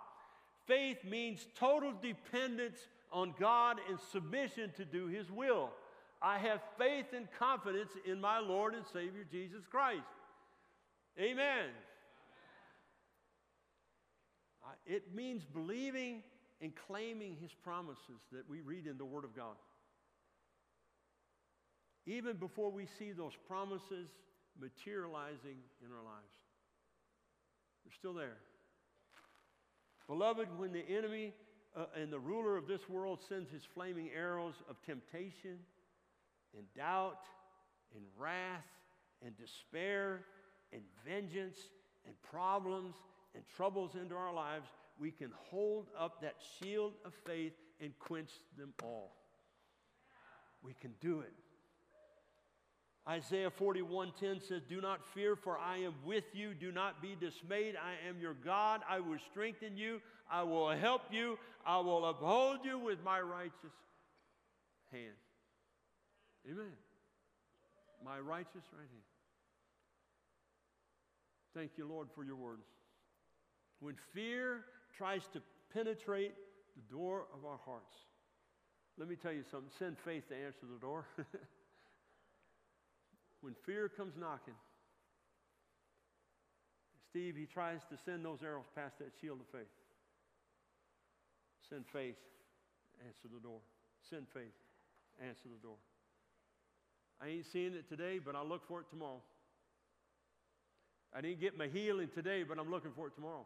Faith 0.67 1.05
means 1.05 1.47
total 1.59 1.93
dependence 2.01 2.79
on 3.13 3.35
God 3.39 3.77
and 3.89 3.99
submission 4.13 4.73
to 4.77 4.85
do 4.87 5.09
His 5.09 5.31
will. 5.31 5.71
I 6.23 6.39
have 6.39 6.61
faith 6.79 7.07
and 7.15 7.29
confidence 7.39 7.91
in 8.07 8.19
my 8.19 8.39
Lord 8.39 8.75
and 8.75 8.85
Savior 8.87 9.27
Jesus 9.31 9.67
Christ. 9.71 10.01
Amen. 11.21 11.67
It 14.87 15.15
means 15.15 15.45
believing 15.45 16.23
and 16.61 16.73
claiming 16.87 17.37
His 17.41 17.53
promises 17.53 18.21
that 18.33 18.49
we 18.49 18.61
read 18.61 18.87
in 18.87 18.99
the 18.99 19.05
Word 19.05 19.25
of 19.25 19.35
God. 19.35 19.57
Even 22.07 22.37
before 22.37 22.71
we 22.71 22.87
see 22.99 23.13
those 23.13 23.33
promises 23.49 24.09
materializing 24.61 25.57
in 25.85 25.91
our 25.91 26.05
lives, 26.05 26.35
they're 27.85 27.95
still 27.99 28.15
there. 28.15 28.37
Beloved, 30.07 30.49
when 30.59 30.73
the 30.73 30.85
enemy 30.87 31.33
uh, 31.77 31.87
and 32.01 32.13
the 32.13 32.19
ruler 32.19 32.57
of 32.57 32.67
this 32.67 32.89
world 32.89 33.21
sends 33.27 33.51
his 33.51 33.63
flaming 33.75 34.11
arrows 34.15 34.55
of 34.69 34.77
temptation 34.85 35.59
and 36.57 36.67
doubt 36.77 37.25
and 37.95 38.05
wrath 38.19 38.65
and 39.25 39.37
despair 39.37 40.21
and 40.73 40.83
vengeance 41.07 41.57
and 42.07 42.15
problems 42.23 42.95
and 43.35 43.43
troubles 43.57 43.95
into 43.95 44.15
our 44.15 44.33
lives, 44.33 44.67
we 44.99 45.11
can 45.11 45.31
hold 45.51 45.89
up 45.99 46.21
that 46.23 46.37
shield 46.59 46.93
of 47.05 47.13
faith 47.27 47.53
and 47.81 47.99
quench 47.99 48.31
them 48.57 48.73
all. 48.83 49.17
We 50.63 50.75
can 50.75 50.95
do 51.01 51.21
it. 51.21 51.33
Isaiah 53.07 53.51
41:10 53.51 54.41
says, 54.41 54.63
"Do 54.63 54.81
not 54.81 55.07
fear, 55.09 55.37
for 55.37 55.59
I 55.59 55.79
am 55.79 55.95
with 56.05 56.35
you. 56.35 56.55
Do 56.55 56.73
not 56.73 57.03
be 57.03 57.15
dismayed. 57.15 57.77
I 57.77 57.97
am 58.09 58.19
your 58.19 58.33
God. 58.33 58.83
I 58.89 59.01
will 59.01 59.19
strengthen 59.19 59.77
you. 59.77 60.01
I 60.31 60.43
will 60.43 60.71
help 60.71 61.13
you. 61.13 61.39
I 61.67 61.79
will 61.81 62.07
uphold 62.07 62.65
you 62.65 62.79
with 62.79 63.03
my 63.03 63.21
righteous 63.21 63.75
hand." 64.91 65.17
Amen. 66.47 66.77
My 68.03 68.19
righteous 68.21 68.73
right 68.73 68.89
hand. 68.89 69.05
Thank 71.53 71.77
you, 71.77 71.87
Lord, 71.87 72.11
for 72.13 72.25
your 72.25 72.37
word. 72.37 72.63
When 73.85 73.97
fear 74.15 74.65
tries 74.97 75.29
to 75.35 75.43
penetrate 75.75 76.33
the 76.75 76.95
door 76.95 77.27
of 77.35 77.45
our 77.45 77.59
hearts, 77.67 77.95
let 78.97 79.11
me 79.11 79.15
tell 79.15 79.33
you 79.33 79.43
something. 79.51 79.69
Send 79.79 79.99
faith 79.99 80.27
to 80.31 80.35
answer 80.35 80.65
the 80.73 80.81
door. 80.81 81.05
when 83.43 83.53
fear 83.67 83.91
comes 83.91 84.15
knocking, 84.19 84.55
Steve, 87.11 87.37
he 87.37 87.45
tries 87.45 87.81
to 87.91 87.99
send 88.07 88.25
those 88.25 88.39
arrows 88.43 88.65
past 88.75 88.99
that 89.01 89.13
shield 89.21 89.41
of 89.41 89.47
faith. 89.53 89.69
Send 91.69 91.85
faith, 91.93 92.17
answer 93.07 93.29
the 93.35 93.41
door. 93.41 93.61
Send 94.09 94.27
faith, 94.33 94.57
answer 95.21 95.51
the 95.55 95.63
door. 95.63 95.77
I 97.21 97.29
ain't 97.29 97.47
seeing 97.53 97.75
it 97.75 97.87
today, 97.87 98.19
but 98.19 98.35
I'll 98.35 98.49
look 98.49 98.67
for 98.67 98.81
it 98.81 98.89
tomorrow. 98.89 99.21
I 101.15 101.21
didn't 101.21 101.41
get 101.41 101.59
my 101.59 101.67
healing 101.67 102.09
today, 102.15 102.45
but 102.49 102.59
I'm 102.59 102.71
looking 102.71 102.93
for 102.97 103.09
it 103.09 103.15
tomorrow. 103.15 103.45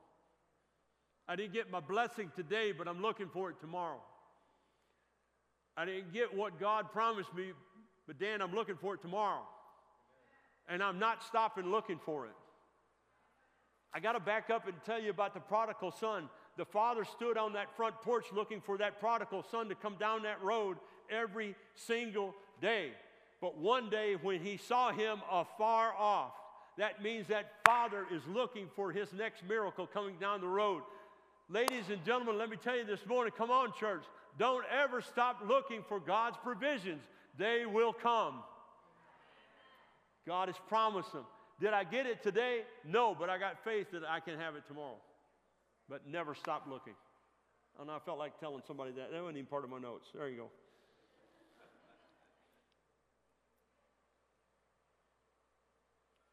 I 1.28 1.36
didn't 1.36 1.52
get 1.52 1.70
my 1.70 1.80
blessing 1.80 2.32
today, 2.34 2.72
but 2.72 2.88
I'm 2.88 3.02
looking 3.02 3.28
for 3.28 3.50
it 3.50 3.60
tomorrow. 3.60 4.00
I 5.76 5.84
didn't 5.84 6.12
get 6.12 6.34
what 6.34 6.58
God 6.58 6.90
promised 6.90 7.32
me, 7.34 7.52
but 8.06 8.18
Dan, 8.18 8.40
I'm 8.40 8.54
looking 8.54 8.76
for 8.76 8.94
it 8.94 9.02
tomorrow 9.02 9.42
and 10.68 10.82
I'm 10.82 10.98
not 10.98 11.22
stopping 11.24 11.70
looking 11.70 11.98
for 12.04 12.26
it. 12.26 12.32
I 13.92 14.00
got 14.00 14.12
to 14.12 14.20
back 14.20 14.50
up 14.50 14.66
and 14.68 14.76
tell 14.84 15.00
you 15.00 15.10
about 15.10 15.34
the 15.34 15.40
prodigal 15.40 15.92
son. 15.92 16.28
The 16.56 16.64
father 16.64 17.04
stood 17.04 17.38
on 17.38 17.54
that 17.54 17.74
front 17.76 17.94
porch 18.02 18.26
looking 18.34 18.60
for 18.60 18.76
that 18.78 19.00
prodigal 19.00 19.44
son 19.50 19.68
to 19.68 19.74
come 19.74 19.96
down 19.98 20.24
that 20.24 20.42
road 20.42 20.76
every 21.10 21.54
single 21.74 22.34
day. 22.60 22.90
But 23.40 23.56
one 23.56 23.88
day, 23.88 24.16
when 24.20 24.40
he 24.40 24.56
saw 24.56 24.92
him 24.92 25.22
afar 25.30 25.94
off, 25.96 26.32
that 26.76 27.02
means 27.02 27.28
that 27.28 27.52
father 27.64 28.04
is 28.12 28.22
looking 28.28 28.68
for 28.76 28.92
his 28.92 29.12
next 29.12 29.42
miracle 29.48 29.86
coming 29.86 30.16
down 30.20 30.40
the 30.40 30.48
road. 30.48 30.82
Ladies 31.50 31.88
and 31.88 32.04
gentlemen, 32.04 32.36
let 32.36 32.50
me 32.50 32.58
tell 32.62 32.76
you 32.76 32.84
this 32.84 33.06
morning 33.06 33.32
come 33.36 33.50
on, 33.50 33.72
church. 33.80 34.02
Don't 34.38 34.64
ever 34.70 35.00
stop 35.00 35.40
looking 35.46 35.82
for 35.88 35.98
God's 35.98 36.36
provisions, 36.42 37.00
they 37.38 37.64
will 37.64 37.92
come. 37.92 38.42
God 40.26 40.48
has 40.48 40.56
promised 40.68 41.12
them. 41.12 41.24
Did 41.58 41.72
I 41.72 41.84
get 41.84 42.06
it 42.06 42.22
today? 42.22 42.62
No, 42.84 43.16
but 43.18 43.30
I 43.30 43.38
got 43.38 43.64
faith 43.64 43.90
that 43.92 44.02
I 44.04 44.20
can 44.20 44.38
have 44.38 44.56
it 44.56 44.62
tomorrow. 44.68 44.98
But 45.88 46.06
never 46.06 46.34
stop 46.34 46.66
looking. 46.70 46.92
And 47.80 47.90
I 47.90 47.98
felt 48.00 48.18
like 48.18 48.38
telling 48.38 48.62
somebody 48.66 48.92
that. 48.92 49.10
That 49.10 49.22
wasn't 49.22 49.38
even 49.38 49.46
part 49.46 49.64
of 49.64 49.70
my 49.70 49.78
notes. 49.78 50.08
There 50.14 50.28
you 50.28 50.36
go. 50.36 50.50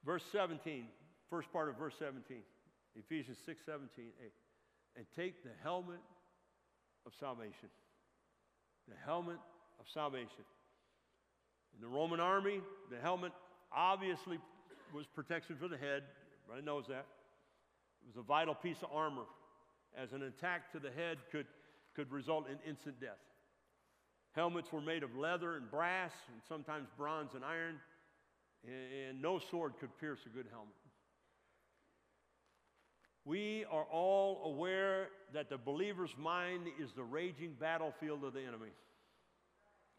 Verse 0.06 0.24
17, 0.32 0.86
first 1.32 1.52
part 1.52 1.70
of 1.70 1.78
verse 1.78 1.96
17, 1.98 2.38
Ephesians 2.96 3.38
6 3.44 3.62
17, 3.66 4.06
8. 4.24 4.32
And 4.98 5.06
take 5.16 5.44
the 5.44 5.52
helmet 5.62 6.00
of 7.06 7.12
salvation. 7.20 7.70
The 8.88 8.96
helmet 9.06 9.38
of 9.80 9.86
salvation. 9.94 10.46
In 11.76 11.82
the 11.82 11.88
Roman 11.88 12.20
army, 12.20 12.62
the 12.90 12.98
helmet 13.02 13.34
obviously 13.76 14.40
was 14.94 15.06
protection 15.08 15.58
for 15.60 15.68
the 15.68 15.78
head. 15.78 16.04
Everybody 16.46 16.66
knows 16.66 16.86
that. 16.88 17.06
It 18.02 18.16
was 18.16 18.18
a 18.18 18.26
vital 18.26 18.56
piece 18.56 18.78
of 18.84 18.90
armor, 18.94 19.26
as 19.98 20.14
an 20.14 20.24
attack 20.24 20.72
to 20.72 20.80
the 20.80 20.92
head 20.92 21.18
could, 21.32 21.48
could 21.96 22.12
result 22.12 22.48
in 22.48 22.58
instant 22.70 23.02
death. 23.02 23.20
Helmets 24.34 24.72
were 24.72 24.82
made 24.82 25.04
of 25.04 25.16
leather 25.16 25.56
and 25.56 25.70
brass, 25.72 26.12
and 26.32 26.42
sometimes 26.48 26.88
bronze 26.98 27.32
and 27.34 27.44
iron, 27.44 27.80
and, 28.66 29.10
and 29.10 29.22
no 29.22 29.40
sword 29.40 29.74
could 29.80 29.98
pierce 30.00 30.20
a 30.26 30.30
good 30.30 30.46
helmet. 30.52 30.76
We 33.26 33.66
are 33.72 33.86
all 33.92 34.42
aware 34.46 35.10
that 35.34 35.50
the 35.50 35.58
believer's 35.58 36.16
mind 36.18 36.68
is 36.80 36.94
the 36.94 37.04
raging 37.04 37.56
battlefield 37.60 38.24
of 38.24 38.34
the 38.34 38.42
enemy. 38.42 38.72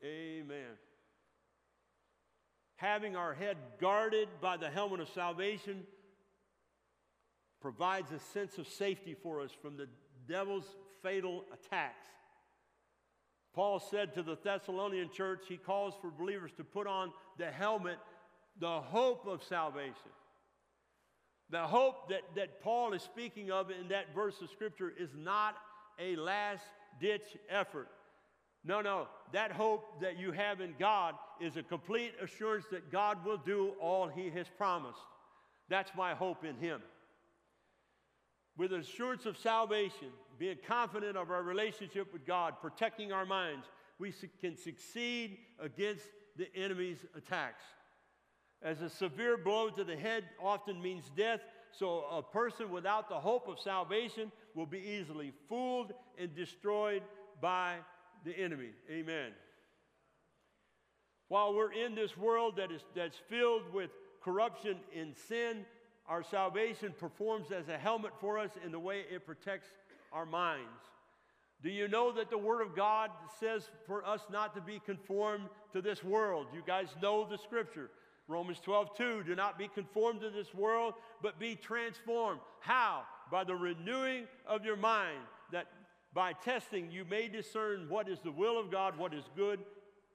Amen 0.05 0.77
having 2.77 3.16
our 3.16 3.35
head 3.35 3.57
guarded 3.81 4.29
by 4.41 4.57
the 4.57 4.70
helmet 4.70 5.01
of 5.01 5.09
salvation 5.09 5.83
provides 7.61 8.12
a 8.12 8.18
sense 8.18 8.59
of 8.59 8.68
safety 8.68 9.16
for 9.22 9.41
us 9.41 9.51
from 9.61 9.77
the 9.77 9.89
devil's 10.29 10.77
fatal 11.03 11.45
attacks. 11.53 12.07
Paul 13.55 13.81
said 13.81 14.14
to 14.14 14.22
the 14.22 14.37
Thessalonian 14.37 15.11
church, 15.11 15.45
he 15.49 15.57
calls 15.57 15.95
for 16.01 16.11
believers 16.11 16.53
to 16.59 16.64
put 16.64 16.87
on 16.87 17.11
the 17.39 17.51
helmet, 17.51 17.99
the 18.61 18.81
hope 18.81 19.27
of 19.27 19.43
salvation. 19.43 20.12
The 21.51 21.67
hope 21.67 22.09
that, 22.09 22.23
that 22.35 22.61
Paul 22.61 22.93
is 22.93 23.03
speaking 23.03 23.51
of 23.51 23.71
in 23.71 23.89
that 23.89 24.15
verse 24.15 24.41
of 24.43 24.51
Scripture 24.51 24.93
is 24.99 25.11
not 25.17 25.57
a 25.99 26.17
last 26.17 26.65
ditch 27.01 27.37
effort. 27.49 27.89
No, 28.65 28.81
no. 28.81 29.07
That 29.33 29.53
hope 29.53 30.01
that 30.01 30.19
you 30.19 30.33
have 30.33 30.61
in 30.61 30.75
God 30.79 31.15
is 31.41 31.57
a 31.57 31.63
complete 31.63 32.15
assurance 32.21 32.67
that 32.73 32.91
God 32.91 33.25
will 33.25 33.37
do 33.37 33.75
all 33.81 34.09
He 34.09 34.29
has 34.31 34.47
promised. 34.59 34.99
That's 35.69 35.93
my 35.97 36.15
hope 36.15 36.45
in 36.45 36.57
Him. 36.57 36.83
With 38.57 38.73
assurance 38.73 39.27
of 39.27 39.39
salvation, 39.39 40.09
being 40.39 40.57
confident 40.67 41.17
of 41.17 41.31
our 41.31 41.43
relationship 41.43 42.13
with 42.13 42.27
God, 42.27 42.55
protecting 42.61 43.13
our 43.13 43.27
minds, 43.27 43.67
we 43.99 44.13
can 44.41 44.57
succeed 44.57 45.39
against 45.61 46.05
the 46.37 46.55
enemy's 46.57 47.05
attacks. 47.17 47.63
As 48.67 48.83
a 48.83 48.91
severe 48.91 49.37
blow 49.37 49.71
to 49.71 49.85
the 49.85 49.95
head 49.95 50.25
often 50.43 50.83
means 50.83 51.09
death, 51.17 51.39
so 51.71 52.05
a 52.11 52.21
person 52.21 52.69
without 52.69 53.09
the 53.09 53.14
hope 53.14 53.47
of 53.47 53.61
salvation 53.61 54.33
will 54.57 54.67
be 54.67 54.81
easily 54.81 55.33
fooled 55.49 55.93
and 56.19 56.35
destroyed 56.35 57.03
by 57.41 57.77
the 58.25 58.37
enemy. 58.37 58.71
Amen. 58.91 59.31
While 61.29 61.55
we're 61.55 61.75
in 61.75 61.95
this 61.95 62.17
world 62.17 62.57
that 62.57 62.73
is, 62.73 62.81
that's 62.93 63.17
filled 63.29 63.73
with 63.73 63.91
corruption 64.21 64.79
and 64.99 65.14
sin, 65.29 65.64
our 66.09 66.25
salvation 66.25 66.93
performs 66.99 67.53
as 67.53 67.69
a 67.69 67.79
helmet 67.79 68.14
for 68.21 68.37
us 68.37 68.51
in 68.64 68.73
the 68.73 68.81
way 68.81 69.05
it 69.09 69.25
protects 69.27 69.69
our 70.12 70.27
minds. 70.27 70.67
Do 71.62 71.71
you 71.71 71.87
know 71.87 72.11
that 72.11 72.31
the 72.31 72.39
Word 72.39 72.62
of 72.62 72.75
God 72.75 73.11
says 73.39 73.71
for 73.87 74.05
us 74.05 74.23
not 74.33 74.57
to 74.57 74.61
be 74.61 74.81
conformed 74.85 75.45
to 75.73 75.81
this 75.81 76.03
world? 76.03 76.49
You 76.53 76.64
guys 76.67 76.89
know 77.01 77.25
the 77.31 77.39
Scripture. 77.39 77.91
Romans 78.29 78.59
12, 78.61 78.97
2. 78.97 79.22
Do 79.24 79.35
not 79.35 79.59
be 79.59 79.68
conformed 79.68 80.20
to 80.22 80.31
this 80.31 80.53
world, 80.55 80.95
but 81.22 81.39
be 81.39 81.55
transformed. 81.55 82.41
How? 82.61 83.03
By 83.31 83.45
the 83.45 83.55
renewing 83.55 84.24
of 84.47 84.64
your 84.64 84.77
mind, 84.77 85.20
that 85.53 85.66
by 86.12 86.33
testing, 86.33 86.91
you 86.91 87.05
may 87.05 87.29
discern 87.29 87.89
what 87.89 88.09
is 88.09 88.20
the 88.20 88.33
will 88.33 88.59
of 88.59 88.70
God, 88.70 88.99
what 88.99 89.14
is 89.14 89.24
good 89.37 89.61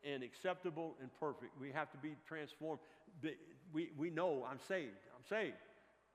and 0.04 0.24
acceptable 0.24 0.96
and 1.02 1.10
perfect. 1.20 1.52
We 1.60 1.72
have 1.72 1.92
to 1.92 1.98
be 1.98 2.16
transformed. 2.28 2.80
We, 3.74 3.90
we 3.98 4.10
know 4.10 4.46
I'm 4.50 4.60
saved. 4.68 4.98
I'm 5.16 5.26
saved. 5.30 5.56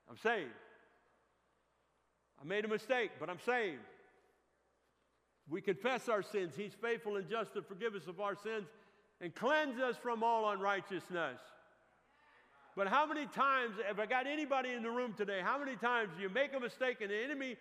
I'm 0.09 0.17
saved. 0.17 0.51
I 2.41 2.45
made 2.45 2.65
a 2.65 2.67
mistake, 2.67 3.11
but 3.19 3.29
I'm 3.29 3.39
saved. 3.45 3.79
We 5.49 5.61
confess 5.61 6.09
our 6.09 6.21
sins. 6.21 6.53
He's 6.55 6.73
faithful 6.73 7.15
and 7.15 7.29
just 7.29 7.53
to 7.53 7.61
forgive 7.61 7.95
us 7.95 8.07
of 8.07 8.19
our 8.19 8.35
sins 8.35 8.67
and 9.21 9.33
cleanse 9.33 9.79
us 9.79 9.95
from 9.95 10.23
all 10.23 10.49
unrighteousness. 10.51 11.39
But 12.77 12.87
how 12.87 13.07
many 13.07 13.25
times, 13.25 13.73
have 13.87 13.99
I 13.99 14.05
got 14.05 14.27
anybody 14.27 14.69
in 14.69 14.83
the 14.83 14.91
room 14.91 15.15
today, 15.17 15.39
how 15.41 15.57
many 15.57 15.75
times 15.75 16.11
you 16.21 16.29
make 16.29 16.53
a 16.55 16.59
mistake 16.59 17.01
and 17.01 17.09
the 17.09 17.17
enemy 17.23 17.55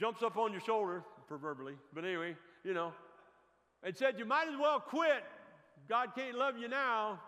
jumps 0.00 0.24
up 0.24 0.36
on 0.36 0.50
your 0.50 0.60
shoulder, 0.60 1.04
proverbially, 1.28 1.74
but 1.94 2.04
anyway, 2.04 2.34
you 2.64 2.74
know, 2.74 2.92
and 3.84 3.96
said, 3.96 4.16
You 4.18 4.24
might 4.24 4.48
as 4.48 4.58
well 4.60 4.80
quit. 4.80 5.22
God 5.88 6.08
can't 6.16 6.36
love 6.36 6.58
you 6.58 6.66
now. 6.66 7.20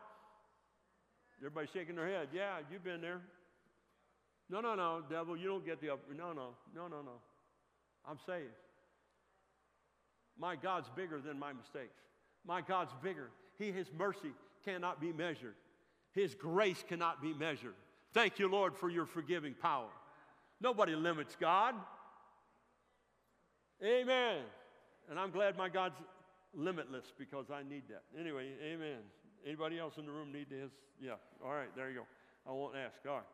Everybody 1.38 1.68
shaking 1.72 1.94
their 1.94 2.08
head. 2.08 2.28
Yeah, 2.34 2.56
you've 2.72 2.82
been 2.82 3.00
there. 3.00 3.20
No, 4.50 4.60
no, 4.60 4.74
no, 4.74 5.02
devil, 5.08 5.36
you 5.36 5.46
don't 5.46 5.64
get 5.64 5.80
the 5.80 5.90
up. 5.90 6.00
No, 6.10 6.32
no, 6.32 6.54
no, 6.74 6.88
no, 6.88 7.02
no. 7.02 7.20
I'm 8.04 8.18
saved. 8.26 8.50
My 10.36 10.56
God's 10.56 10.88
bigger 10.96 11.20
than 11.20 11.38
my 11.38 11.52
mistakes. 11.52 12.00
My 12.44 12.62
God's 12.62 12.92
bigger. 13.00 13.30
He, 13.58 13.70
His 13.70 13.86
mercy 13.96 14.32
cannot 14.64 15.00
be 15.00 15.12
measured, 15.12 15.54
His 16.16 16.34
grace 16.34 16.82
cannot 16.88 17.20
be 17.20 17.34
measured. 17.34 17.74
Thank 18.14 18.38
you, 18.38 18.48
Lord, 18.48 18.74
for 18.74 18.88
your 18.88 19.04
forgiving 19.04 19.52
power. 19.52 19.90
Nobody 20.62 20.94
limits 20.94 21.36
God. 21.38 21.74
Amen. 23.84 24.38
And 25.10 25.20
I'm 25.20 25.30
glad 25.30 25.58
my 25.58 25.68
God's 25.68 25.98
limitless 26.54 27.04
because 27.18 27.50
I 27.50 27.62
need 27.62 27.82
that. 27.90 28.04
Anyway, 28.18 28.48
amen. 28.64 29.00
Anybody 29.44 29.78
else 29.78 29.98
in 29.98 30.06
the 30.06 30.10
room 30.10 30.32
need 30.32 30.48
this? 30.48 30.70
Yeah. 30.98 31.16
All 31.44 31.52
right, 31.52 31.68
there 31.76 31.90
you 31.90 31.96
go. 31.96 32.06
I 32.48 32.52
won't 32.52 32.74
ask. 32.74 32.96
All 33.06 33.16
right. 33.16 33.24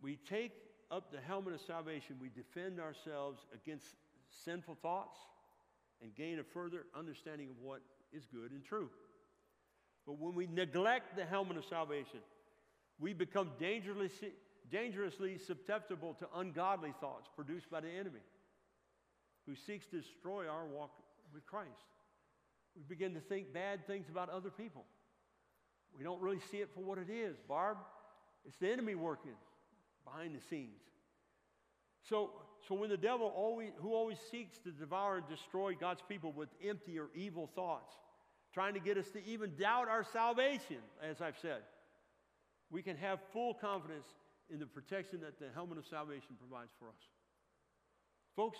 We 0.00 0.16
take 0.28 0.52
up 0.92 1.10
the 1.10 1.20
helmet 1.20 1.54
of 1.54 1.60
salvation, 1.60 2.16
we 2.20 2.28
defend 2.28 2.78
ourselves 2.78 3.40
against 3.52 3.96
sinful 4.44 4.76
thoughts 4.80 5.18
and 6.00 6.14
gain 6.14 6.38
a 6.38 6.44
further 6.44 6.86
understanding 6.96 7.48
of 7.50 7.56
what 7.60 7.80
is 8.12 8.26
good 8.32 8.52
and 8.52 8.64
true. 8.64 8.90
But 10.06 10.18
when 10.18 10.34
we 10.34 10.46
neglect 10.46 11.16
the 11.16 11.24
helmet 11.24 11.56
of 11.56 11.64
salvation, 11.64 12.20
we 12.98 13.12
become 13.12 13.50
dangerously, 13.58 14.32
dangerously 14.70 15.38
susceptible 15.38 16.14
to 16.14 16.26
ungodly 16.36 16.94
thoughts 17.00 17.28
produced 17.34 17.70
by 17.70 17.80
the 17.80 17.90
enemy 17.90 18.20
who 19.46 19.54
seeks 19.54 19.86
to 19.86 20.00
destroy 20.00 20.46
our 20.48 20.66
walk 20.66 20.90
with 21.34 21.46
Christ. 21.46 21.68
We 22.76 22.82
begin 22.88 23.14
to 23.14 23.20
think 23.20 23.52
bad 23.52 23.86
things 23.86 24.08
about 24.08 24.28
other 24.28 24.50
people. 24.50 24.84
We 25.96 26.04
don't 26.04 26.20
really 26.20 26.40
see 26.50 26.58
it 26.58 26.70
for 26.74 26.80
what 26.80 26.98
it 26.98 27.10
is, 27.10 27.36
Barb. 27.48 27.78
It's 28.46 28.56
the 28.58 28.70
enemy 28.70 28.94
working 28.94 29.34
behind 30.04 30.34
the 30.34 30.40
scenes. 30.48 30.80
So, 32.08 32.30
so 32.68 32.74
when 32.74 32.90
the 32.90 32.96
devil 32.96 33.32
always, 33.34 33.70
who 33.78 33.94
always 33.94 34.18
seeks 34.30 34.58
to 34.58 34.70
devour 34.70 35.18
and 35.18 35.28
destroy 35.28 35.74
God's 35.74 36.02
people 36.08 36.32
with 36.32 36.48
empty 36.66 36.98
or 36.98 37.08
evil 37.14 37.50
thoughts, 37.54 37.92
trying 38.52 38.74
to 38.74 38.80
get 38.80 38.96
us 38.96 39.08
to 39.10 39.24
even 39.24 39.52
doubt 39.58 39.88
our 39.88 40.04
salvation, 40.12 40.78
as 41.02 41.20
I've 41.20 41.38
said, 41.40 41.62
we 42.70 42.82
can 42.82 42.96
have 42.96 43.18
full 43.32 43.54
confidence 43.54 44.06
in 44.52 44.58
the 44.58 44.66
protection 44.66 45.20
that 45.20 45.38
the 45.38 45.46
helmet 45.54 45.78
of 45.78 45.86
salvation 45.86 46.36
provides 46.38 46.70
for 46.78 46.88
us. 46.88 47.00
Folks, 48.36 48.58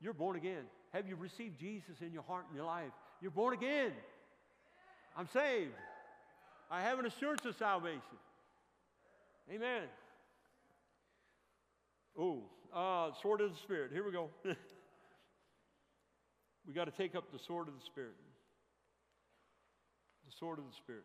you're 0.00 0.14
born 0.14 0.36
again. 0.36 0.64
Have 0.92 1.08
you 1.08 1.16
received 1.16 1.58
Jesus 1.58 2.00
in 2.00 2.12
your 2.12 2.22
heart 2.22 2.44
and 2.48 2.56
your 2.56 2.66
life? 2.66 2.92
You're 3.20 3.30
born 3.30 3.54
again. 3.54 3.92
I'm 5.16 5.28
saved. 5.32 5.72
I 6.70 6.82
have 6.82 6.98
an 6.98 7.06
assurance 7.06 7.44
of 7.44 7.56
salvation. 7.56 8.00
Amen. 9.52 9.82
Oh, 12.18 12.42
uh, 12.74 13.10
sword 13.22 13.40
of 13.40 13.50
the 13.50 13.58
Spirit. 13.58 13.90
Here 13.92 14.04
we 14.04 14.12
go. 14.12 14.30
we 16.66 16.72
got 16.74 16.86
to 16.86 16.90
take 16.90 17.14
up 17.14 17.30
the 17.32 17.38
sword 17.38 17.68
of 17.68 17.74
the 17.74 17.84
Spirit. 17.84 18.14
The 20.26 20.32
sword 20.38 20.58
of 20.58 20.66
the 20.66 20.76
Spirit. 20.76 21.04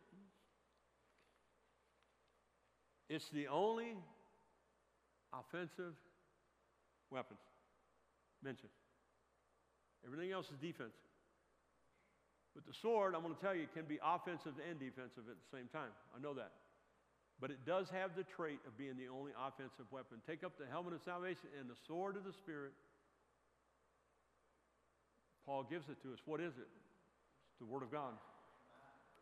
It's 3.09 3.29
the 3.29 3.47
only 3.47 3.93
offensive 5.33 5.93
weapon 7.09 7.37
mentioned. 8.43 8.71
Everything 10.05 10.31
else 10.31 10.47
is 10.47 10.57
defensive. 10.57 11.05
But 12.55 12.65
the 12.65 12.73
sword, 12.73 13.15
I'm 13.15 13.21
going 13.21 13.35
to 13.35 13.39
tell 13.39 13.55
you, 13.55 13.67
can 13.73 13.85
be 13.85 13.99
offensive 14.03 14.53
and 14.67 14.79
defensive 14.79 15.29
at 15.29 15.37
the 15.37 15.49
same 15.51 15.67
time. 15.71 15.93
I 16.15 16.19
know 16.19 16.33
that. 16.33 16.51
But 17.39 17.51
it 17.51 17.65
does 17.65 17.89
have 17.89 18.15
the 18.15 18.23
trait 18.23 18.59
of 18.67 18.77
being 18.77 18.97
the 18.97 19.07
only 19.07 19.31
offensive 19.37 19.87
weapon. 19.91 20.19
Take 20.27 20.43
up 20.43 20.57
the 20.57 20.67
helmet 20.69 20.93
of 20.93 21.01
salvation 21.03 21.47
and 21.59 21.69
the 21.69 21.79
sword 21.87 22.17
of 22.17 22.23
the 22.23 22.33
Spirit. 22.33 22.73
Paul 25.45 25.63
gives 25.63 25.89
it 25.89 26.01
to 26.03 26.13
us. 26.13 26.19
What 26.25 26.39
is 26.39 26.53
it? 26.57 26.69
It's 26.69 27.59
the 27.59 27.65
Word 27.65 27.83
of 27.83 27.91
God. 27.91 28.13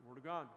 The 0.02 0.08
Word 0.08 0.18
of 0.18 0.24
God. 0.24 0.48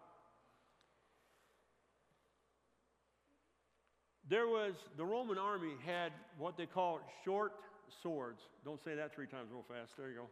There 4.29 4.47
was, 4.47 4.73
the 4.97 5.05
Roman 5.05 5.37
army 5.37 5.73
had 5.85 6.11
what 6.37 6.57
they 6.57 6.65
call 6.65 7.01
short 7.25 7.53
swords. 8.01 8.41
Don't 8.63 8.83
say 8.83 8.95
that 8.95 9.13
three 9.13 9.27
times 9.27 9.49
real 9.51 9.65
fast. 9.67 9.97
There 9.97 10.09
you 10.09 10.15
go. 10.15 10.27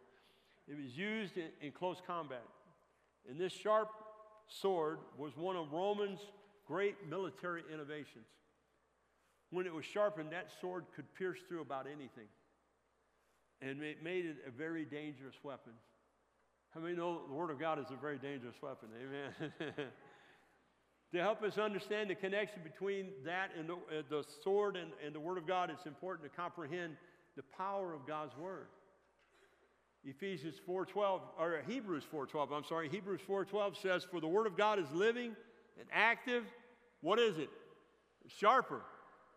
It 0.66 0.76
was 0.76 0.96
used 0.96 1.36
in, 1.36 1.48
in 1.60 1.72
close 1.72 1.98
combat. 2.06 2.42
And 3.28 3.38
this 3.38 3.52
sharp 3.52 3.90
sword 4.48 4.98
was 5.18 5.36
one 5.36 5.56
of 5.56 5.72
Romans' 5.72 6.20
great 6.66 6.96
military 7.08 7.62
innovations. 7.72 8.26
When 9.50 9.66
it 9.66 9.74
was 9.74 9.84
sharpened, 9.84 10.32
that 10.32 10.48
sword 10.60 10.84
could 10.96 11.12
pierce 11.14 11.38
through 11.46 11.60
about 11.60 11.86
anything. 11.86 12.28
And 13.60 13.82
it 13.82 14.02
made 14.02 14.24
it 14.24 14.36
a 14.46 14.50
very 14.50 14.84
dangerous 14.84 15.36
weapon. 15.42 15.72
How 16.74 16.80
many 16.80 16.96
know 16.96 17.20
the 17.28 17.34
Word 17.34 17.50
of 17.50 17.60
God 17.60 17.78
is 17.78 17.86
a 17.90 17.96
very 17.96 18.16
dangerous 18.16 18.54
weapon? 18.62 18.88
Amen. 18.98 19.52
to 21.12 21.18
help 21.18 21.42
us 21.42 21.58
understand 21.58 22.08
the 22.08 22.14
connection 22.14 22.60
between 22.62 23.08
that 23.26 23.50
and 23.58 23.68
the, 23.68 23.74
uh, 23.74 24.02
the 24.08 24.24
sword 24.42 24.76
and, 24.76 24.90
and 25.04 25.14
the 25.14 25.20
Word 25.20 25.36
of 25.36 25.46
God, 25.46 25.68
it's 25.68 25.84
important 25.84 26.30
to 26.30 26.34
comprehend 26.34 26.96
the 27.36 27.42
power 27.42 27.92
of 27.92 28.06
God's 28.06 28.34
Word. 28.38 28.68
Ephesians 30.04 30.54
4:12 30.66 31.20
or 31.38 31.62
Hebrews 31.68 32.04
4:12, 32.10 32.50
I'm 32.52 32.64
sorry, 32.64 32.88
Hebrews 32.88 33.20
4:12 33.28 33.76
says 33.76 34.04
for 34.04 34.20
the 34.20 34.26
word 34.26 34.46
of 34.46 34.56
God 34.56 34.78
is 34.78 34.90
living 34.92 35.36
and 35.78 35.88
active. 35.92 36.44
What 37.02 37.18
is 37.18 37.38
it? 37.38 37.50
Sharper 38.26 38.82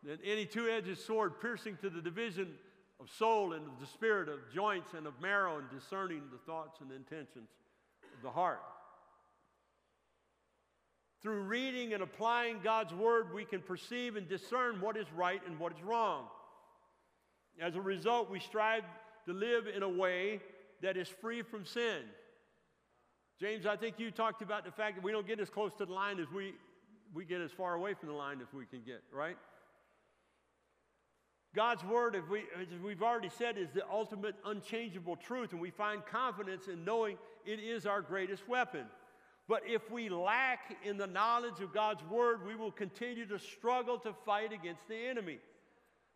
than 0.03 0.19
any 0.23 0.45
two 0.45 0.67
edged 0.67 0.97
sword, 0.97 1.39
piercing 1.39 1.77
to 1.81 1.89
the 1.89 2.01
division 2.01 2.55
of 2.99 3.09
soul 3.09 3.53
and 3.53 3.65
of 3.65 3.79
the 3.79 3.87
spirit, 3.87 4.29
of 4.29 4.39
joints 4.53 4.93
and 4.95 5.05
of 5.05 5.13
marrow, 5.21 5.57
and 5.57 5.69
discerning 5.69 6.21
the 6.31 6.37
thoughts 6.39 6.79
and 6.81 6.91
intentions 6.91 7.49
of 8.15 8.21
the 8.23 8.29
heart. 8.29 8.61
Through 11.21 11.41
reading 11.43 11.93
and 11.93 12.03
applying 12.03 12.59
God's 12.63 12.93
word, 12.93 13.33
we 13.33 13.45
can 13.45 13.61
perceive 13.61 14.15
and 14.15 14.29
discern 14.29 14.79
what 14.79 14.95
is 14.95 15.07
right 15.15 15.41
and 15.47 15.59
what 15.59 15.73
is 15.73 15.81
wrong. 15.83 16.25
As 17.59 17.75
a 17.75 17.81
result, 17.81 18.29
we 18.29 18.39
strive 18.39 18.83
to 19.25 19.33
live 19.33 19.65
in 19.67 19.81
a 19.81 19.89
way 19.89 20.39
that 20.81 20.97
is 20.97 21.07
free 21.07 21.41
from 21.41 21.65
sin. 21.65 22.03
James, 23.39 23.65
I 23.65 23.75
think 23.75 23.95
you 23.97 24.11
talked 24.11 24.41
about 24.41 24.65
the 24.65 24.71
fact 24.71 24.95
that 24.95 25.03
we 25.03 25.11
don't 25.11 25.27
get 25.27 25.39
as 25.39 25.49
close 25.49 25.73
to 25.75 25.85
the 25.85 25.93
line 25.93 26.19
as 26.19 26.29
we, 26.31 26.53
we 27.13 27.25
get 27.25 27.41
as 27.41 27.51
far 27.51 27.73
away 27.73 27.93
from 27.93 28.09
the 28.09 28.15
line 28.15 28.39
as 28.39 28.53
we 28.53 28.65
can 28.65 28.81
get, 28.85 29.01
right? 29.11 29.37
God's 31.55 31.85
word, 31.85 32.21
we, 32.29 32.39
as 32.59 32.67
we've 32.83 33.01
already 33.01 33.29
said, 33.29 33.57
is 33.57 33.69
the 33.71 33.83
ultimate 33.89 34.35
unchangeable 34.45 35.15
truth, 35.15 35.53
and 35.53 35.61
we 35.61 35.69
find 35.69 36.05
confidence 36.05 36.67
in 36.67 36.83
knowing 36.83 37.17
it 37.45 37.59
is 37.59 37.85
our 37.85 38.01
greatest 38.01 38.47
weapon. 38.47 38.85
But 39.47 39.61
if 39.65 39.89
we 39.89 40.09
lack 40.09 40.75
in 40.83 40.97
the 40.97 41.07
knowledge 41.07 41.61
of 41.61 41.73
God's 41.73 42.03
word, 42.03 42.45
we 42.45 42.55
will 42.55 42.71
continue 42.71 43.25
to 43.27 43.39
struggle 43.39 43.97
to 43.99 44.13
fight 44.25 44.51
against 44.51 44.85
the 44.89 44.97
enemy. 44.97 45.37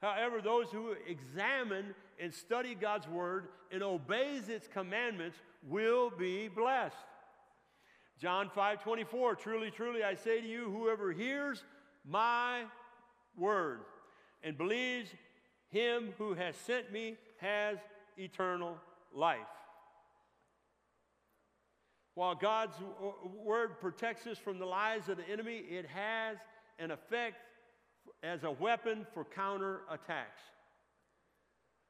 However, 0.01 0.41
those 0.41 0.69
who 0.71 0.95
examine 1.07 1.93
and 2.19 2.33
study 2.33 2.75
God's 2.75 3.07
word 3.07 3.47
and 3.71 3.81
obeys 3.81 4.49
its 4.49 4.67
commandments 4.67 5.37
will 5.63 6.09
be 6.09 6.49
blessed. 6.49 6.95
John 8.19 8.49
5 8.53 8.83
24, 8.83 9.35
truly, 9.35 9.71
truly, 9.71 10.03
I 10.03 10.15
say 10.15 10.41
to 10.41 10.47
you, 10.47 10.69
whoever 10.69 11.13
hears 11.13 11.63
my 12.05 12.63
word 13.37 13.81
and 14.43 14.57
believes 14.57 15.09
him 15.69 16.13
who 16.17 16.33
has 16.33 16.55
sent 16.55 16.91
me 16.91 17.17
has 17.37 17.77
eternal 18.17 18.77
life. 19.13 19.39
While 22.15 22.35
God's 22.35 22.75
word 23.45 23.79
protects 23.79 24.27
us 24.27 24.37
from 24.37 24.59
the 24.59 24.65
lies 24.65 25.07
of 25.07 25.17
the 25.17 25.29
enemy, 25.29 25.57
it 25.57 25.85
has 25.87 26.37
an 26.77 26.91
effect 26.91 27.37
as 28.23 28.43
a 28.43 28.51
weapon 28.51 29.05
for 29.13 29.23
counterattacks. 29.23 30.43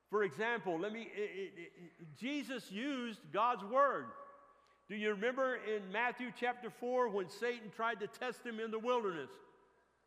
For 0.10 0.24
example, 0.24 0.80
let 0.80 0.92
me, 0.92 1.08
it, 1.16 1.32
it, 1.36 1.52
it, 1.58 2.18
Jesus 2.20 2.72
used 2.72 3.20
God's 3.32 3.64
word. 3.64 4.06
Do 4.88 4.96
you 4.96 5.12
remember 5.12 5.56
in 5.56 5.92
Matthew 5.92 6.32
chapter 6.40 6.72
4 6.80 7.10
when 7.10 7.30
Satan 7.30 7.72
tried 7.76 8.00
to 8.00 8.08
test 8.08 8.44
him 8.44 8.60
in 8.60 8.72
the 8.72 8.80
wilderness? 8.80 9.30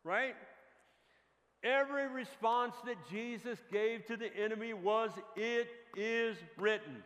Right? 0.03 0.35
Every 1.63 2.09
response 2.09 2.75
that 2.85 2.97
Jesus 3.09 3.57
gave 3.71 4.05
to 4.07 4.17
the 4.17 4.35
enemy 4.35 4.73
was, 4.73 5.11
It 5.37 5.69
is 5.95 6.35
written. 6.57 7.03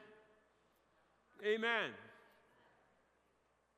Amen. 1.45 1.91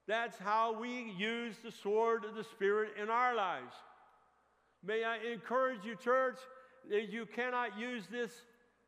That's 0.08 0.38
how 0.38 0.80
we 0.80 1.14
use 1.18 1.56
the 1.64 1.72
sword 1.72 2.24
of 2.24 2.34
the 2.34 2.46
Spirit 2.46 2.92
in 3.02 3.10
our 3.10 3.36
lives. 3.36 3.76
May 4.84 5.04
I 5.04 5.18
encourage 5.34 5.84
you, 5.84 5.96
church, 5.96 6.38
that 6.90 7.10
you 7.10 7.26
cannot 7.26 7.78
use 7.78 8.06
this 8.10 8.32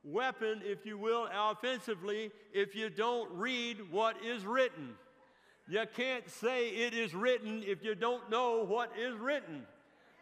weapon, 0.04 0.62
if 0.64 0.86
you 0.86 0.98
will, 0.98 1.28
offensively 1.32 2.32
if 2.54 2.74
you 2.74 2.90
don't 2.90 3.30
read 3.34 3.92
what 3.92 4.16
is 4.24 4.46
written. 4.46 4.96
You 5.68 5.84
can't 5.96 6.28
say 6.30 6.70
it 6.70 6.94
is 6.94 7.14
written 7.14 7.64
if 7.68 7.84
you 7.84 7.96
don't 7.96 8.30
know 8.30 8.64
what 8.66 8.92
is 8.98 9.18
written 9.18 9.68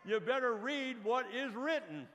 you 0.05 0.19
better 0.19 0.53
read 0.53 0.97
what 1.03 1.25
is 1.33 1.53
written. 1.53 2.07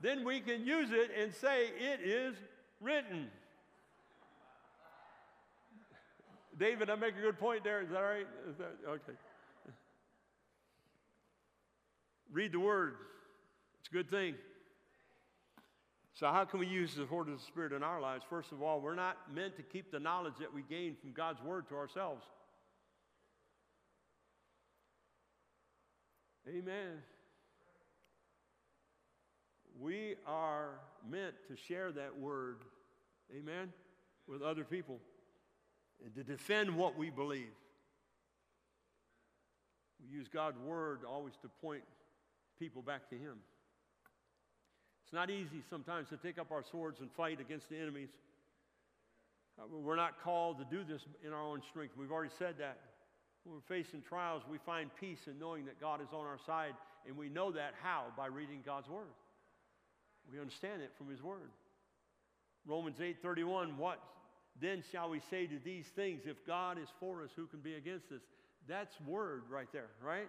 Then 0.00 0.24
we 0.24 0.40
can 0.40 0.64
use 0.64 0.90
it 0.92 1.10
and 1.18 1.34
say, 1.34 1.66
It 1.78 2.00
is 2.02 2.34
written. 2.80 3.28
David, 6.58 6.88
I 6.88 6.94
make 6.94 7.16
a 7.16 7.20
good 7.20 7.38
point 7.38 7.64
there. 7.64 7.82
Is 7.82 7.88
that 7.90 7.96
all 7.96 8.02
right? 8.02 8.26
Is 8.48 8.56
that, 8.58 8.76
okay. 8.88 9.12
Read 12.32 12.52
the 12.52 12.60
word, 12.60 12.94
it's 13.80 13.88
a 13.88 13.92
good 13.92 14.10
thing. 14.10 14.34
So, 16.14 16.28
how 16.28 16.44
can 16.44 16.60
we 16.60 16.66
use 16.66 16.94
the 16.94 17.06
word 17.06 17.28
of 17.28 17.38
the 17.38 17.44
Spirit 17.44 17.72
in 17.72 17.82
our 17.82 18.00
lives? 18.00 18.24
First 18.30 18.52
of 18.52 18.62
all, 18.62 18.80
we're 18.80 18.94
not 18.94 19.16
meant 19.34 19.56
to 19.56 19.62
keep 19.62 19.90
the 19.90 19.98
knowledge 19.98 20.34
that 20.38 20.54
we 20.54 20.62
gain 20.62 20.96
from 21.00 21.12
God's 21.12 21.42
word 21.42 21.68
to 21.68 21.74
ourselves. 21.74 22.24
Amen. 26.48 27.02
We 29.80 30.14
are 30.26 30.70
meant 31.10 31.34
to 31.48 31.56
share 31.56 31.90
that 31.92 32.18
word, 32.18 32.58
amen, 33.34 33.72
with 34.28 34.42
other 34.42 34.62
people 34.62 35.00
and 36.04 36.14
to 36.14 36.22
defend 36.22 36.76
what 36.76 36.98
we 36.98 37.08
believe. 37.08 37.52
We 40.02 40.16
use 40.16 40.28
God's 40.28 40.58
word 40.58 41.00
always 41.08 41.32
to 41.42 41.48
point 41.62 41.82
people 42.58 42.82
back 42.82 43.08
to 43.08 43.16
Him. 43.16 43.38
It's 45.04 45.14
not 45.14 45.30
easy 45.30 45.62
sometimes 45.70 46.08
to 46.10 46.18
take 46.18 46.38
up 46.38 46.52
our 46.52 46.62
swords 46.70 47.00
and 47.00 47.10
fight 47.12 47.40
against 47.40 47.70
the 47.70 47.78
enemies. 47.78 48.10
Uh, 49.58 49.62
we're 49.70 49.96
not 49.96 50.22
called 50.22 50.58
to 50.58 50.64
do 50.64 50.84
this 50.84 51.02
in 51.24 51.32
our 51.32 51.42
own 51.42 51.62
strength. 51.70 51.94
We've 51.96 52.12
already 52.12 52.32
said 52.38 52.56
that. 52.58 52.78
When 53.44 53.54
we're 53.54 53.76
facing 53.76 54.02
trials, 54.02 54.42
we 54.50 54.58
find 54.58 54.90
peace 54.98 55.26
in 55.26 55.38
knowing 55.38 55.66
that 55.66 55.80
God 55.80 56.00
is 56.00 56.08
on 56.12 56.24
our 56.24 56.38
side, 56.46 56.74
and 57.06 57.16
we 57.16 57.28
know 57.28 57.52
that 57.52 57.74
how? 57.82 58.04
By 58.16 58.26
reading 58.26 58.62
God's 58.64 58.88
Word. 58.88 59.12
We 60.32 60.40
understand 60.40 60.80
it 60.80 60.92
from 60.96 61.10
His 61.10 61.22
Word. 61.22 61.50
Romans 62.66 62.98
8:31, 62.98 63.76
what 63.76 64.00
then 64.60 64.82
shall 64.92 65.10
we 65.10 65.20
say 65.30 65.46
to 65.46 65.58
these 65.64 65.86
things? 65.94 66.22
If 66.26 66.46
God 66.46 66.78
is 66.78 66.88
for 67.00 67.22
us, 67.22 67.30
who 67.36 67.46
can 67.46 67.60
be 67.60 67.74
against 67.74 68.10
us? 68.12 68.22
That's 68.68 68.94
word 69.06 69.42
right 69.50 69.68
there, 69.72 69.90
right? 70.02 70.28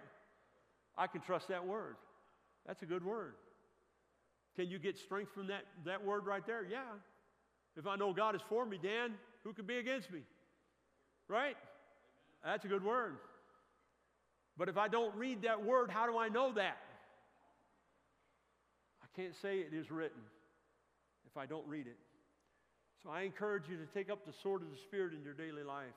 I 0.98 1.06
can 1.06 1.20
trust 1.20 1.48
that 1.48 1.66
word. 1.66 1.96
That's 2.66 2.82
a 2.82 2.86
good 2.86 3.04
word. 3.04 3.34
Can 4.56 4.68
you 4.68 4.78
get 4.78 4.98
strength 4.98 5.32
from 5.32 5.46
that, 5.46 5.62
that 5.84 6.04
word 6.04 6.26
right 6.26 6.46
there? 6.46 6.64
Yeah. 6.64 6.82
If 7.76 7.86
I 7.86 7.96
know 7.96 8.12
God 8.12 8.34
is 8.34 8.40
for 8.48 8.64
me, 8.64 8.78
Dan, 8.82 9.14
who 9.44 9.52
can 9.52 9.66
be 9.66 9.76
against 9.76 10.10
me? 10.10 10.20
Right? 11.28 11.56
That's 12.46 12.64
a 12.64 12.68
good 12.68 12.84
word. 12.84 13.16
But 14.56 14.68
if 14.68 14.78
I 14.78 14.86
don't 14.86 15.14
read 15.16 15.42
that 15.42 15.64
word, 15.64 15.90
how 15.90 16.06
do 16.06 16.16
I 16.16 16.28
know 16.28 16.52
that? 16.52 16.78
I 19.02 19.20
can't 19.20 19.34
say 19.42 19.58
it 19.58 19.74
is 19.74 19.90
written 19.90 20.20
if 21.26 21.36
I 21.36 21.44
don't 21.44 21.66
read 21.66 21.88
it. 21.88 21.98
So 23.02 23.10
I 23.10 23.22
encourage 23.22 23.64
you 23.68 23.76
to 23.76 23.86
take 23.86 24.10
up 24.10 24.24
the 24.24 24.32
sword 24.32 24.62
of 24.62 24.70
the 24.70 24.76
Spirit 24.76 25.12
in 25.12 25.24
your 25.24 25.34
daily 25.34 25.64
life. 25.64 25.92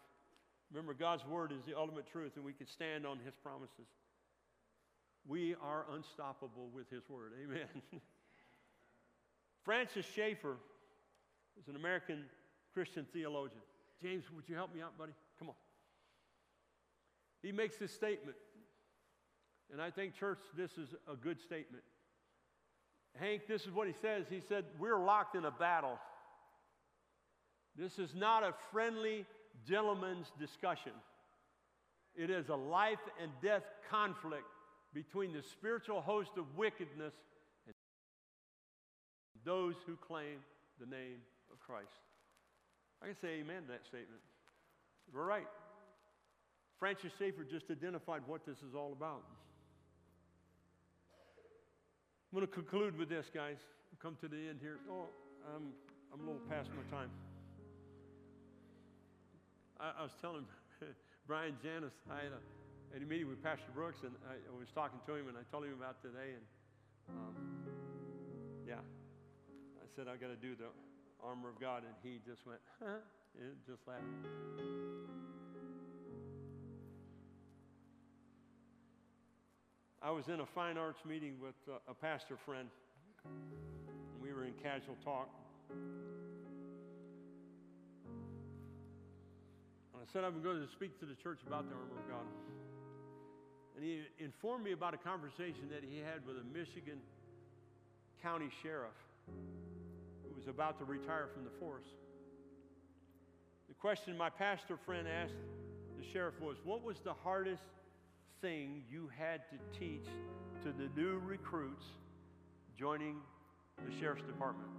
Remember, 0.72 0.94
God's 0.94 1.26
word 1.26 1.52
is 1.52 1.64
the 1.68 1.78
ultimate 1.78 2.12
truth, 2.12 2.34
and 2.36 2.44
we 2.44 2.54
can 2.54 2.68
stand 2.68 3.06
on 3.06 3.20
his 3.24 3.36
promises. 3.44 3.88
We 5.28 5.56
are 5.64 5.86
unstoppable 5.94 6.70
with 6.74 6.90
his 6.90 7.08
word. 7.10 7.34
Amen. 7.44 7.68
Francis 9.64 10.06
Schaeffer 10.16 10.58
is 11.60 11.68
an 11.68 11.76
American 11.76 12.26
Christian 12.74 13.06
theologian. 13.14 13.62
James, 14.02 14.24
would 14.36 14.48
you 14.48 14.56
help 14.56 14.74
me 14.74 14.82
out, 14.82 14.98
buddy? 14.98 15.14
He 17.42 17.52
makes 17.52 17.78
this 17.78 17.94
statement, 17.94 18.38
and 19.72 19.82
I 19.82 19.92
think, 19.92 20.16
church, 20.16 20.40
this 20.58 20.72
is 20.78 20.90
a 21.12 21.16
good 21.16 21.40
statement. 21.40 21.84
Hank, 23.18 23.44
this 23.48 23.66
is 23.66 23.72
what 23.72 23.88
he 23.88 23.94
says. 24.02 24.26
He 24.30 24.42
said, 24.48 24.66
We're 24.78 25.00
locked 25.00 25.36
in 25.36 25.46
a 25.46 25.52
battle. 25.52 25.98
This 27.76 27.98
is 27.98 28.14
not 28.14 28.44
a 28.44 28.54
friendly 28.72 29.26
gentleman's 29.68 30.28
discussion. 30.40 30.92
It 32.16 32.30
is 32.30 32.50
a 32.50 32.56
life 32.56 33.00
and 33.22 33.32
death 33.42 33.64
conflict 33.90 34.46
between 34.94 35.34
the 35.34 35.42
spiritual 35.42 36.02
host 36.02 36.32
of 36.38 36.58
wickedness 36.58 37.14
and 37.66 37.76
those 39.46 39.76
who 39.86 39.96
claim 39.96 40.40
the 40.80 40.86
name 40.86 41.22
of 41.52 41.60
Christ. 41.60 41.88
I 43.02 43.06
can 43.06 43.16
say 43.22 43.40
amen 43.40 43.64
to 43.64 43.68
that 43.70 43.86
statement. 43.86 44.22
We're 45.14 45.26
right. 45.26 45.48
Francis 46.80 47.12
Schaeffer 47.20 47.44
just 47.44 47.66
identified 47.70 48.22
what 48.26 48.46
this 48.46 48.58
is 48.60 48.74
all 48.74 48.94
about. 48.94 49.24
I'm 52.32 52.40
going 52.40 52.48
to 52.48 52.54
conclude 52.54 52.98
with 52.98 53.10
this, 53.10 53.26
guys. 53.34 53.58
Come 54.02 54.16
to 54.22 54.30
the 54.30 54.38
end 54.38 54.60
here. 54.62 54.78
Oh, 54.90 55.12
I'm, 55.44 55.74
I'm 56.14 56.22
a 56.22 56.24
little 56.24 56.48
past 56.48 56.70
my 56.72 56.86
time. 56.96 57.10
I, 59.80 59.92
I 60.00 60.04
was 60.04 60.16
telling 60.22 60.46
Brian 61.28 61.58
Janis, 61.62 61.92
I 62.08 62.24
had 62.24 62.32
a, 62.32 62.42
had 62.94 63.02
a 63.04 63.06
meeting 63.06 63.28
with 63.28 63.44
Pastor 63.44 63.68
Brooks, 63.76 64.00
and 64.04 64.14
I, 64.30 64.40
I, 64.40 64.54
was 64.56 64.70
talking 64.74 65.00
to 65.06 65.16
him, 65.16 65.28
and 65.28 65.36
I 65.36 65.44
told 65.52 65.66
him 65.66 65.74
about 65.76 66.02
today, 66.02 66.32
and 66.38 66.46
um, 67.10 67.36
yeah, 68.68 68.80
I 68.80 69.86
said 69.96 70.08
I've 70.08 70.22
got 70.22 70.32
to 70.32 70.40
do 70.40 70.56
the 70.56 70.72
armor 71.20 71.50
of 71.50 71.60
God, 71.60 71.84
and 71.84 71.96
he 72.04 72.22
just 72.24 72.46
went, 72.46 72.60
huh? 72.80 73.04
just 73.68 73.82
laughed. 73.88 75.39
I 80.02 80.12
was 80.12 80.30
in 80.30 80.40
a 80.40 80.46
fine 80.46 80.78
arts 80.78 81.02
meeting 81.04 81.34
with 81.42 81.56
uh, 81.68 81.74
a 81.90 81.94
pastor 81.94 82.38
friend. 82.46 82.70
We 84.24 84.32
were 84.32 84.46
in 84.46 84.54
casual 84.64 84.96
talk. 85.04 85.28
And 85.70 85.80
I 90.02 90.06
said 90.14 90.24
I'm 90.24 90.42
going 90.42 90.62
to 90.62 90.72
speak 90.72 90.98
to 91.02 91.06
the 91.06 91.16
church 91.16 91.40
about 91.46 91.68
the 91.68 91.76
armor 91.76 92.00
of 92.00 92.10
God. 92.10 92.26
And 93.76 93.84
he 93.84 94.04
informed 94.24 94.64
me 94.64 94.72
about 94.72 94.94
a 94.94 94.98
conversation 94.98 95.68
that 95.70 95.84
he 95.84 96.00
had 96.00 96.26
with 96.26 96.38
a 96.38 96.58
Michigan 96.58 97.00
county 98.24 98.50
sheriff 98.64 98.96
who 99.28 100.34
was 100.34 100.48
about 100.48 100.80
to 100.80 100.86
retire 100.86 101.28
from 101.34 101.44
the 101.44 101.52
force. 101.60 101.88
The 103.68 103.74
question 103.76 104.16
my 104.18 104.30
pastor 104.30 104.78
friend 104.86 105.10
asked 105.10 105.34
the 105.98 106.06
sheriff 106.14 106.40
was 106.40 106.56
What 106.64 106.86
was 106.86 107.00
the 107.04 107.14
hardest 107.14 107.64
thing 108.42 108.84
you 108.90 109.10
had 109.18 109.42
to 109.50 109.80
teach 109.80 110.06
to 110.64 110.72
the 110.72 110.90
new 111.00 111.20
recruits 111.20 111.86
joining 112.78 113.18
the 113.86 114.00
sheriff's 114.00 114.24
department? 114.24 114.70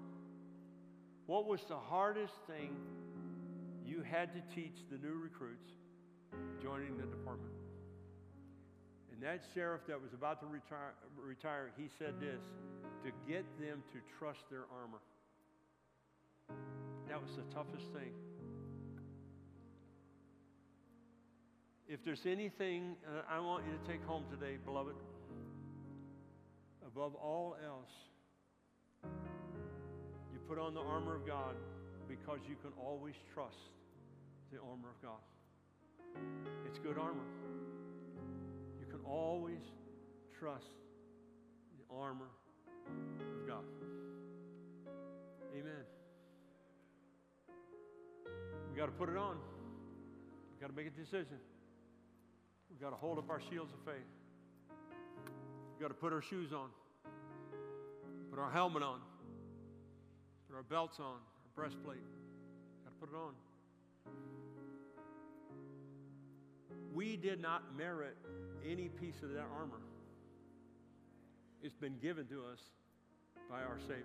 What 1.27 1.47
was 1.47 1.61
the 1.69 1.77
hardest 1.77 2.35
thing 2.47 2.75
you 3.87 4.03
had 4.03 4.33
to 4.35 4.55
teach 4.55 4.77
the 4.91 4.99
new 4.99 5.15
recruits 5.15 5.71
joining 6.63 6.97
the 6.97 7.05
department? 7.05 7.55
And 9.13 9.23
that 9.23 9.43
sheriff 9.55 9.83
that 9.89 10.01
was 10.01 10.13
about 10.15 10.41
to 10.41 10.47
retire, 10.47 10.95
retire 11.17 11.71
he 11.77 11.89
said 11.99 12.15
this 12.21 12.43
to 13.05 13.11
get 13.31 13.45
them 13.61 13.83
to 13.93 13.99
trust 14.19 14.41
their 14.51 14.65
armor. 14.81 15.01
That 17.09 17.21
was 17.21 17.31
the 17.37 17.55
toughest 17.55 17.87
thing. 17.93 18.13
If 21.91 22.05
there's 22.05 22.25
anything 22.25 22.95
uh, 23.05 23.23
I 23.29 23.41
want 23.41 23.65
you 23.67 23.73
to 23.73 23.93
take 23.93 24.01
home 24.07 24.23
today, 24.31 24.59
beloved, 24.65 24.95
above 26.87 27.17
all 27.17 27.57
else, 27.67 27.91
you 30.33 30.39
put 30.49 30.57
on 30.57 30.73
the 30.73 30.81
armor 30.81 31.17
of 31.17 31.27
God 31.27 31.57
because 32.09 32.39
you 32.49 32.55
can 32.63 32.71
always 32.81 33.17
trust 33.35 33.57
the 34.53 34.59
armor 34.59 34.89
of 34.89 35.03
God. 35.03 35.19
It's 36.65 36.79
good 36.79 36.97
armor. 36.97 37.27
You 38.79 38.87
can 38.87 39.01
always 39.05 39.59
trust 40.39 40.71
the 41.77 41.93
armor 41.93 42.31
of 42.87 43.49
God. 43.49 43.65
Amen. 45.59 45.85
We 48.71 48.79
got 48.79 48.87
to 48.87 48.93
put 48.93 49.09
it 49.09 49.17
on. 49.17 49.39
We 50.55 50.61
got 50.61 50.69
to 50.69 50.77
make 50.77 50.87
a 50.87 50.91
decision. 50.91 51.39
We 52.71 52.77
got 52.77 52.91
to 52.91 52.97
hold 52.97 53.19
up 53.19 53.29
our 53.29 53.41
shields 53.51 53.73
of 53.73 53.81
faith. 53.85 54.07
We've 55.73 55.81
got 55.81 55.89
to 55.89 55.95
put 55.95 56.13
our 56.13 56.23
shoes 56.23 56.53
on, 56.53 56.69
put 58.31 58.39
our 58.39 58.51
helmet 58.51 58.83
on, 58.83 59.01
put 60.49 60.57
our 60.57 60.63
belts 60.63 60.99
on, 61.01 61.05
our 61.05 61.51
breastplate. 61.55 61.99
Got 62.85 62.91
to 62.91 63.01
put 63.01 63.11
it 63.11 63.17
on. 63.17 63.33
We 66.95 67.17
did 67.17 67.41
not 67.41 67.77
merit 67.77 68.17
any 68.69 68.89
piece 68.89 69.23
of 69.23 69.31
that 69.31 69.47
armor. 69.59 69.81
It's 71.63 71.75
been 71.75 71.99
given 71.99 72.27
to 72.27 72.45
us 72.53 72.61
by 73.51 73.59
our 73.59 73.79
Savior. 73.81 74.05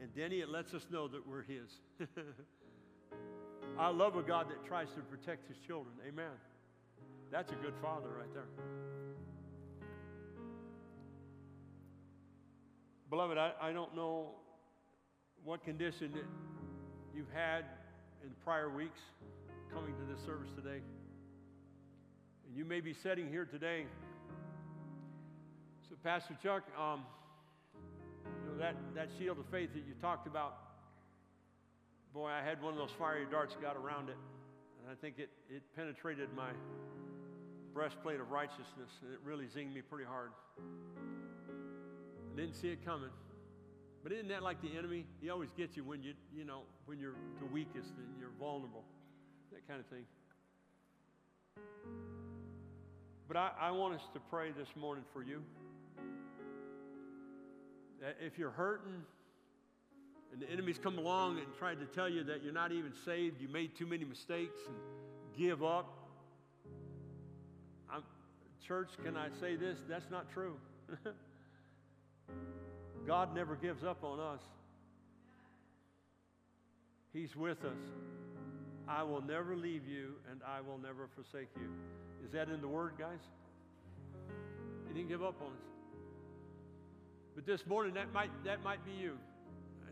And 0.00 0.10
then 0.16 0.32
it 0.32 0.48
lets 0.48 0.74
us 0.74 0.86
know 0.90 1.08
that 1.08 1.26
we're 1.26 1.42
His. 1.42 1.80
I 3.78 3.88
love 3.90 4.16
a 4.16 4.22
God 4.22 4.48
that 4.50 4.64
tries 4.66 4.88
to 4.94 5.00
protect 5.02 5.48
His 5.48 5.56
children. 5.66 5.94
Amen. 6.06 6.32
That's 7.30 7.52
a 7.52 7.54
good 7.56 7.74
father 7.80 8.08
right 8.18 8.32
there. 8.34 8.48
Beloved, 13.10 13.38
I, 13.38 13.52
I 13.60 13.72
don't 13.72 13.94
know 13.94 14.30
what 15.44 15.64
condition 15.64 16.10
that 16.14 16.24
you've 17.14 17.30
had 17.32 17.64
in 18.24 18.30
prior 18.44 18.68
weeks 18.68 19.00
coming 19.72 19.94
to 19.94 20.12
this 20.12 20.24
service 20.24 20.50
today. 20.56 20.80
And 22.46 22.56
you 22.56 22.64
may 22.64 22.80
be 22.80 22.92
sitting 22.92 23.30
here 23.30 23.44
today 23.44 23.86
so, 25.88 25.94
Pastor 26.04 26.36
Chuck, 26.42 26.64
um, 26.78 27.00
you 28.44 28.52
know, 28.52 28.58
that, 28.58 28.76
that 28.94 29.08
shield 29.18 29.38
of 29.38 29.46
faith 29.50 29.70
that 29.72 29.86
you 29.88 29.94
talked 30.02 30.26
about, 30.26 30.58
boy, 32.12 32.28
I 32.28 32.42
had 32.42 32.62
one 32.62 32.72
of 32.72 32.78
those 32.78 32.92
fiery 32.98 33.26
darts 33.30 33.56
got 33.60 33.76
around 33.76 34.08
it, 34.08 34.16
and 34.80 34.90
I 34.90 34.94
think 34.94 35.18
it, 35.18 35.30
it 35.50 35.62
penetrated 35.76 36.28
my 36.34 36.50
breastplate 37.74 38.20
of 38.20 38.30
righteousness, 38.30 38.90
and 39.02 39.12
it 39.12 39.20
really 39.24 39.44
zinged 39.44 39.74
me 39.74 39.82
pretty 39.82 40.04
hard. 40.04 40.30
I 40.58 42.40
didn't 42.40 42.54
see 42.54 42.68
it 42.68 42.84
coming. 42.84 43.10
But 44.02 44.12
isn't 44.12 44.28
that 44.28 44.42
like 44.42 44.62
the 44.62 44.76
enemy? 44.76 45.06
He 45.20 45.28
always 45.30 45.50
gets 45.52 45.76
you 45.76 45.84
when 45.84 46.02
you, 46.02 46.14
you 46.34 46.44
know, 46.44 46.60
when 46.86 46.98
you're 46.98 47.16
the 47.40 47.46
weakest 47.46 47.90
and 47.98 48.06
you're 48.18 48.30
vulnerable, 48.38 48.84
that 49.52 49.66
kind 49.66 49.80
of 49.80 49.86
thing. 49.86 50.04
But 53.26 53.36
I, 53.36 53.50
I 53.60 53.70
want 53.72 53.94
us 53.94 54.02
to 54.14 54.20
pray 54.30 54.52
this 54.56 54.68
morning 54.76 55.04
for 55.12 55.22
you. 55.22 55.42
That 58.00 58.16
if 58.24 58.38
you're 58.38 58.50
hurting 58.50 59.02
and 60.32 60.42
the 60.42 60.50
enemy's 60.50 60.78
come 60.78 60.98
along 60.98 61.38
and 61.38 61.46
tried 61.58 61.78
to 61.80 61.86
tell 61.86 62.08
you 62.08 62.24
that 62.24 62.42
you're 62.42 62.52
not 62.52 62.72
even 62.72 62.92
saved, 63.04 63.40
you 63.40 63.48
made 63.48 63.76
too 63.76 63.86
many 63.86 64.04
mistakes 64.04 64.58
and 64.66 64.76
give 65.36 65.62
up. 65.62 65.94
I'm, 67.90 68.02
church, 68.66 68.90
can 69.04 69.16
I 69.16 69.28
say 69.40 69.56
this? 69.56 69.78
That's 69.88 70.10
not 70.10 70.30
true. 70.32 70.56
God 73.06 73.34
never 73.34 73.56
gives 73.56 73.84
up 73.84 74.04
on 74.04 74.20
us. 74.20 74.40
He's 77.12 77.34
with 77.34 77.64
us. 77.64 77.78
I 78.86 79.02
will 79.02 79.22
never 79.22 79.56
leave 79.56 79.86
you 79.86 80.14
and 80.30 80.40
I 80.46 80.60
will 80.60 80.78
never 80.78 81.08
forsake 81.14 81.48
you. 81.56 81.68
Is 82.24 82.32
that 82.32 82.48
in 82.48 82.60
the 82.60 82.68
Word, 82.68 82.92
guys? 82.98 83.20
He 84.88 84.94
didn't 84.94 85.08
give 85.08 85.22
up 85.22 85.40
on 85.40 85.48
us. 85.48 85.52
But 87.34 87.46
this 87.46 87.66
morning, 87.66 87.94
that 87.94 88.12
might, 88.12 88.30
that 88.44 88.62
might 88.62 88.84
be 88.84 88.92
you. 88.92 89.12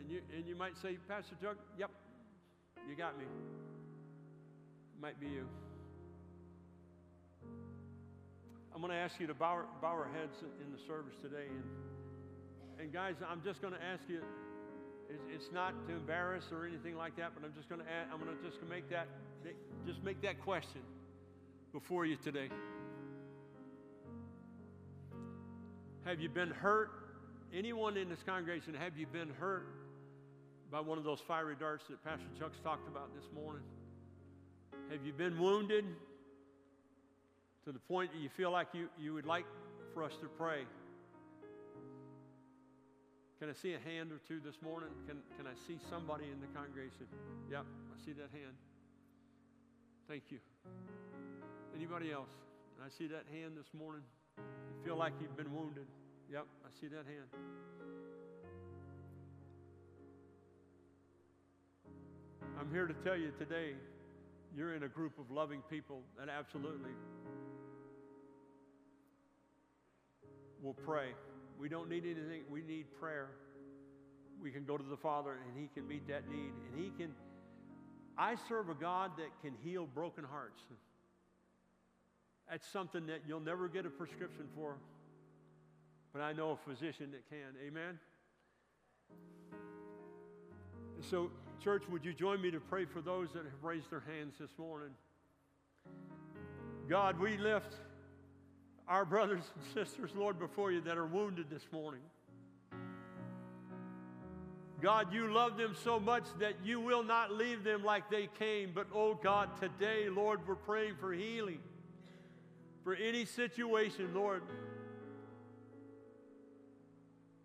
And, 0.07 0.15
you. 0.15 0.21
and 0.37 0.47
you 0.47 0.55
might 0.55 0.79
say, 0.79 0.99
Pastor 1.09 1.35
Chuck, 1.43 1.57
yep, 1.77 1.91
you 2.89 2.95
got 2.95 3.19
me. 3.19 3.25
Might 5.03 5.19
be 5.19 5.27
you. 5.27 5.49
I'm 8.73 8.81
going 8.81 8.93
to 8.93 8.99
ask 8.99 9.19
you 9.19 9.27
to 9.27 9.35
bow, 9.35 9.63
bow 9.83 9.89
our 9.89 10.09
heads 10.15 10.37
in 10.65 10.71
the 10.71 10.79
service 10.87 11.15
today. 11.21 11.49
And, 11.51 11.65
and 12.81 12.93
guys, 12.93 13.15
I'm 13.29 13.43
just 13.43 13.61
going 13.61 13.75
to 13.75 13.83
ask 13.83 14.05
you, 14.09 14.21
it's, 15.11 15.25
it's 15.35 15.53
not 15.53 15.75
to 15.89 15.95
embarrass 15.95 16.45
or 16.53 16.67
anything 16.67 16.97
like 16.97 17.17
that, 17.17 17.33
but 17.35 17.45
I'm 17.45 17.55
just 17.57 17.69
going 17.69 17.81
to 17.81 17.87
add, 17.87 18.07
I'm 18.13 18.23
going 18.23 18.37
to 18.37 18.43
just 18.49 18.63
make 18.71 18.89
that, 18.91 19.09
just 19.89 20.05
make 20.05 20.23
that 20.23 20.41
question 20.41 20.83
before 21.73 22.07
you 22.07 22.17
today. 22.23 22.49
Have 26.05 26.21
you 26.21 26.29
been 26.29 26.51
hurt 26.51 26.91
Anyone 27.55 27.97
in 27.97 28.09
this 28.09 28.19
congregation, 28.27 28.75
have 28.75 28.99
you 28.99 29.07
been 29.07 29.31
hurt 29.41 29.67
by 30.71 30.81
one 30.81 30.99
of 30.99 31.05
those 31.05 31.21
fiery 31.21 31.57
darts 31.59 31.85
that 31.89 32.03
Pastor 32.05 32.27
Chuck's 32.39 32.59
talked 32.63 32.89
about 32.89 33.15
this 33.15 33.25
morning? 33.35 33.63
Have 34.91 35.05
you 35.05 35.13
been 35.13 35.39
wounded 35.39 35.85
to 37.65 37.73
the 37.73 37.79
point 37.79 38.13
that 38.13 38.21
you 38.21 38.29
feel 38.37 38.51
like 38.51 38.69
you, 38.73 38.89
you 38.99 39.15
would 39.15 39.27
like 39.27 39.45
for 39.95 40.03
us 40.03 40.13
to 40.21 40.27
pray? 40.27 40.63
Can 43.39 43.51
I 43.51 43.53
see 43.53 43.75
a 43.75 43.79
hand 43.79 44.13
or 44.13 44.21
two 44.27 44.41
this 44.41 44.57
morning? 44.63 44.89
Can, 45.07 45.19
can 45.37 45.47
I 45.47 45.55
see 45.67 45.79
somebody 45.91 46.25
in 46.25 46.41
the 46.41 46.47
congregation? 46.57 47.07
Yep, 47.51 47.65
I 47.67 48.05
see 48.05 48.13
that 48.13 48.31
hand. 48.33 48.57
Thank 50.09 50.23
you. 50.31 50.39
Anybody 51.77 52.13
else? 52.13 52.31
I 52.81 52.89
see 52.97 53.07
that 53.09 53.25
hand 53.31 53.53
this 53.57 53.69
morning. 53.77 54.03
You 54.39 54.85
feel 54.85 54.97
like 54.97 55.13
you've 55.21 55.37
been 55.37 55.53
wounded. 55.55 55.87
Yep, 56.33 56.47
I 56.65 56.69
see 56.81 56.89
that 56.89 57.05
hand. 57.05 57.29
I'm 62.59 62.71
here 62.71 62.87
to 62.87 62.95
tell 63.05 63.17
you 63.17 63.33
today, 63.39 63.75
you're 64.57 64.75
in 64.75 64.83
a 64.83 64.89
group 64.89 65.19
of 65.19 65.31
loving 65.31 65.63
people 65.71 66.03
that 66.19 66.29
absolutely 66.29 66.91
will 70.63 70.75
pray. 70.75 71.09
We 71.59 71.69
don't 71.69 71.89
need 71.89 72.05
anything, 72.05 72.43
we 72.51 72.63
need 72.63 72.87
prayer. 72.99 73.29
We 74.43 74.51
can 74.51 74.65
go 74.65 74.77
to 74.77 74.85
the 74.85 74.97
Father 74.97 75.33
and 75.33 75.61
He 75.61 75.69
can 75.75 75.89
meet 75.89 76.07
that 76.09 76.29
need. 76.29 76.53
And 76.71 76.85
He 76.85 76.91
can, 76.99 77.13
I 78.19 78.37
serve 78.49 78.69
a 78.69 78.75
God 78.75 79.13
that 79.19 79.31
can 79.43 79.55
heal 79.65 79.87
broken 79.87 80.25
hearts. 80.25 80.63
That's 82.51 82.69
something 82.69 83.07
that 83.07 83.21
you'll 83.27 83.41
never 83.41 83.69
get 83.69 83.87
a 83.87 83.91
prescription 83.91 84.47
for 84.55 84.77
but 86.17 86.23
I 86.23 86.33
know 86.33 86.53
a 86.53 86.57
physician 86.57 87.11
that 87.11 87.29
can. 87.29 87.53
Amen? 87.67 87.99
So, 91.03 91.31
church, 91.63 91.83
would 91.91 92.05
you 92.05 92.13
join 92.13 92.41
me 92.41 92.51
to 92.51 92.61
pray 92.61 92.85
for 92.85 93.01
those 93.01 93.29
that 93.33 93.45
have 93.45 93.63
raised 93.63 93.91
their 93.91 94.03
hands 94.07 94.35
this 94.39 94.51
morning? 94.59 94.91
God, 96.89 97.19
we 97.19 97.37
lift 97.37 97.75
our 98.89 99.05
brothers 99.05 99.43
and 99.55 99.65
sisters, 99.75 100.11
Lord, 100.15 100.39
before 100.39 100.71
you 100.71 100.81
that 100.83 100.97
are 100.97 101.07
wounded 101.07 101.47
this 101.51 101.67
morning. 101.73 102.03
God, 104.81 105.13
you 105.13 105.33
love 105.33 105.57
them 105.57 105.75
so 105.83 105.99
much 105.99 106.25
that 106.39 106.55
you 106.63 106.81
will 106.81 107.03
not 107.03 107.33
leave 107.33 107.65
them 107.65 107.83
like 107.83 108.11
they 108.11 108.29
came. 108.39 108.73
But, 108.75 108.87
oh 108.95 109.15
God, 109.15 109.49
today, 109.61 110.09
Lord, 110.09 110.47
we're 110.47 110.55
praying 110.55 110.95
for 111.01 111.13
healing. 111.13 111.61
For 112.85 112.95
any 112.95 113.25
situation, 113.25 114.11
Lord, 114.15 114.43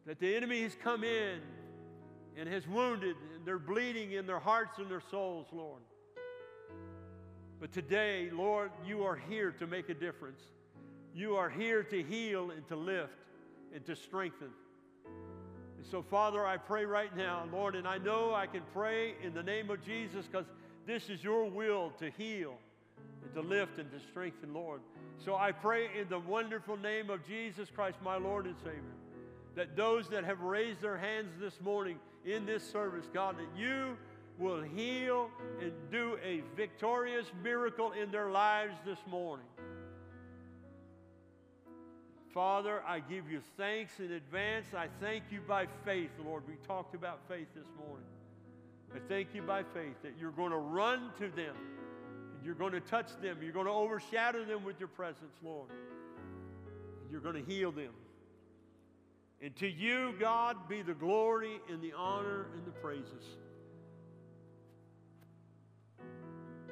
that 0.05 0.19
the 0.19 0.35
enemy 0.35 0.61
has 0.61 0.75
come 0.83 1.03
in 1.03 1.39
and 2.37 2.47
has 2.47 2.67
wounded, 2.67 3.15
and 3.35 3.45
they're 3.45 3.59
bleeding 3.59 4.13
in 4.13 4.25
their 4.25 4.39
hearts 4.39 4.77
and 4.77 4.89
their 4.89 5.03
souls, 5.11 5.47
Lord. 5.51 5.81
But 7.59 7.71
today, 7.71 8.29
Lord, 8.31 8.71
you 8.85 9.03
are 9.03 9.15
here 9.15 9.51
to 9.51 9.67
make 9.67 9.89
a 9.89 9.93
difference. 9.93 10.41
You 11.13 11.35
are 11.35 11.49
here 11.49 11.83
to 11.83 12.03
heal 12.03 12.51
and 12.51 12.67
to 12.69 12.75
lift 12.75 13.13
and 13.73 13.85
to 13.85 13.95
strengthen. 13.95 14.49
And 15.77 15.85
so, 15.89 16.01
Father, 16.01 16.45
I 16.45 16.57
pray 16.57 16.85
right 16.85 17.15
now, 17.15 17.43
Lord, 17.51 17.75
and 17.75 17.87
I 17.87 17.97
know 17.97 18.33
I 18.33 18.47
can 18.47 18.61
pray 18.73 19.15
in 19.23 19.33
the 19.33 19.43
name 19.43 19.69
of 19.69 19.83
Jesus 19.83 20.25
because 20.25 20.45
this 20.87 21.09
is 21.09 21.23
your 21.23 21.49
will 21.49 21.91
to 21.99 22.09
heal 22.11 22.55
and 23.23 23.33
to 23.33 23.41
lift 23.41 23.77
and 23.77 23.91
to 23.91 23.99
strengthen, 24.09 24.53
Lord. 24.53 24.81
So 25.23 25.35
I 25.35 25.51
pray 25.51 25.89
in 25.99 26.09
the 26.09 26.19
wonderful 26.19 26.77
name 26.77 27.09
of 27.09 27.25
Jesus 27.27 27.69
Christ, 27.69 27.97
my 28.03 28.17
Lord 28.17 28.45
and 28.45 28.55
Savior, 28.57 28.81
that 29.55 29.75
those 29.75 30.07
that 30.09 30.23
have 30.23 30.41
raised 30.41 30.81
their 30.81 30.97
hands 30.97 31.29
this 31.39 31.59
morning 31.61 31.99
in 32.25 32.45
this 32.45 32.63
service, 32.69 33.05
God, 33.13 33.37
that 33.37 33.59
you 33.59 33.97
will 34.37 34.61
heal 34.61 35.29
and 35.61 35.71
do 35.91 36.17
a 36.23 36.41
victorious 36.55 37.27
miracle 37.43 37.91
in 37.91 38.11
their 38.11 38.31
lives 38.31 38.75
this 38.85 38.99
morning. 39.09 39.45
Father, 42.33 42.81
I 42.87 42.99
give 42.99 43.29
you 43.29 43.41
thanks 43.57 43.99
in 43.99 44.13
advance. 44.13 44.67
I 44.75 44.87
thank 45.01 45.23
you 45.31 45.41
by 45.45 45.67
faith, 45.83 46.11
Lord. 46.25 46.43
We 46.47 46.55
talked 46.65 46.95
about 46.95 47.19
faith 47.27 47.47
this 47.53 47.67
morning. 47.77 48.05
I 48.95 48.99
thank 49.09 49.29
you 49.33 49.41
by 49.41 49.63
faith 49.63 49.95
that 50.03 50.13
you're 50.19 50.31
going 50.31 50.51
to 50.51 50.57
run 50.57 51.11
to 51.19 51.27
them 51.29 51.55
and 51.55 52.45
you're 52.45 52.55
going 52.55 52.71
to 52.71 52.79
touch 52.79 53.09
them. 53.21 53.37
You're 53.41 53.53
going 53.53 53.65
to 53.65 53.71
overshadow 53.71 54.45
them 54.45 54.63
with 54.63 54.79
your 54.79 54.87
presence, 54.87 55.35
Lord. 55.43 55.69
And 55.69 57.11
you're 57.11 57.21
going 57.21 57.43
to 57.43 57.51
heal 57.51 57.71
them. 57.71 57.91
And 59.41 59.55
to 59.55 59.67
you, 59.67 60.13
God, 60.19 60.69
be 60.69 60.83
the 60.83 60.93
glory 60.93 61.59
and 61.69 61.81
the 61.81 61.93
honor 61.93 62.45
and 62.53 62.65
the 62.65 62.71
praises. 62.71 63.37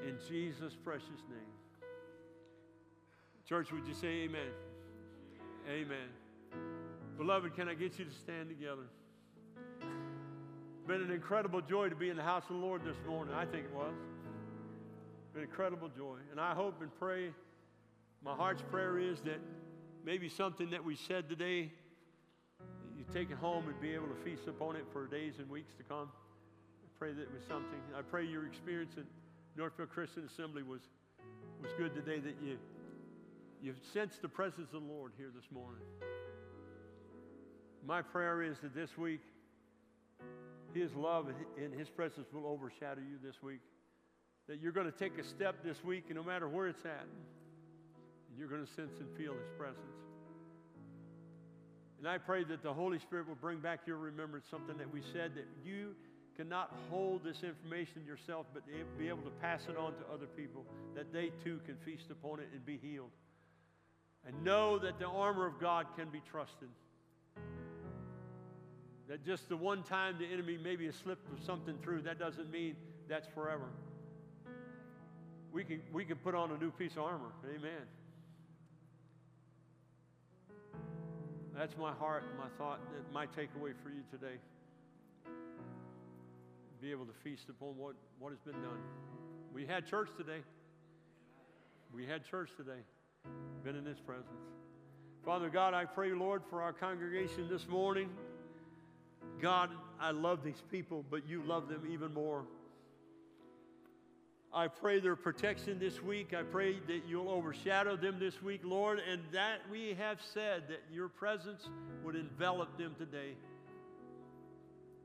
In 0.05 0.17
Jesus' 0.28 0.76
precious 0.84 1.07
name. 1.30 1.39
Church, 3.47 3.72
would 3.72 3.88
you 3.88 3.95
say 3.95 4.24
amen? 4.24 4.51
Amen. 5.67 6.09
Beloved, 7.17 7.55
can 7.55 7.67
I 7.67 7.74
get 7.74 7.97
you 7.97 8.05
to 8.05 8.11
stand 8.11 8.49
together? 8.49 8.84
Been 10.88 11.01
an 11.01 11.11
incredible 11.11 11.61
joy 11.61 11.89
to 11.89 11.95
be 11.95 12.09
in 12.09 12.17
the 12.17 12.24
house 12.24 12.43
of 12.49 12.55
the 12.55 12.61
Lord 12.61 12.84
this 12.84 12.95
morning. 13.07 13.34
I 13.34 13.45
think 13.45 13.65
it 13.65 13.74
was. 13.74 13.93
Been 15.34 15.43
incredible 15.43 15.89
joy. 15.89 16.17
And 16.32 16.39
I 16.39 16.53
hope 16.53 16.82
and 16.82 16.89
pray, 16.99 17.32
my 18.24 18.36
heart's 18.36 18.61
prayer 18.61 18.99
is 18.99 19.20
that 19.22 19.39
maybe 20.05 20.30
something 20.30 20.70
that 20.70 20.84
we 20.84 20.95
said 20.95 21.28
today, 21.30 21.72
take 23.14 23.32
it 23.32 23.38
home 23.38 23.68
and 23.68 23.80
be 23.82 23.93
able 23.93 24.07
to 24.07 24.16
feast 24.24 24.47
upon 24.47 24.76
it 24.76 24.86
for 24.93 25.07
days 25.07 25.34
and 25.39 25.49
weeks 25.49 25.74
to 25.76 25.84
come. 25.84 26.10
I 26.84 26.88
pray 26.99 27.14
that 27.14 27.22
it 27.22 27.34
was 27.34 27.43
something. 27.47 27.80
I 27.97 28.01
pray 28.01 28.26
your 28.26 28.45
experience 28.45 28.93
at 28.97 29.05
Northfield 29.57 29.89
Christian 29.89 30.24
Assembly 30.32 30.64
was, 30.64 30.82
was 31.62 31.72
good 31.78 31.93
today, 31.93 32.20
that 32.20 32.36
you 32.43 32.57
You've 33.62 33.80
sensed 33.93 34.22
the 34.22 34.30
presence 34.30 34.70
of 34.74 34.82
the 34.84 34.88
Lord 34.88 35.12
here 35.18 35.32
this 35.36 35.43
morning. 35.51 35.84
My 37.86 38.01
prayer 38.01 38.41
is 38.41 38.57
that 38.60 38.74
this 38.74 38.97
week, 38.97 39.20
His 40.74 40.93
love 40.95 41.28
and 41.62 41.74
His 41.74 41.89
presence 41.89 42.28
will 42.32 42.47
overshadow 42.47 43.01
you 43.01 43.18
this 43.22 43.43
week. 43.43 43.60
That 44.47 44.62
you're 44.62 44.72
going 44.72 44.89
to 44.89 44.97
take 44.97 45.18
a 45.18 45.24
step 45.26 45.57
this 45.62 45.84
week, 45.84 46.05
and 46.07 46.16
no 46.16 46.24
matter 46.24 46.47
where 46.47 46.68
it's 46.68 46.86
at, 46.86 47.05
you're 48.38 48.47
going 48.47 48.66
to 48.66 48.74
sense 48.74 48.93
and 48.99 49.10
feel 49.18 49.34
His 49.34 49.49
presence. 49.57 50.09
And 52.00 52.08
I 52.08 52.18
pray 52.18 52.43
that 52.45 52.64
the 52.64 52.74
Holy 52.74 52.97
Spirit 52.97 53.28
will 53.28 53.36
bring 53.36 53.60
back 53.60 53.82
your 53.86 53.97
remembrance 53.97 54.47
something 54.50 54.78
that 54.78 54.91
we 54.91 55.02
said 55.14 55.36
that 55.36 55.45
you 55.64 55.95
cannot 56.36 56.74
hold 56.89 57.24
this 57.24 57.43
information 57.43 58.06
yourself, 58.08 58.45
but 58.54 58.64
be 58.97 59.10
able 59.10 59.24
to 59.24 59.32
pass 59.41 59.64
it 59.70 59.78
on 59.78 59.91
to 59.91 60.14
other 60.14 60.26
people, 60.26 60.66
that 60.95 61.12
they 61.12 61.32
too 61.43 61.60
can 61.66 61.76
feast 61.84 62.10
upon 62.10 62.39
it 62.39 62.47
and 62.54 62.66
be 62.66 62.78
healed 62.82 63.12
and 64.26 64.43
know 64.43 64.78
that 64.80 65.00
the 65.00 65.06
armor 65.06 65.45
of 65.45 65.60
God 65.60 65.86
can 65.97 66.10
be 66.10 66.22
trusted. 66.30 66.70
That 69.08 69.26
just 69.26 69.50
the 69.50 69.58
one 69.58 69.84
time 69.84 70.18
the 70.20 70.26
enemy 70.26 70.58
maybe 70.62 70.86
has 70.86 70.95
slipped 70.95 71.28
something 71.45 71.78
through, 71.82 72.04
that 72.04 72.20
doesn't 72.20 72.52
mean 72.52 72.76
that's 73.08 73.28
forever. 73.34 73.70
We 75.52 75.64
can, 75.64 75.82
we 75.91 76.06
can 76.06 76.18
put 76.18 76.36
on 76.36 76.52
a 76.52 76.58
new 76.58 76.70
piece 76.72 76.91
of 76.91 77.04
armor. 77.04 77.32
Amen. 77.45 77.88
That's 81.60 81.76
my 81.76 81.91
heart, 81.91 82.24
my 82.38 82.47
thought, 82.57 82.80
my 83.14 83.26
takeaway 83.26 83.74
for 83.84 83.89
you 83.89 84.01
today. 84.10 84.36
Be 86.82 86.89
able 86.89 87.03
to 87.03 87.12
feast 87.22 87.49
upon 87.49 87.78
what, 87.78 87.95
what 88.18 88.30
has 88.30 88.39
been 88.39 88.62
done. 88.62 88.80
We 89.53 89.66
had 89.66 89.86
church 89.86 90.07
today. 90.18 90.39
We 91.93 92.05
had 92.05 92.24
church 92.24 92.49
today 92.55 92.80
been 93.66 93.76
in 93.76 93.84
His 93.84 93.99
presence. 93.99 94.30
Father 95.26 95.49
God, 95.49 95.74
I 95.74 95.84
pray, 95.84 96.14
Lord, 96.14 96.43
for 96.49 96.62
our 96.62 96.72
congregation 96.72 97.49
this 97.49 97.68
morning. 97.68 98.10
God, 99.41 99.70
I 99.99 100.12
love 100.12 100.45
these 100.45 100.64
people, 100.72 101.03
but 101.12 101.28
you 101.28 101.43
love 101.43 101.68
them 101.68 101.84
even 101.91 102.14
more. 102.14 102.45
I 104.52 104.68
pray 104.68 105.00
their 105.00 105.16
protection 105.16 105.78
this 105.78 106.02
week. 106.02 106.34
I 106.34 106.41
pray 106.41 106.80
that 106.88 107.02
you'll 107.08 107.30
overshadow 107.30 107.95
them 107.95 108.18
this 108.20 108.41
week, 108.41 108.62
Lord, 108.64 109.00
and 109.00 109.22
that 109.32 109.60
we 109.72 109.95
have 110.00 110.20
said 110.34 110.64
that 110.70 110.82
your 110.91 111.08
presence 111.08 111.70
would 112.04 112.16
envelop 112.16 112.76
them 112.78 112.95
today. 112.97 113.36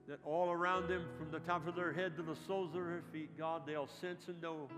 That 0.09 0.19
all 0.25 0.51
around 0.51 0.89
them, 0.89 1.05
from 1.19 1.31
the 1.31 1.41
top 1.41 1.67
of 1.69 1.77
their 1.77 1.93
head 1.93 2.17
to 2.17 2.23
the 2.23 2.37
soles 2.47 2.69
of 2.69 2.75
their 2.75 3.03
feet, 3.13 3.37
God, 3.37 3.63
they'll 3.67 3.89
sense 4.01 4.29
and 4.29 4.41
know 4.41 4.69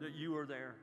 that 0.00 0.14
you 0.14 0.36
are 0.38 0.46
there. 0.46 0.74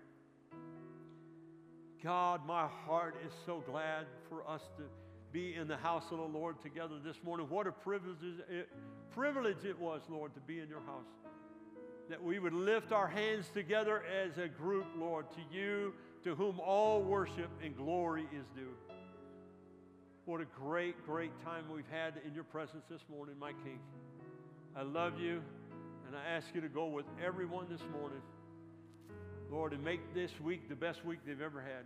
God, 2.03 2.45
my 2.45 2.67
heart 2.67 3.15
is 3.25 3.33
so 3.47 3.63
glad 3.65 4.05
for 4.29 4.47
us 4.47 4.61
to 4.77 4.83
be 5.31 5.55
in 5.55 5.67
the 5.67 5.77
house 5.77 6.05
of 6.11 6.17
the 6.19 6.23
Lord 6.23 6.61
together 6.61 6.95
this 7.03 7.17
morning. 7.23 7.47
What 7.49 7.65
a 7.65 7.71
privilege 7.71 8.17
it, 8.49 8.69
privilege 9.11 9.65
it 9.65 9.79
was, 9.79 10.01
Lord, 10.09 10.33
to 10.35 10.39
be 10.41 10.59
in 10.59 10.69
your 10.69 10.81
house. 10.81 11.24
That 12.09 12.23
we 12.23 12.39
would 12.39 12.53
lift 12.53 12.91
our 12.91 13.07
hands 13.07 13.49
together 13.53 14.03
as 14.23 14.37
a 14.37 14.47
group, 14.47 14.85
Lord, 14.97 15.25
to 15.31 15.55
you, 15.55 15.93
to 16.23 16.35
whom 16.35 16.59
all 16.59 17.01
worship 17.01 17.49
and 17.63 17.75
glory 17.75 18.27
is 18.31 18.45
due. 18.55 18.73
What 20.25 20.41
a 20.41 20.45
great, 20.45 21.05
great 21.05 21.31
time 21.43 21.65
we've 21.71 21.89
had 21.91 22.15
in 22.25 22.33
your 22.33 22.43
presence 22.43 22.83
this 22.89 23.01
morning, 23.09 23.35
my 23.39 23.51
King. 23.63 23.79
I 24.75 24.81
love 24.81 25.19
you, 25.19 25.41
and 26.07 26.15
I 26.15 26.35
ask 26.35 26.47
you 26.53 26.61
to 26.61 26.67
go 26.67 26.85
with 26.87 27.05
everyone 27.23 27.67
this 27.69 27.83
morning. 27.91 28.21
Lord, 29.51 29.73
and 29.73 29.83
make 29.83 30.13
this 30.13 30.31
week 30.43 30.67
the 30.67 30.75
best 30.75 31.05
week 31.05 31.19
they've 31.25 31.41
ever 31.41 31.61
had. 31.61 31.85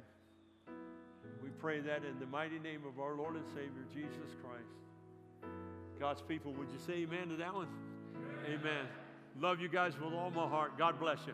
We 1.43 1.49
pray 1.59 1.81
that 1.81 2.03
in 2.03 2.19
the 2.19 2.25
mighty 2.25 2.59
name 2.59 2.81
of 2.87 2.99
our 2.99 3.15
Lord 3.15 3.35
and 3.35 3.45
Savior, 3.49 3.85
Jesus 3.93 4.35
Christ. 4.41 5.51
God's 5.99 6.21
people, 6.21 6.53
would 6.53 6.69
you 6.71 6.79
say 6.79 6.93
amen 7.03 7.27
to 7.29 7.35
that 7.35 7.53
one? 7.53 7.67
Amen. 8.45 8.59
amen. 8.61 9.08
Love 9.41 9.61
you 9.61 9.69
guys 9.69 9.93
with 10.03 10.13
all 10.13 10.31
my 10.31 10.47
heart. 10.47 10.77
God 10.77 10.99
bless 10.99 11.19
you. 11.25 11.33